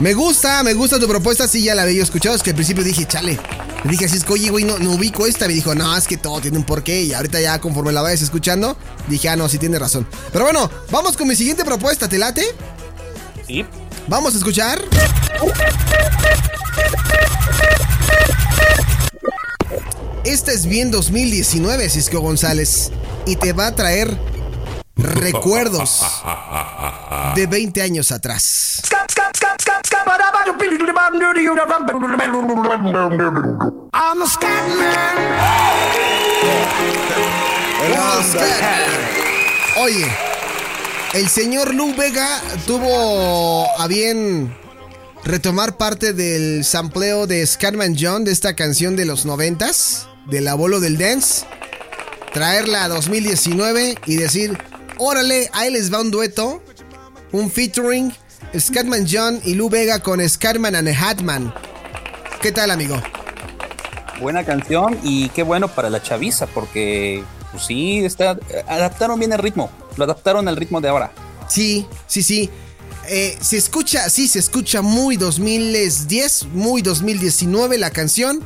Me 0.00 0.14
gusta, 0.14 0.62
me 0.62 0.72
gusta 0.72 0.98
tu 0.98 1.06
propuesta. 1.06 1.46
Sí, 1.46 1.62
ya 1.62 1.74
la 1.74 1.82
había 1.82 2.02
escuchado. 2.02 2.34
Es 2.34 2.42
que 2.42 2.50
al 2.50 2.56
principio 2.56 2.82
dije, 2.82 3.06
chale. 3.06 3.38
Le 3.84 3.90
dije 3.90 4.06
así, 4.06 4.16
es 4.16 4.24
que, 4.24 4.32
oye, 4.32 4.48
güey, 4.48 4.64
no, 4.64 4.74
ubico 4.92 5.26
esta. 5.26 5.46
Me 5.46 5.52
dijo, 5.52 5.74
no, 5.74 5.94
es 5.94 6.06
que 6.06 6.16
todo 6.16 6.40
tiene 6.40 6.56
un 6.56 6.64
porqué. 6.64 7.02
Y 7.02 7.12
ahorita 7.12 7.38
ya, 7.38 7.60
conforme 7.60 7.92
la 7.92 8.00
vayas 8.00 8.22
escuchando, 8.22 8.78
dije, 9.08 9.28
ah, 9.28 9.36
no, 9.36 9.46
sí 9.48 9.58
tiene 9.58 9.78
razón. 9.78 10.06
Pero 10.32 10.44
bueno, 10.44 10.70
vamos 10.90 11.18
con 11.18 11.28
mi 11.28 11.36
siguiente 11.36 11.66
propuesta. 11.66 12.08
¿Te 12.08 12.16
late? 12.16 12.44
Sí. 13.46 13.66
Vamos 14.08 14.34
a 14.34 14.38
escuchar. 14.38 14.80
Esta 20.24 20.52
es 20.52 20.64
bien 20.64 20.90
2019, 20.90 21.90
Cisco 21.90 22.20
González. 22.20 22.90
Y 23.26 23.36
te 23.36 23.52
va 23.52 23.66
a 23.66 23.74
traer 23.74 24.16
recuerdos 24.96 26.00
de 27.34 27.46
20 27.46 27.82
años 27.82 28.12
atrás. 28.12 28.82
Oye, 39.76 40.06
el 41.14 41.28
señor 41.28 41.74
Lou 41.74 41.94
Vega 41.94 42.40
tuvo 42.66 43.66
a 43.78 43.86
bien 43.86 44.54
retomar 45.24 45.76
parte 45.76 46.12
del 46.12 46.64
sampleo 46.64 47.26
de 47.26 47.46
Scatman 47.46 47.96
John 47.98 48.24
de 48.24 48.32
esta 48.32 48.54
canción 48.54 48.96
de 48.96 49.06
los 49.06 49.24
noventas, 49.24 50.08
del 50.26 50.48
abuelo 50.48 50.80
del 50.80 50.98
dance, 50.98 51.46
traerla 52.32 52.84
a 52.84 52.88
2019 52.88 53.96
y 54.06 54.16
decir, 54.16 54.58
órale, 54.98 55.50
ahí 55.52 55.70
les 55.70 55.92
va 55.92 56.00
un 56.00 56.10
dueto, 56.10 56.62
un 57.32 57.50
featuring 57.50 58.12
Scatman 58.58 59.06
John 59.08 59.40
y 59.44 59.54
Lou 59.54 59.68
Vega 59.68 60.00
con 60.00 60.26
Scatman 60.28 60.74
and 60.74 60.88
Hatman. 60.88 61.54
¿Qué 62.42 62.50
tal, 62.52 62.70
amigo? 62.70 63.00
Buena 64.20 64.44
canción 64.44 64.98
y 65.02 65.28
qué 65.30 65.42
bueno 65.42 65.68
para 65.68 65.88
la 65.88 66.02
chaviza, 66.02 66.46
porque 66.46 67.22
pues 67.52 67.64
sí, 67.64 68.04
está, 68.04 68.38
adaptaron 68.66 69.18
bien 69.18 69.32
el 69.32 69.38
ritmo, 69.38 69.70
lo 69.96 70.04
adaptaron 70.04 70.48
al 70.48 70.56
ritmo 70.56 70.80
de 70.80 70.88
ahora. 70.88 71.12
Sí, 71.48 71.86
sí, 72.06 72.22
sí. 72.22 72.50
Eh, 73.08 73.36
se 73.40 73.56
escucha, 73.56 74.08
sí, 74.10 74.28
se 74.28 74.38
escucha 74.38 74.82
muy 74.82 75.16
2010, 75.16 76.46
muy 76.52 76.82
2019 76.82 77.78
la 77.78 77.90
canción. 77.90 78.42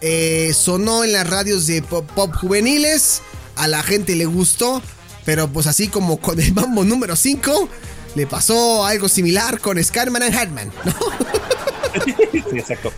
Eh, 0.00 0.52
sonó 0.54 1.04
en 1.04 1.12
las 1.12 1.28
radios 1.28 1.66
de 1.66 1.82
pop, 1.82 2.34
juveniles, 2.34 3.22
a 3.56 3.68
la 3.68 3.82
gente 3.82 4.16
le 4.16 4.26
gustó, 4.26 4.82
pero 5.24 5.48
pues 5.48 5.66
así 5.66 5.88
como 5.88 6.18
con 6.18 6.40
el 6.40 6.52
mambo 6.52 6.84
número 6.84 7.14
5, 7.14 7.68
le 8.14 8.26
pasó 8.26 8.84
algo 8.84 9.08
similar 9.08 9.60
con 9.60 9.82
Scarman 9.82 10.22
and 10.22 10.34
Hatman, 10.34 10.72
¿no? 10.84 10.92
sí, 12.32 12.58
exacto. 12.58 12.92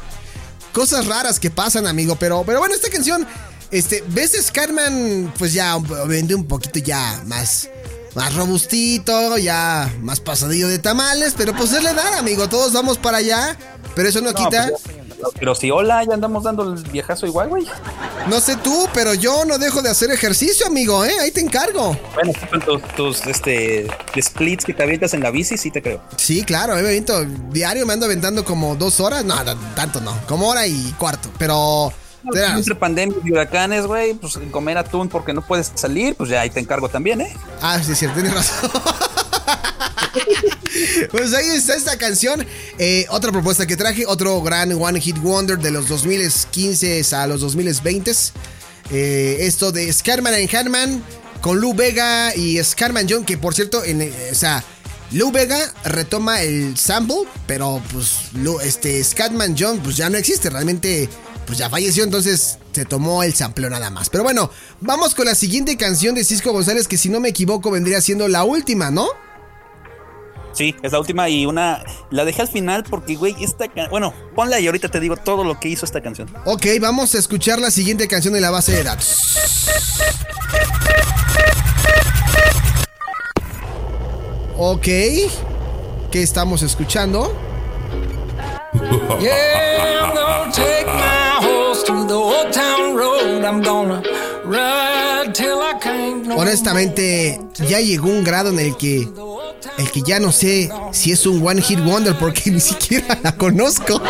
Cosas 0.72 1.06
raras 1.06 1.38
que 1.38 1.50
pasan, 1.50 1.86
amigo, 1.86 2.16
pero, 2.16 2.42
pero 2.44 2.58
bueno, 2.58 2.74
esta 2.74 2.90
canción, 2.90 3.26
este, 3.70 4.02
ves 4.08 4.36
Scarman, 4.40 5.32
pues 5.38 5.52
ya 5.52 5.78
vende 6.06 6.34
un 6.34 6.46
poquito 6.46 6.80
ya 6.80 7.22
más 7.26 7.68
más 8.14 8.34
robustito, 8.34 9.36
ya 9.38 9.92
más 10.00 10.20
pasadillo 10.20 10.68
de 10.68 10.78
tamales, 10.78 11.34
pero 11.36 11.54
pues 11.54 11.72
es 11.72 11.82
la 11.82 11.90
edad, 11.90 12.14
amigo, 12.18 12.48
todos 12.48 12.72
vamos 12.72 12.96
para 12.98 13.18
allá, 13.18 13.56
pero 13.94 14.08
eso 14.08 14.20
no, 14.20 14.32
quita... 14.32 14.68
Pues, 14.68 14.93
pero 15.38 15.54
si 15.54 15.70
hola, 15.70 16.04
ya 16.04 16.14
andamos 16.14 16.44
dando 16.44 16.74
el 16.74 16.82
viejazo 16.84 17.26
igual, 17.26 17.48
güey. 17.48 17.66
No 18.28 18.40
sé 18.40 18.56
tú, 18.56 18.88
pero 18.94 19.14
yo 19.14 19.44
no 19.44 19.58
dejo 19.58 19.82
de 19.82 19.90
hacer 19.90 20.10
ejercicio, 20.10 20.66
amigo, 20.66 21.04
¿eh? 21.04 21.12
Ahí 21.20 21.30
te 21.30 21.40
encargo. 21.40 21.96
Bueno, 22.14 22.32
con 22.50 22.60
tus, 22.60 22.82
tus 22.94 23.26
este, 23.26 23.86
splits 24.20 24.64
que 24.64 24.74
te 24.74 24.82
avientas 24.82 25.14
en 25.14 25.20
la 25.20 25.30
bici, 25.30 25.56
sí 25.56 25.70
te 25.70 25.82
creo. 25.82 26.00
Sí, 26.16 26.44
claro, 26.44 26.74
me 26.74 26.80
aviento 26.80 27.24
diario, 27.50 27.86
me 27.86 27.92
ando 27.92 28.06
aventando 28.06 28.44
como 28.44 28.76
dos 28.76 29.00
horas, 29.00 29.24
no, 29.24 29.34
tanto 29.74 30.00
no, 30.00 30.16
como 30.26 30.48
hora 30.48 30.66
y 30.66 30.94
cuarto, 30.98 31.30
pero... 31.38 31.92
Entre 32.26 32.74
pandemias 32.74 33.18
y 33.22 33.32
huracanes, 33.32 33.86
güey, 33.86 34.14
pues 34.14 34.38
comer 34.50 34.78
atún 34.78 35.10
porque 35.10 35.34
no 35.34 35.42
puedes 35.42 35.72
salir, 35.74 36.14
pues 36.14 36.30
ya 36.30 36.40
ahí 36.40 36.48
te 36.48 36.58
encargo 36.58 36.88
también, 36.88 37.20
¿eh? 37.20 37.36
Ah, 37.60 37.78
sí, 37.82 37.94
cierto, 37.94 38.14
tienes 38.14 38.34
razón. 38.34 38.70
pues 41.10 41.34
ahí 41.34 41.48
está 41.48 41.74
esta 41.74 41.96
canción. 41.96 42.46
Eh, 42.78 43.06
otra 43.10 43.32
propuesta 43.32 43.66
que 43.66 43.76
traje, 43.76 44.04
otro 44.06 44.40
gran 44.42 44.72
One 44.72 45.00
Hit 45.00 45.18
Wonder 45.18 45.58
de 45.58 45.70
los 45.70 45.88
2015 45.88 47.02
a 47.14 47.26
los 47.26 47.40
2020. 47.40 48.12
Eh, 48.90 49.38
esto 49.40 49.72
de 49.72 49.92
Scarman 49.92 50.34
and 50.34 50.54
Harman 50.54 51.02
con 51.40 51.60
Lou 51.60 51.74
Vega 51.74 52.34
y 52.34 52.62
Scarman 52.62 53.06
John, 53.08 53.24
que 53.24 53.38
por 53.38 53.54
cierto, 53.54 53.84
en, 53.84 54.02
eh, 54.02 54.12
o 54.30 54.34
sea, 54.34 54.64
Lou 55.10 55.30
Vega 55.30 55.58
retoma 55.84 56.42
el 56.42 56.76
sample, 56.76 57.24
pero 57.46 57.82
pues 57.92 58.30
este 58.64 59.02
Scatman 59.04 59.54
John 59.58 59.80
pues 59.80 59.96
ya 59.96 60.10
no 60.10 60.16
existe, 60.16 60.50
realmente 60.50 61.08
pues 61.46 61.58
ya 61.58 61.68
falleció, 61.68 62.04
entonces 62.04 62.58
se 62.72 62.84
tomó 62.84 63.22
el 63.22 63.34
sampleo 63.34 63.70
nada 63.70 63.90
más. 63.90 64.08
Pero 64.08 64.24
bueno, 64.24 64.50
vamos 64.80 65.14
con 65.14 65.26
la 65.26 65.34
siguiente 65.34 65.76
canción 65.76 66.14
de 66.14 66.24
Cisco 66.24 66.52
González, 66.52 66.88
que 66.88 66.96
si 66.96 67.10
no 67.10 67.20
me 67.20 67.28
equivoco 67.28 67.70
vendría 67.70 68.00
siendo 68.00 68.26
la 68.28 68.44
última, 68.44 68.90
¿no? 68.90 69.06
Sí, 70.54 70.74
es 70.82 70.92
la 70.92 71.00
última 71.00 71.28
y 71.28 71.46
una. 71.46 71.84
La 72.10 72.24
dejé 72.24 72.42
al 72.42 72.48
final 72.48 72.84
porque, 72.84 73.16
güey, 73.16 73.34
esta. 73.42 73.66
Bueno, 73.90 74.14
ponla 74.34 74.60
y 74.60 74.66
ahorita 74.66 74.88
te 74.88 75.00
digo 75.00 75.16
todo 75.16 75.44
lo 75.44 75.58
que 75.58 75.68
hizo 75.68 75.84
esta 75.84 76.00
canción. 76.00 76.28
Ok, 76.44 76.66
vamos 76.80 77.14
a 77.14 77.18
escuchar 77.18 77.58
la 77.58 77.70
siguiente 77.70 78.08
canción 78.08 78.32
de 78.34 78.40
la 78.40 78.50
base 78.50 78.72
de 78.72 78.84
datos. 78.84 79.36
Ok, 84.56 84.84
¿qué 84.84 86.22
estamos 86.22 86.62
escuchando? 86.62 87.36
Honestamente, 96.36 97.40
ya 97.68 97.80
llegó 97.80 98.08
un 98.08 98.24
grado 98.24 98.50
en 98.50 98.58
el 98.58 98.76
que 98.76 99.08
el 99.78 99.90
que 99.90 100.02
ya 100.02 100.20
no 100.20 100.32
sé 100.32 100.70
si 100.92 101.12
es 101.12 101.26
un 101.26 101.46
one 101.46 101.60
hit 101.60 101.80
wonder 101.84 102.16
porque 102.18 102.50
ni 102.50 102.60
siquiera 102.60 103.18
la 103.22 103.32
conozco. 103.36 104.00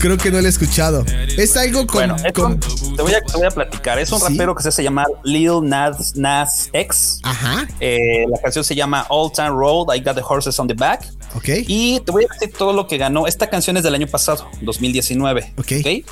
Creo 0.00 0.16
que 0.16 0.30
no 0.30 0.40
la 0.40 0.46
he 0.46 0.50
escuchado. 0.50 1.04
Es 1.36 1.56
algo 1.56 1.86
con. 1.86 2.16
te, 2.16 2.32
voy 2.32 3.12
a, 3.44 3.50
platicar. 3.50 3.98
Es 3.98 4.10
un 4.12 4.20
rapero 4.20 4.54
que 4.54 4.62
se 4.62 4.70
hace 4.70 4.82
llamar 4.82 5.06
Lil 5.24 5.60
Nas, 5.62 6.16
Nas 6.16 6.70
X. 6.72 7.20
Ajá. 7.22 7.68
Eh, 7.80 8.24
la 8.28 8.38
canción 8.40 8.64
se 8.64 8.74
llama 8.74 9.06
All 9.08 9.30
Time 9.32 9.50
Road. 9.50 9.94
I 9.94 10.00
Got 10.00 10.14
the 10.14 10.22
Horses 10.26 10.58
on 10.58 10.68
the 10.68 10.74
Back. 10.74 11.06
Ok. 11.34 11.48
Y 11.66 12.00
te 12.00 12.12
voy 12.12 12.24
a 12.24 12.32
decir 12.32 12.54
todo 12.56 12.72
lo 12.72 12.86
que 12.86 12.96
ganó. 12.96 13.26
Esta 13.26 13.48
canción 13.48 13.76
es 13.76 13.82
del 13.82 13.94
año 13.94 14.06
pasado, 14.06 14.48
2019. 14.62 15.54
Ok. 15.58 15.64
okay? 15.80 16.04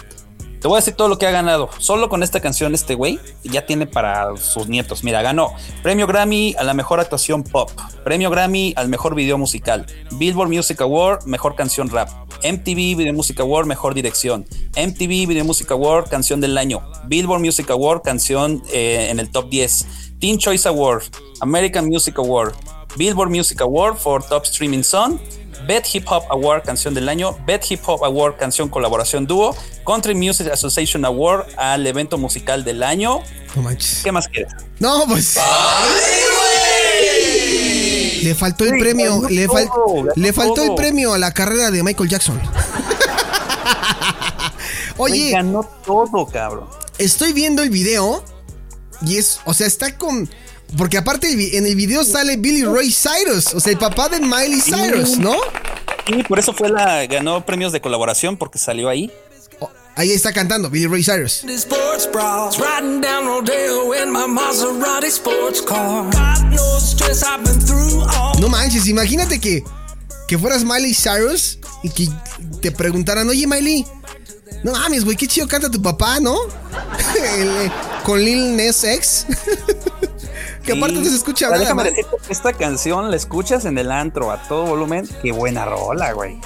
Te 0.60 0.66
voy 0.66 0.76
a 0.76 0.80
decir 0.80 0.94
todo 0.94 1.06
lo 1.06 1.18
que 1.18 1.26
ha 1.26 1.30
ganado. 1.30 1.70
Solo 1.78 2.08
con 2.08 2.24
esta 2.24 2.40
canción, 2.40 2.74
este 2.74 2.96
güey 2.96 3.20
ya 3.44 3.64
tiene 3.64 3.86
para 3.86 4.36
sus 4.36 4.66
nietos. 4.66 5.04
Mira, 5.04 5.22
ganó 5.22 5.52
premio 5.82 6.06
Grammy 6.06 6.54
a 6.58 6.64
la 6.64 6.74
mejor 6.74 6.98
actuación 6.98 7.44
pop, 7.44 7.70
premio 8.02 8.28
Grammy 8.28 8.72
al 8.76 8.88
mejor 8.88 9.14
video 9.14 9.38
musical, 9.38 9.86
Billboard 10.12 10.48
Music 10.48 10.80
Award, 10.80 11.26
mejor 11.26 11.54
canción 11.54 11.88
rap, 11.90 12.08
MTV 12.42 12.96
Video 12.96 13.12
Music 13.12 13.38
Award, 13.38 13.66
mejor 13.66 13.94
dirección, 13.94 14.46
MTV 14.76 15.28
Video 15.28 15.44
Music 15.44 15.70
Award, 15.70 16.08
canción 16.08 16.40
del 16.40 16.58
año, 16.58 16.82
Billboard 17.06 17.40
Music 17.40 17.70
Award, 17.70 18.02
canción 18.02 18.62
eh, 18.72 19.08
en 19.10 19.20
el 19.20 19.30
top 19.30 19.48
10, 19.50 19.86
Teen 20.18 20.38
Choice 20.38 20.68
Award, 20.68 21.04
American 21.40 21.86
Music 21.86 22.18
Award, 22.18 22.54
Billboard 22.96 23.30
Music 23.30 23.60
Award 23.60 23.96
for 23.96 24.24
Top 24.24 24.44
Streaming 24.44 24.82
Song 24.82 25.20
Bet 25.68 25.86
Hip 25.92 26.06
Hop 26.08 26.24
Award 26.30 26.64
Canción 26.64 26.94
del 26.94 27.10
Año, 27.10 27.36
Bet 27.44 27.70
Hip 27.70 27.86
Hop 27.86 28.02
Award 28.02 28.38
Canción 28.38 28.70
Colaboración 28.70 29.26
Dúo, 29.26 29.54
Country 29.86 30.14
Music 30.14 30.48
Association 30.50 31.04
Award 31.04 31.44
al 31.58 31.86
evento 31.86 32.16
musical 32.16 32.64
del 32.64 32.82
año. 32.82 33.20
No 33.54 33.60
manches. 33.60 34.00
¿Qué 34.02 34.10
más 34.10 34.28
quieres? 34.28 34.50
No, 34.78 35.04
pues. 35.06 35.38
Le 38.22 38.34
faltó 38.34 38.64
el 38.64 38.78
premio, 38.78 39.28
le, 39.28 39.46
le 40.16 40.32
faltó 40.32 40.62
el 40.62 40.74
premio 40.74 41.12
a 41.12 41.18
la 41.18 41.34
carrera 41.34 41.70
de 41.70 41.82
Michael 41.82 42.08
Jackson. 42.08 42.40
Oye, 44.96 45.32
ganó 45.32 45.68
todo, 45.84 46.26
cabrón. 46.28 46.66
Estoy 46.96 47.34
viendo 47.34 47.62
el 47.62 47.68
video 47.68 48.24
y 49.02 49.18
es, 49.18 49.40
o 49.44 49.52
sea, 49.52 49.66
está 49.66 49.98
con 49.98 50.30
porque 50.76 50.98
aparte 50.98 51.56
en 51.56 51.66
el 51.66 51.74
video 51.74 52.04
sale 52.04 52.36
Billy 52.36 52.64
Ray 52.64 52.92
Cyrus, 52.92 53.54
o 53.54 53.60
sea, 53.60 53.72
el 53.72 53.78
papá 53.78 54.08
de 54.08 54.20
Miley 54.20 54.60
Cyrus, 54.60 55.18
¿no? 55.18 55.34
Sí, 56.06 56.22
por 56.24 56.38
eso 56.38 56.52
fue 56.52 56.68
la 56.68 57.06
ganó 57.06 57.44
premios 57.44 57.72
de 57.72 57.80
colaboración 57.80 58.36
porque 58.36 58.58
salió 58.58 58.88
ahí. 58.88 59.10
Oh, 59.60 59.70
ahí 59.96 60.12
está 60.12 60.32
cantando 60.32 60.68
Billy 60.70 60.86
Ray 60.86 61.02
Cyrus. 61.04 61.44
No 68.40 68.48
manches, 68.48 68.86
imagínate 68.86 69.40
que 69.40 69.64
que 70.26 70.36
fueras 70.36 70.62
Miley 70.62 70.94
Cyrus 70.94 71.58
y 71.82 71.88
que 71.88 72.08
te 72.60 72.70
preguntaran, 72.70 73.26
"Oye, 73.30 73.46
Miley, 73.46 73.86
no 74.62 74.72
mames, 74.72 75.04
güey, 75.04 75.16
qué 75.16 75.26
chido 75.26 75.48
canta 75.48 75.70
tu 75.70 75.80
papá, 75.80 76.20
¿no?" 76.20 76.36
Eh, 77.18 77.70
con 78.04 78.22
Lil 78.22 78.56
Nas 78.56 78.84
X. 78.84 79.26
que 80.68 80.78
aparte 80.78 80.96
no 80.96 81.04
se 81.04 81.16
escucha 81.16 81.50
Déjame 81.50 81.84
decirte 81.84 82.16
esta 82.28 82.52
canción 82.52 83.10
la 83.10 83.16
escuchas 83.16 83.64
en 83.64 83.78
el 83.78 83.90
antro 83.90 84.30
a 84.30 84.42
todo 84.48 84.66
volumen. 84.66 85.08
Qué 85.22 85.32
buena 85.32 85.64
rola, 85.64 86.12
güey. 86.12 86.38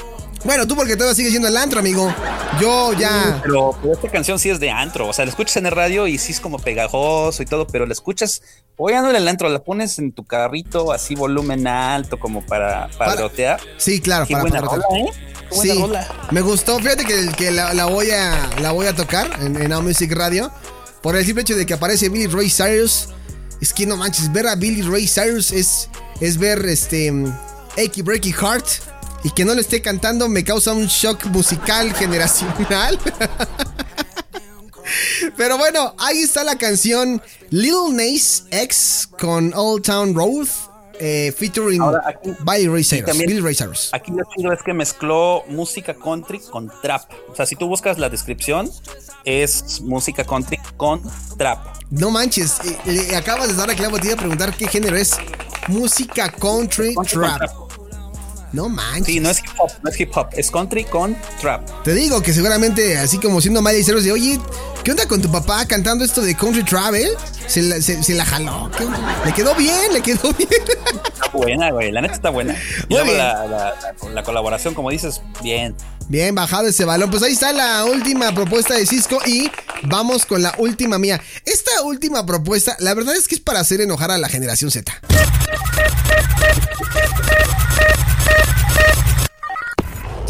Bueno, 0.45 0.67
tú 0.67 0.75
porque 0.75 0.97
todavía 0.97 1.15
sigues 1.15 1.31
siendo 1.31 1.49
el 1.49 1.57
antro, 1.57 1.81
amigo. 1.81 2.13
Yo 2.61 2.93
ya. 2.95 3.41
pero, 3.43 3.77
esta 3.93 4.09
canción 4.09 4.39
sí 4.39 4.51
es 4.51 4.59
de 4.59 4.71
antro. 4.71 5.09
O 5.09 5.13
sea, 5.13 5.25
la 5.25 5.31
escuchas 5.31 5.57
en 5.57 5.67
el 5.67 5.73
radio 5.73 6.07
y 6.07 6.19
sí 6.19 6.33
es 6.33 6.41
como 6.41 6.59
pegajoso 6.59 7.43
y 7.43 7.47
todo, 7.47 7.67
pero 7.67 7.87
la 7.87 7.93
escuchas 7.93 8.43
no 8.79 9.11
en 9.11 9.17
el 9.17 9.29
antro, 9.29 9.49
la 9.49 9.61
pones 9.61 9.99
en 10.01 10.13
tu 10.13 10.25
carrito 10.25 10.93
así 10.93 11.15
volumen 11.15 11.69
alto 11.69 12.19
como 12.19 12.45
para, 12.45 12.89
para, 12.99 13.15
rotear. 13.15 13.61
Sí, 13.77 14.01
claro, 14.01 14.27
Qué 14.27 14.35
buena 14.35 14.61
rola, 14.61 14.85
¿eh? 14.97 15.13
Qué 15.49 15.57
buena 15.57 16.03
sí, 16.03 16.09
me 16.33 16.41
gustó. 16.41 16.79
Fíjate 16.79 17.05
que, 17.05 17.31
que 17.37 17.53
la, 17.53 17.85
voy 17.87 18.11
a, 18.11 18.51
la 18.61 18.73
voy 18.73 18.87
a 18.87 18.95
tocar 18.95 19.31
en, 19.41 19.61
en 19.61 19.71
Now 19.71 19.83
Music 19.83 20.13
Radio 20.13 20.51
por 21.01 21.17
el 21.17 21.25
simple 21.25 21.43
hecho 21.43 21.55
de 21.55 21.65
que 21.65 21.75
aparece 21.75 22.09
Billy 22.09 22.27
Ray 22.27 22.51
Cyrus 22.51 23.09
es 23.63 23.73
que 23.73 23.87
no 23.87 23.97
manches, 23.97 24.31
ver 24.33 24.49
a 24.49 24.57
Billy 24.57 24.83
Ray 24.83 25.07
Cyrus 25.07 25.53
es, 25.53 25.89
es 26.21 26.37
ver 26.37 26.67
este 26.67 27.13
Achy 27.79 28.03
Breaky 28.03 28.33
Heart 28.33 28.67
y 29.23 29.31
que 29.31 29.45
no 29.45 29.55
le 29.55 29.61
esté 29.61 29.81
cantando 29.81 30.29
me 30.29 30.43
causa 30.43 30.73
un 30.73 30.87
shock 30.87 31.27
musical 31.27 31.95
generacional. 31.95 32.99
Pero 35.37 35.59
bueno, 35.59 35.95
ahí 36.01 36.19
está 36.19 36.43
la 36.43 36.59
canción 36.59 37.23
Little 37.51 37.93
Nas 37.93 38.47
X 38.51 39.09
con 39.17 39.55
Old 39.55 39.85
Town 39.85 40.13
Road. 40.13 40.49
Eh, 40.99 41.33
featuring 41.33 41.83
Billy 42.45 42.69
Ray 42.69 42.85
Cyrus, 42.85 43.19
Billy 43.19 43.41
Ray 43.41 43.55
Cyrus. 43.55 43.91
Aquí 43.93 44.13
lo 44.13 44.23
chido 44.35 44.53
es 44.53 44.63
que 44.63 44.73
mezcló 44.73 45.45
música 45.49 45.95
country 45.95 46.41
con 46.51 46.71
trap. 46.83 47.03
O 47.29 47.35
sea, 47.35 47.47
si 47.47 47.57
tú 47.57 47.69
buscas 47.69 47.99
la 47.99 48.09
descripción, 48.09 48.71
es 49.25 49.81
música 49.81 50.25
country 50.25 50.59
con 50.77 51.03
trap. 51.37 51.59
No 51.91 52.11
manches, 52.11 52.61
eh, 52.65 53.07
le 53.11 53.17
acabas 53.17 53.49
de 53.49 53.55
dar 53.55 53.71
a 53.71 53.75
clavo, 53.75 53.99
te 53.99 54.07
iba 54.07 54.15
a 54.15 54.19
preguntar 54.19 54.55
qué 54.57 54.67
género 54.67 54.97
es. 54.97 55.17
Música 55.69 56.31
country, 56.31 56.95
trap. 57.11 57.43
No 58.53 58.69
manches. 58.69 59.07
Sí, 59.07 59.21
no 59.21 59.31
es 59.31 59.39
hip 59.39 59.51
hop, 59.59 59.71
no 59.83 59.91
es 59.91 60.01
hip 60.01 60.11
hop, 60.15 60.29
es 60.33 60.51
country 60.51 60.85
con 60.85 61.17
trap. 61.41 61.67
Te 61.85 61.95
digo 61.95 62.21
que 62.21 62.33
seguramente, 62.33 62.99
así 62.99 63.19
como 63.19 63.41
siendo 63.41 63.63
Miley 63.63 63.83
Cyrus, 63.83 64.05
de 64.05 64.13
oye, 64.13 64.39
¿qué 64.85 64.91
onda 64.91 65.07
con 65.07 65.23
tu 65.23 65.33
papá 65.33 65.65
cantando 65.67 66.05
esto 66.05 66.21
de 66.21 66.35
country 66.35 66.63
trap, 66.63 66.95
eh? 66.95 67.09
Se 67.47 67.63
la, 67.63 67.81
se, 67.81 68.15
la 68.15 68.25
jaló. 68.25 68.71
Le 69.25 69.33
quedó 69.33 69.55
bien, 69.55 69.93
le 69.93 70.03
quedó 70.03 70.33
bien. 70.39 70.49
Está 71.13 71.29
buena, 71.33 71.71
güey, 71.71 71.93
la 71.93 72.03
neta 72.03 72.15
está 72.15 72.31
buena. 72.31 72.55
Y 72.89 72.95
la, 72.95 73.75
la, 74.13 74.23
colaboración, 74.23 74.75
como 74.75 74.91
dices, 74.91 75.23
bien. 75.43 75.75
Bien, 76.09 76.35
bajado 76.35 76.69
ese 76.69 76.85
balón. 76.85 77.11
Pues 77.11 77.23
ahí 77.23 77.33
está 77.33 77.53
la 77.53 77.85
última 77.87 78.35
propuesta 78.35 78.75
de 78.75 78.85
Cisco 78.87 79.19
y 79.25 79.51
vamos 79.85 80.27
con 80.27 80.43
la 80.43 80.55
última 80.59 80.99
mía. 80.99 81.21
Esta 81.47 81.83
última 81.85 82.27
propuesta, 82.27 82.77
la 82.81 82.93
verdad 82.93 83.17
es 83.17 83.29
que 83.29 83.37
es 83.37 83.41
para 83.41 83.61
hacer 83.61 83.81
enojar 83.81 84.11
a 84.11 84.19
la 84.19 84.29
generación 84.29 84.71
Z. 84.71 84.93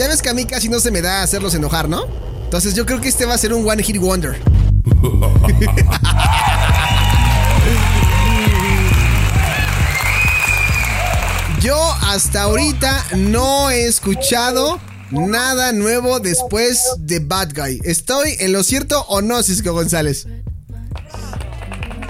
Ya 0.03 0.09
ves 0.09 0.21
que 0.21 0.31
a 0.31 0.35
mí 0.35 0.47
casi 0.47 0.69
no 0.69 0.81
se 0.81 0.91
me 0.91 1.01
da 1.01 1.23
hacerlos 1.23 1.55
enojar, 1.55 1.89
¿no? 1.89 2.03
Entonces 2.43 2.75
yo 2.75 2.85
creo 2.85 3.01
que 3.01 3.09
este 3.09 3.25
va 3.25 3.35
a 3.35 3.39
ser 3.39 3.55
un 3.55 3.71
One 3.71 3.85
Hit 3.85 3.99
Wonder. 3.99 4.37
Yo 11.61 11.81
hasta 12.03 12.43
ahorita 12.43 13.07
no 13.17 13.71
he 13.71 13.87
escuchado 13.87 14.81
nada 15.13 15.71
nuevo 15.71 16.19
después 16.19 16.83
de 16.99 17.21
Bad 17.21 17.51
Guy. 17.55 17.81
¿Estoy 17.85 18.35
en 18.41 18.53
lo 18.53 18.65
cierto 18.65 19.03
o 19.03 19.23
no, 19.23 19.41
Cisco 19.45 19.73
González? 19.73 20.27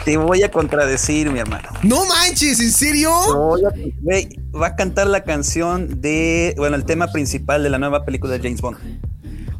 Te 0.04 0.16
voy 0.16 0.42
a 0.42 0.50
contradecir, 0.50 1.30
mi 1.30 1.38
hermano. 1.38 1.68
No 1.82 2.04
manches, 2.06 2.60
¿en 2.60 2.72
serio? 2.72 3.12
va 4.54 4.66
a 4.66 4.76
cantar 4.76 5.06
la 5.06 5.24
canción 5.24 6.00
de, 6.00 6.54
bueno, 6.58 6.76
el 6.76 6.84
tema 6.84 7.06
principal 7.08 7.62
de 7.62 7.70
la 7.70 7.78
nueva 7.78 8.04
película 8.04 8.32
de 8.32 8.40
James 8.40 8.60
Bond. 8.60 8.78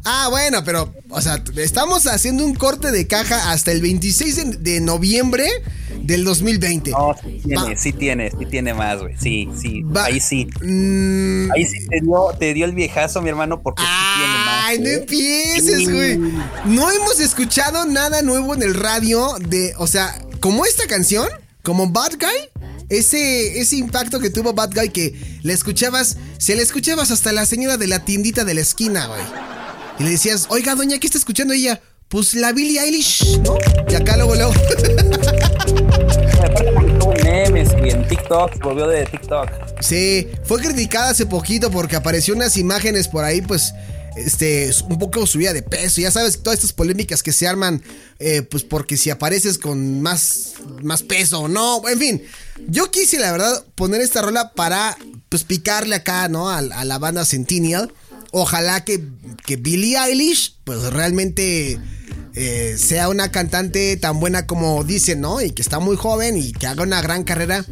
Ah, 0.05 0.27
bueno, 0.29 0.63
pero, 0.65 0.93
o 1.09 1.21
sea, 1.21 1.41
estamos 1.55 2.07
haciendo 2.07 2.43
un 2.43 2.55
corte 2.55 2.91
de 2.91 3.07
caja 3.07 3.51
hasta 3.51 3.71
el 3.71 3.81
26 3.81 4.61
de, 4.61 4.81
noviembre 4.81 5.47
del 6.01 6.25
2020. 6.25 6.91
No, 6.91 7.15
sí 7.21 7.41
tiene, 7.41 7.77
sí 7.77 7.93
tiene, 7.93 8.31
sí 8.31 8.45
tiene 8.45 8.73
más, 8.73 8.99
güey. 8.99 9.15
Sí, 9.17 9.49
sí, 9.57 9.85
ahí 9.95 10.19
sí. 10.19 10.49
Mm. 10.61 11.51
Ahí 11.53 11.65
sí 11.65 11.87
te 11.87 12.01
dio, 12.01 12.27
te 12.37 12.53
dio 12.53 12.65
el 12.65 12.73
viejazo, 12.73 13.21
mi 13.21 13.29
hermano, 13.29 13.61
porque 13.61 13.81
sí 13.81 13.87
tiene 14.17 14.33
más. 14.33 14.65
Ay, 14.65 14.79
no 14.79 14.87
¿eh? 14.87 14.93
empieces, 14.95 15.89
güey. 15.89 16.17
No 16.65 16.91
hemos 16.91 17.21
escuchado 17.21 17.85
nada 17.85 18.21
nuevo 18.23 18.53
en 18.55 18.63
el 18.63 18.73
radio 18.73 19.35
de, 19.39 19.73
o 19.77 19.87
sea, 19.87 20.13
como 20.43 20.65
esta 20.65 20.87
canción, 20.87 21.25
como 21.61 21.87
Bad 21.87 22.15
Guy, 22.19 22.67
ese, 22.89 23.61
ese 23.61 23.77
impacto 23.77 24.19
que 24.19 24.29
tuvo 24.29 24.51
Bad 24.51 24.71
Guy 24.75 24.89
que 24.89 25.39
le 25.41 25.53
escuchabas, 25.53 26.17
se 26.37 26.57
le 26.57 26.61
escuchabas 26.61 27.11
hasta 27.11 27.31
la 27.31 27.45
señora 27.45 27.77
de 27.77 27.87
la 27.87 28.03
tiendita 28.03 28.43
de 28.43 28.53
la 28.53 28.59
esquina, 28.59 29.07
güey. 29.07 29.21
Y 29.99 30.03
le 30.03 30.09
decías, 30.09 30.47
oiga, 30.49 30.75
doña, 30.75 30.99
¿qué 30.99 31.07
está 31.07 31.17
escuchando 31.17 31.53
ella? 31.53 31.79
Pues 32.09 32.35
la 32.35 32.51
Billie 32.51 32.81
Eilish, 32.81 33.39
¿no? 33.39 33.55
Y 33.87 33.95
acá 33.95 34.17
luego, 34.17 34.35
luego. 34.35 34.53
memes 37.23 37.69
y 37.81 37.89
en 37.91 38.05
TikTok, 38.05 38.61
volvió 38.61 38.87
de 38.87 39.05
TikTok. 39.05 39.49
Sí, 39.79 40.27
fue 40.43 40.61
criticada 40.61 41.11
hace 41.11 41.25
poquito 41.25 41.71
porque 41.71 41.95
apareció 41.95 42.35
unas 42.35 42.57
imágenes 42.57 43.07
por 43.07 43.23
ahí, 43.23 43.41
pues 43.41 43.73
este, 44.15 44.71
un 44.89 44.99
poco 44.99 45.25
subida 45.25 45.53
de 45.53 45.61
peso. 45.61 46.01
Ya 46.01 46.11
sabes, 46.11 46.41
todas 46.41 46.59
estas 46.59 46.73
polémicas 46.73 47.23
que 47.23 47.31
se 47.31 47.47
arman, 47.47 47.81
eh, 48.19 48.41
pues 48.43 48.63
porque 48.63 48.97
si 48.97 49.09
apareces 49.09 49.57
con 49.57 50.01
más, 50.01 50.53
más 50.81 51.03
peso 51.03 51.41
o 51.41 51.47
no. 51.47 51.81
En 51.89 51.99
fin, 51.99 52.23
yo 52.67 52.91
quise, 52.91 53.19
la 53.19 53.31
verdad, 53.31 53.65
poner 53.75 54.01
esta 54.01 54.21
rola 54.21 54.53
para, 54.53 54.97
pues, 55.29 55.43
picarle 55.43 55.95
acá, 55.95 56.27
¿no? 56.27 56.49
A, 56.49 56.61
la 56.61 56.97
banda 56.99 57.25
Centennial. 57.25 57.93
Ojalá 58.31 58.83
que, 58.83 59.03
que 59.45 59.57
Billie 59.57 59.97
Eilish, 59.97 60.57
pues, 60.63 60.81
realmente 60.91 61.79
eh, 62.35 62.75
sea 62.79 63.09
una 63.09 63.31
cantante 63.31 63.95
tan 63.97 64.19
buena 64.19 64.47
como 64.47 64.83
dicen, 64.83 65.21
¿no? 65.21 65.41
Y 65.41 65.51
que 65.51 65.61
está 65.61 65.79
muy 65.79 65.95
joven 65.95 66.37
y 66.37 66.51
que 66.51 66.67
haga 66.67 66.83
una 66.83 67.01
gran 67.01 67.23
carrera. 67.23 67.65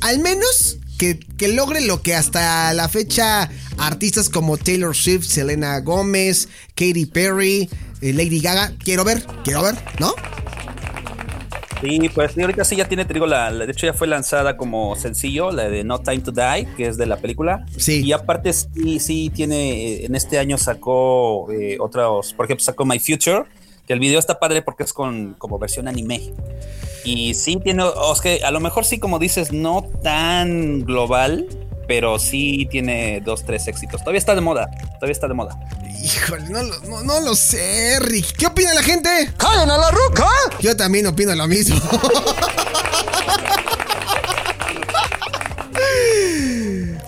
Al 0.00 0.18
menos 0.20 0.78
que, 0.96 1.48
logre 1.48 1.80
lo 1.80 2.02
que 2.02 2.14
hasta 2.14 2.72
la 2.72 2.88
fecha 2.88 3.50
artistas 3.78 4.28
como 4.28 4.56
Taylor 4.56 4.94
Swift, 4.94 5.24
Selena 5.24 5.80
Gómez, 5.80 6.48
Katy 6.74 7.06
Perry, 7.06 7.68
eh, 8.00 8.12
Lady 8.12 8.40
Gaga, 8.40 8.72
quiero 8.82 9.04
ver, 9.04 9.24
quiero 9.44 9.62
ver, 9.62 9.74
¿no? 9.98 10.14
Sí, 11.82 12.08
pues 12.14 12.36
ahorita 12.38 12.64
sí 12.64 12.76
ya 12.76 12.88
tiene, 12.88 13.04
te 13.04 13.12
digo, 13.12 13.26
la, 13.26 13.52
de 13.52 13.70
hecho 13.70 13.86
ya 13.86 13.92
fue 13.92 14.06
lanzada 14.06 14.56
como 14.56 14.96
sencillo, 14.96 15.50
la 15.50 15.68
de 15.68 15.84
No 15.84 16.00
Time 16.00 16.20
to 16.20 16.32
Die, 16.32 16.66
que 16.76 16.86
es 16.86 16.96
de 16.96 17.04
la 17.04 17.18
película. 17.18 17.66
Sí. 17.76 18.02
Y 18.02 18.12
aparte 18.12 18.52
sí, 18.52 18.98
sí 18.98 19.30
tiene, 19.34 20.06
en 20.06 20.14
este 20.14 20.38
año 20.38 20.56
sacó 20.56 21.50
eh, 21.52 21.76
otros, 21.78 22.32
por 22.32 22.46
ejemplo, 22.46 22.64
sacó 22.64 22.86
My 22.86 22.98
Future, 22.98 23.44
que 23.86 23.92
el 23.92 24.00
video 24.00 24.18
está 24.18 24.38
padre 24.38 24.62
porque 24.62 24.84
es 24.84 24.92
con 24.92 25.34
como 25.34 25.58
versión 25.58 25.86
anime. 25.86 26.32
Y 27.06 27.34
sí 27.34 27.56
tiene, 27.62 27.84
o 27.84 28.14
que 28.20 28.40
a 28.44 28.50
lo 28.50 28.58
mejor 28.58 28.84
sí, 28.84 28.98
como 28.98 29.20
dices, 29.20 29.52
no 29.52 29.88
tan 30.02 30.84
global, 30.84 31.46
pero 31.86 32.18
sí 32.18 32.66
tiene 32.68 33.20
dos, 33.20 33.44
tres 33.44 33.68
éxitos. 33.68 34.00
Todavía 34.00 34.18
está 34.18 34.34
de 34.34 34.40
moda, 34.40 34.68
todavía 34.94 35.12
está 35.12 35.28
de 35.28 35.34
moda. 35.34 35.56
Híjole, 36.02 36.48
no, 36.48 36.64
no, 36.64 37.04
no 37.04 37.20
lo 37.20 37.36
sé, 37.36 38.00
Rick. 38.00 38.36
¿Qué 38.36 38.48
opina 38.48 38.74
la 38.74 38.82
gente? 38.82 39.08
¡Callen 39.36 39.70
a 39.70 39.78
la 39.78 39.92
ruca! 39.92 40.26
Yo 40.58 40.76
también 40.76 41.06
opino 41.06 41.32
lo 41.36 41.46
mismo. 41.46 41.80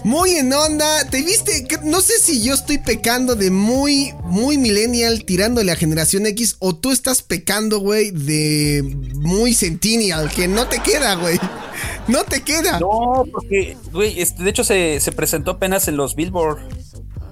Muy 0.04 0.32
en 0.32 0.52
onda. 0.52 1.04
¿Te 1.10 1.22
viste? 1.22 1.66
No 1.84 2.00
sé 2.00 2.18
si 2.20 2.42
yo 2.42 2.54
estoy 2.54 2.78
pecando 2.78 3.34
de 3.34 3.50
muy, 3.50 4.12
muy 4.24 4.56
millennial 4.58 5.24
tirándole 5.24 5.72
a 5.72 5.76
generación 5.76 6.26
X 6.26 6.56
o 6.60 6.74
tú 6.74 6.90
estás 6.90 7.22
pecando, 7.22 7.78
güey, 7.80 8.10
de 8.10 8.82
muy 9.14 9.54
centennial, 9.54 10.30
que 10.30 10.48
no 10.48 10.68
te 10.68 10.80
queda, 10.80 11.14
güey. 11.16 11.38
No 12.06 12.24
te 12.24 12.42
queda. 12.42 12.80
No, 12.80 13.24
porque, 13.30 13.76
güey, 13.92 14.20
este, 14.20 14.42
de 14.42 14.50
hecho 14.50 14.64
se, 14.64 15.00
presentó 15.14 15.52
apenas 15.52 15.88
en 15.88 15.96
los 15.96 16.14
Billboard. 16.14 16.58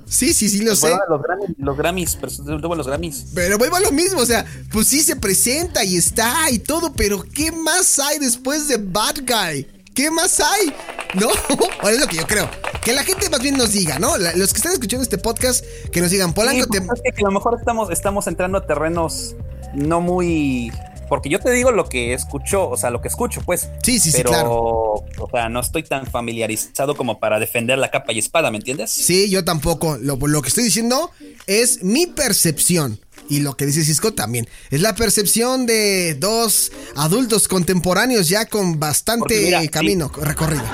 Sí, 0.09 0.33
sí, 0.35 0.49
sí, 0.49 0.61
lo 0.61 0.77
sé. 0.77 0.91
Los 1.09 1.23
Grammys, 1.23 1.57
los 1.59 1.77
Grammys, 1.77 2.19
pero 2.21 2.75
los 2.75 2.87
Grammys. 2.87 3.27
Pero 3.35 3.59
vuelvo 3.59 3.77
a 3.77 3.81
lo 3.81 3.91
mismo, 3.91 4.21
o 4.21 4.27
sea, 4.27 4.47
pues 4.71 4.87
sí 4.87 5.03
se 5.03 5.17
presenta 5.17 5.83
y 5.83 5.97
está 5.97 6.49
y 6.51 6.61
todo, 6.61 6.93
pero 6.93 7.23
¿qué 7.23 7.51
más 7.51 7.99
hay 7.99 8.19
después 8.19 8.69
de 8.69 8.77
Bad 8.77 9.23
Guy? 9.27 9.67
¿Qué 9.97 10.11
más 10.11 10.39
hay? 10.41 10.75
¿No? 11.15 11.29
o 11.83 11.89
es 11.89 11.99
lo 11.99 12.07
que 12.07 12.17
yo 12.17 12.27
creo. 12.27 12.49
Que 12.85 12.93
la 12.93 13.03
gente 13.03 13.31
más 13.31 13.41
bien 13.41 13.57
nos 13.57 13.73
diga, 13.73 13.99
¿no? 13.99 14.19
los 14.19 14.53
que 14.53 14.59
están 14.59 14.73
escuchando 14.73 15.03
este 15.03 15.17
podcast, 15.17 15.65
que 15.91 16.03
nos 16.03 16.11
digan, 16.11 16.35
Polanco, 16.35 16.67
te... 16.67 16.83
Pues 16.83 17.01
es 17.03 17.15
que 17.15 17.23
a 17.23 17.29
lo 17.29 17.33
mejor 17.33 17.57
estamos, 17.59 17.91
estamos 17.91 18.27
entrando 18.27 18.59
a 18.59 18.67
terrenos 18.67 19.35
no 19.75 20.03
muy 20.03 20.71
porque 21.09 21.29
yo 21.29 21.39
te 21.39 21.51
digo 21.53 21.71
lo 21.71 21.89
que 21.89 22.15
escucho, 22.15 22.69
o 22.69 22.77
sea, 22.77 22.91
lo 22.91 23.01
que 23.01 23.09
escucho, 23.09 23.41
pues. 23.43 23.71
Sí, 23.83 23.99
sí, 23.99 24.11
sí, 24.11 24.23
claro. 24.23 24.51
O 24.53 25.29
sea, 25.31 25.49
no 25.49 25.61
estoy 25.61 25.85
tan 25.85 26.07
familiarizado 26.07 26.97
como 26.97 27.21
para 27.21 27.39
defender 27.39 27.79
la 27.79 27.91
capa 27.91 28.13
y 28.13 28.19
espada, 28.19 28.51
¿me 28.51 28.57
entiendes? 28.59 28.91
Sí, 28.91 29.31
yo 29.31 29.45
tampoco. 29.45 29.99
Lo, 29.99 30.17
lo 30.17 30.43
que 30.43 30.49
estoy 30.49 30.65
diciendo 30.65 31.11
es 31.47 31.83
mi 31.85 32.07
percepción. 32.07 32.99
Y 33.29 33.41
lo 33.41 33.57
que 33.57 33.67
dice 33.67 33.85
Cisco 33.85 34.15
también. 34.15 34.49
Es 34.71 34.81
la 34.81 34.95
percepción 34.95 35.67
de 35.67 36.15
dos 36.15 36.73
adultos 36.95 37.49
contemporáneos 37.49 38.29
ya 38.29 38.47
con 38.47 38.79
bastante 38.79 39.69
camino 39.71 40.11
recorrido. 40.21 40.65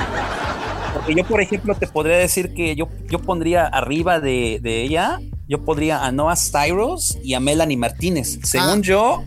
Porque 0.95 1.15
yo, 1.15 1.25
por 1.25 1.41
ejemplo, 1.41 1.75
te 1.75 1.87
podría 1.87 2.19
decir 2.19 2.53
que 2.55 2.77
yo, 2.77 2.89
yo 3.09 3.19
pondría 3.19 3.67
arriba 3.67 4.21
de, 4.21 4.61
ella, 4.65 5.21
yo 5.49 5.65
podría 5.65 6.05
a 6.05 6.13
Noah 6.13 6.37
Styros 6.37 7.19
y 7.23 7.35
a 7.35 7.41
Melanie 7.41 7.77
Martínez. 7.77 8.39
Según 8.45 8.79
ah. 8.79 8.83
yo, 8.83 9.25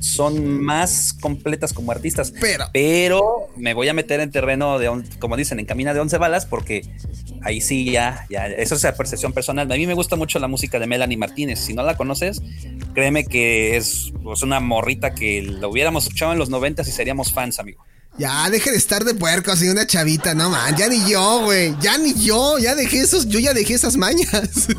son 0.00 0.62
más 0.62 1.12
completas 1.12 1.72
como 1.72 1.92
artistas. 1.92 2.32
Pero, 2.40 2.66
pero 2.72 3.48
me 3.56 3.74
voy 3.74 3.88
a 3.88 3.94
meter 3.94 4.20
en 4.20 4.30
terreno 4.30 4.78
de, 4.78 5.02
como 5.18 5.36
dicen, 5.36 5.58
en 5.58 5.66
camina 5.66 5.92
de 5.92 6.00
11 6.00 6.18
balas, 6.18 6.46
porque 6.46 6.82
ahí 7.42 7.60
sí 7.60 7.90
ya, 7.90 8.26
ya, 8.30 8.46
eso 8.46 8.74
es 8.74 8.82
la 8.82 8.94
percepción 8.94 9.32
personal. 9.32 9.70
A 9.70 9.76
mí 9.76 9.86
me 9.86 9.94
gusta 9.94 10.16
mucho 10.16 10.38
la 10.38 10.48
música 10.48 10.78
de 10.78 10.86
Melanie 10.86 11.16
Martínez. 11.16 11.60
Si 11.60 11.74
no 11.74 11.82
la 11.82 11.96
conoces, 11.96 12.40
créeme 12.94 13.26
que 13.26 13.76
es 13.76 14.12
pues, 14.22 14.42
una 14.42 14.60
morrita 14.60 15.14
que 15.14 15.42
lo 15.42 15.70
hubiéramos 15.70 16.04
escuchado 16.04 16.32
en 16.32 16.38
los 16.38 16.48
90 16.48 16.82
y 16.82 16.84
seríamos 16.86 17.32
fans, 17.32 17.58
amigo. 17.58 17.84
Ya, 18.16 18.50
deje 18.50 18.70
de 18.72 18.76
estar 18.76 19.04
de 19.04 19.14
puerco 19.14 19.52
así 19.52 19.68
una 19.68 19.86
chavita, 19.86 20.34
no 20.34 20.50
man, 20.50 20.74
ya 20.76 20.88
ni 20.88 21.08
yo, 21.08 21.42
güey, 21.44 21.72
ya 21.80 21.98
ni 21.98 22.14
yo, 22.14 22.58
ya 22.58 22.74
dejé 22.74 23.00
esos, 23.00 23.28
yo 23.28 23.38
ya 23.38 23.54
dejé 23.54 23.74
esas 23.74 23.96
mañas. 23.96 24.68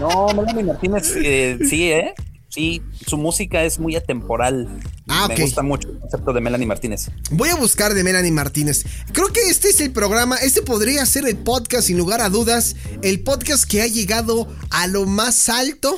No, 0.00 0.26
Melanie 0.34 0.64
Martínez, 0.64 1.12
eh, 1.16 1.56
sí, 1.68 1.90
¿eh? 1.92 2.14
Sí, 2.54 2.82
su 3.04 3.16
música 3.16 3.64
es 3.64 3.80
muy 3.80 3.96
atemporal. 3.96 4.68
Ah, 5.08 5.26
Me 5.28 5.34
gusta 5.34 5.62
mucho 5.62 5.88
el 5.88 5.98
concepto 5.98 6.32
de 6.32 6.40
Melanie 6.40 6.68
Martínez. 6.68 7.10
Voy 7.32 7.48
a 7.48 7.56
buscar 7.56 7.94
de 7.94 8.04
Melanie 8.04 8.30
Martínez. 8.30 8.84
Creo 9.10 9.26
que 9.26 9.40
este 9.50 9.70
es 9.70 9.80
el 9.80 9.90
programa, 9.90 10.36
este 10.36 10.62
podría 10.62 11.04
ser 11.04 11.26
el 11.26 11.36
podcast, 11.36 11.88
sin 11.88 11.98
lugar 11.98 12.20
a 12.20 12.28
dudas, 12.28 12.76
el 13.02 13.24
podcast 13.24 13.64
que 13.64 13.82
ha 13.82 13.88
llegado 13.88 14.46
a 14.70 14.86
lo 14.86 15.04
más 15.04 15.48
alto 15.48 15.96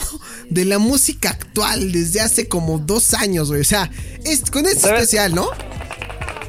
de 0.48 0.64
la 0.64 0.78
música 0.78 1.28
actual 1.28 1.92
desde 1.92 2.22
hace 2.22 2.48
como 2.48 2.78
dos 2.78 3.12
años, 3.12 3.50
güey. 3.50 3.61
O 3.61 3.64
sea, 3.64 3.90
es, 4.24 4.50
con 4.50 4.64
este 4.64 4.86
especial, 4.88 5.34
¿no? 5.34 5.50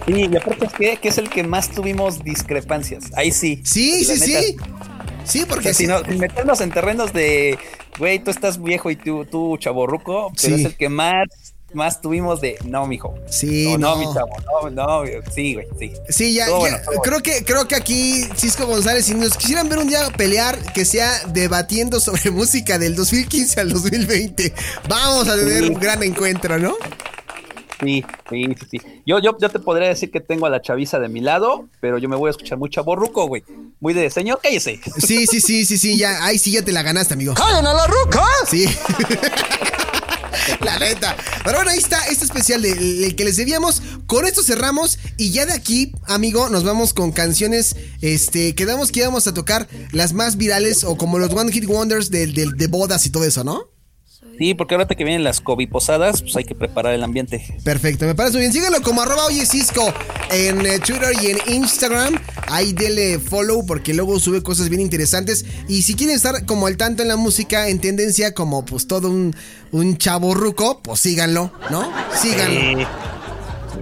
Sí, 0.05 0.29
y 0.31 0.37
aparte 0.37 0.67
es 0.67 0.73
que, 0.73 0.97
que, 1.01 1.09
es 1.09 1.17
el 1.17 1.29
que 1.29 1.43
más 1.43 1.69
tuvimos 1.69 2.23
discrepancias. 2.23 3.11
Ahí 3.13 3.33
sí. 3.33 3.61
Sí, 3.65 4.05
sí, 4.05 4.17
sí. 4.17 4.55
Sí, 5.25 5.43
porque 5.45 5.73
si 5.73 5.85
no, 5.85 6.01
meternos 6.17 6.61
en 6.61 6.71
terrenos 6.71 7.11
de, 7.11 7.59
güey, 7.97 8.19
tú 8.19 8.31
estás 8.31 8.61
viejo 8.61 8.89
y 8.89 8.95
tú, 8.95 9.25
tú 9.25 9.57
chaborruco, 9.57 10.31
pero 10.41 10.55
es 10.55 10.65
el 10.65 10.75
que 10.75 10.89
más 10.89 11.27
más 11.73 12.01
tuvimos 12.01 12.39
de 12.39 12.57
no, 12.65 12.87
mijo. 12.87 13.13
Sí, 13.29 13.75
no. 13.77 13.95
No, 13.95 13.97
mi 13.97 14.05
chavo, 14.13 14.29
no, 14.45 14.69
no, 14.69 15.03
sí, 15.33 15.53
güey, 15.53 15.67
sí. 15.77 15.93
Sí, 16.09 16.33
ya, 16.33 16.47
creo 17.03 17.21
que 17.21 17.43
creo 17.43 17.67
que 17.67 17.75
aquí 17.75 18.25
Cisco 18.35 18.65
González, 18.65 19.05
si 19.05 19.13
nos 19.13 19.37
quisieran 19.37 19.67
ver 19.67 19.79
un 19.79 19.87
día 19.87 19.99
pelear 20.15 20.57
que 20.73 20.85
sea 20.85 21.11
debatiendo 21.27 21.99
sobre 21.99 22.31
música 22.31 22.79
del 22.79 22.95
2015 22.95 23.59
al 23.59 23.69
2020, 23.69 24.53
vamos 24.87 25.27
a 25.27 25.35
tener 25.35 25.63
un 25.63 25.79
gran 25.79 26.03
encuentro, 26.03 26.57
¿no? 26.57 26.75
Sí, 27.79 28.03
sí, 28.29 28.55
sí, 28.71 28.77
Yo, 29.05 29.19
yo, 29.19 29.37
yo 29.39 29.49
te 29.49 29.59
podría 29.59 29.89
decir 29.89 30.09
que 30.09 30.19
tengo 30.19 30.47
a 30.47 30.49
la 30.49 30.61
chaviza 30.61 30.99
de 30.99 31.09
mi 31.09 31.19
lado, 31.21 31.67
pero 31.79 31.97
yo 31.99 32.09
me 32.09 32.15
voy 32.15 32.29
a 32.29 32.31
escuchar 32.31 32.57
muy 32.57 32.69
chaborruco, 32.69 33.27
güey. 33.27 33.43
Muy 33.79 33.93
de 33.93 34.09
señor, 34.09 34.39
cállese. 34.41 34.79
Sí, 34.97 35.27
sí, 35.27 35.39
sí, 35.39 35.65
sí, 35.65 35.77
sí, 35.77 35.97
ya, 35.97 36.25
ahí 36.25 36.39
sí 36.39 36.51
ya 36.51 36.63
te 36.63 36.71
la 36.71 36.81
ganaste, 36.81 37.13
amigo. 37.13 37.35
¡Callen 37.35 37.67
a 37.67 37.73
la 37.73 37.87
ruca! 37.87 38.23
Sí. 38.47 38.65
La 40.61 40.79
neta. 40.79 41.15
Pero 41.43 41.57
bueno, 41.57 41.71
ahí 41.71 41.77
está 41.77 42.07
este 42.07 42.25
especial 42.25 42.61
del 42.61 43.15
que 43.15 43.25
les 43.25 43.37
debíamos. 43.37 43.81
Con 44.05 44.25
esto 44.25 44.43
cerramos 44.43 44.97
y 45.17 45.31
ya 45.31 45.45
de 45.45 45.53
aquí, 45.53 45.91
amigo, 46.05 46.49
nos 46.49 46.63
vamos 46.63 46.93
con 46.93 47.11
canciones 47.11 47.75
este, 48.01 48.55
quedamos 48.55 48.91
que 48.91 49.01
íbamos 49.01 49.27
a 49.27 49.33
tocar 49.33 49.67
las 49.91 50.13
más 50.13 50.37
virales 50.37 50.83
o 50.83 50.95
como 50.95 51.19
los 51.19 51.33
One 51.33 51.51
Hit 51.51 51.65
Wonders 51.65 52.11
de, 52.11 52.27
de 52.27 52.67
bodas 52.67 53.05
y 53.05 53.09
todo 53.09 53.25
eso, 53.25 53.43
¿no? 53.43 53.69
Sí, 54.37 54.53
porque 54.53 54.75
ahora 54.75 54.87
que 54.87 55.03
vienen 55.03 55.23
las 55.23 55.41
COVID 55.41 55.69
posadas, 55.69 56.21
pues 56.21 56.35
hay 56.35 56.43
que 56.43 56.53
preparar 56.53 56.93
el 56.93 57.03
ambiente. 57.03 57.43
Perfecto, 57.63 58.05
me 58.05 58.13
parece 58.13 58.33
muy 58.33 58.41
bien. 58.41 58.53
Síganlo 58.53 58.81
como 58.81 59.01
arroba 59.01 59.25
oye 59.25 59.45
Cisco 59.45 59.91
en 60.31 60.65
eh, 60.65 60.79
Twitter 60.79 61.11
y 61.21 61.27
en 61.27 61.55
Instagram. 61.55 62.15
Ahí 62.47 62.73
dele 62.73 63.19
follow 63.19 63.65
porque 63.65 63.93
luego 63.93 64.19
sube 64.19 64.43
cosas 64.43 64.69
bien 64.69 64.81
interesantes. 64.81 65.45
Y 65.67 65.81
si 65.81 65.95
quieren 65.95 66.15
estar 66.15 66.45
como 66.45 66.67
al 66.67 66.77
tanto 66.77 67.01
en 67.01 67.09
la 67.09 67.15
música, 67.15 67.67
en 67.67 67.79
tendencia, 67.79 68.33
como 68.33 68.63
pues 68.63 68.87
todo 68.87 69.09
un, 69.09 69.35
un 69.71 69.97
chavo 69.97 70.35
ruco, 70.35 70.81
pues 70.83 70.99
síganlo, 70.99 71.51
¿no? 71.71 71.91
Síganlo. 72.15 72.87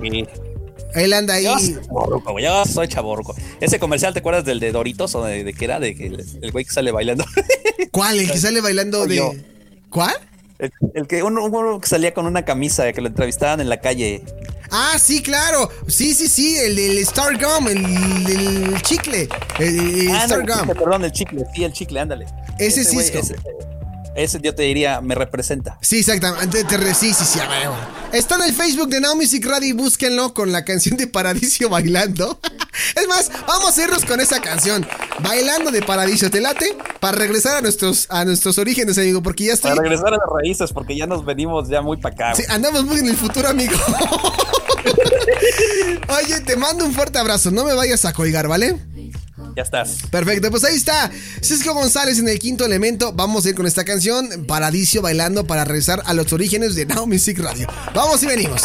Sí. 0.02 0.26
Él 0.94 1.12
anda 1.12 1.34
ahí. 1.34 1.44
Yo 1.44 1.60
soy 1.60 1.76
chaborruco, 1.76 2.40
yo 2.40 2.66
soy 2.66 2.88
chaborruco. 2.88 3.36
Ese 3.60 3.80
comercial, 3.80 4.14
¿te 4.14 4.20
acuerdas 4.20 4.46
del 4.46 4.62
de 4.62 4.72
Doritos 4.72 5.14
o 5.16 5.24
de, 5.26 5.44
de 5.44 5.54
qué 5.54 5.66
era? 5.66 5.82
De 5.82 5.96
que 5.96 6.08
el, 6.08 6.52
güey 6.52 6.64
que 6.64 6.72
sale 6.72 6.92
bailando. 6.92 7.26
¿Cuál? 7.92 8.20
El 8.20 8.32
que 8.32 8.38
sale 8.40 8.62
bailando 8.62 9.06
de. 9.06 9.44
¿Cuál? 9.90 10.16
El, 10.58 11.08
que 11.08 11.22
uno, 11.22 11.80
que 11.82 11.88
salía 11.88 12.14
con 12.14 12.26
una 12.26 12.46
camisa 12.46 12.92
que 12.94 13.02
lo 13.02 13.08
entrevistaban 13.08 13.60
en 13.60 13.68
la 13.68 13.82
calle. 13.82 14.24
Ah, 14.72 14.96
sí, 15.00 15.22
claro. 15.22 15.70
Sí, 15.88 16.14
sí, 16.14 16.28
sí, 16.28 16.58
el 16.58 16.76
del 16.76 16.98
Star 17.00 17.34
Gum, 17.38 17.68
el, 17.68 18.82
chicle. 18.82 19.28
El, 19.60 20.10
Star 20.10 20.46
Gum. 20.46 20.68
perdón, 20.68 21.04
el 21.04 21.12
chicle, 21.12 21.46
sí, 21.54 21.64
el 21.64 21.74
chicle, 21.74 22.00
ándale. 22.00 22.26
Ese, 22.58 22.86
sí 22.86 22.98
ese, 22.98 23.36
yo 24.42 24.56
te 24.56 24.64
diría, 24.64 25.02
me 25.02 25.16
representa. 25.16 25.78
Sí, 25.82 26.00
exactamente. 26.00 26.66
sí, 26.94 27.14
sí, 27.14 27.26
sí, 27.26 27.40
Está 28.14 28.36
en 28.36 28.44
el 28.44 28.54
Facebook 28.54 28.88
de 28.90 29.02
Now 29.02 29.16
Music 29.16 29.46
Radio 29.46 29.70
y 29.70 29.74
búsquenlo 29.74 30.34
con 30.34 30.52
la 30.52 30.64
canción 30.64 30.96
de 30.98 31.08
Paradiso 31.08 31.70
bailando. 31.70 32.40
es 32.96 33.08
más, 33.08 33.32
vamos 33.46 33.78
a 33.78 33.84
irnos 33.84 34.06
con 34.06 34.20
esa 34.20 34.42
canción. 34.42 34.88
Bailando 35.22 35.72
de 35.72 35.82
Paradiso, 35.82 36.30
¿te 36.30 36.40
late? 36.40 36.78
Para 37.00 37.18
regresar 37.18 37.58
a 37.58 37.62
nuestros, 37.62 38.08
a 38.10 38.24
nuestros 38.24 38.58
orígenes, 38.58 38.98
amigo, 38.98 39.22
porque 39.22 39.46
ya 39.46 39.54
estoy... 39.54 39.72
Para 39.72 39.82
regresar 39.82 40.08
a 40.08 40.18
las 40.18 40.30
raíces, 40.34 40.72
porque 40.72 40.96
ya 40.96 41.08
nos 41.08 41.26
venimos 41.26 41.68
ya 41.68 41.82
muy 41.82 41.98
para 41.98 42.16
acá. 42.16 42.36
Sí, 42.36 42.44
andamos 42.50 42.86
muy 42.86 43.00
en 43.00 43.08
el 43.08 43.18
futuro, 43.18 43.50
amigo. 43.50 43.76
Oye, 46.10 46.42
te 46.42 46.56
mando 46.56 46.86
un 46.86 46.94
fuerte 46.94 47.20
abrazo. 47.20 47.52
No 47.52 47.66
me 47.66 47.74
vayas 47.74 48.06
a 48.06 48.14
colgar, 48.14 48.48
¿vale? 48.48 48.80
Ya 49.56 49.64
estás. 49.64 49.98
Perfecto, 50.10 50.50
pues 50.50 50.64
ahí 50.64 50.76
está. 50.76 51.12
Cisco 51.42 51.74
González 51.74 52.20
en 52.20 52.30
el 52.30 52.40
quinto 52.40 52.66
elemento. 52.66 53.12
Vamos 53.14 53.46
a 53.46 53.50
ir 53.50 53.56
con 53.56 53.66
esta 53.66 53.84
canción, 53.84 54.46
Paradiso 54.48 55.02
bailando 55.02 55.46
para 55.46 55.66
regresar 55.66 56.02
a 56.06 56.14
los 56.14 56.32
orígenes 56.32 56.76
de 56.76 56.86
Now 56.86 57.06
Music 57.06 57.40
Radio. 57.40 57.68
Vamos 57.94 58.24
y 58.24 58.28
venimos. 58.28 58.62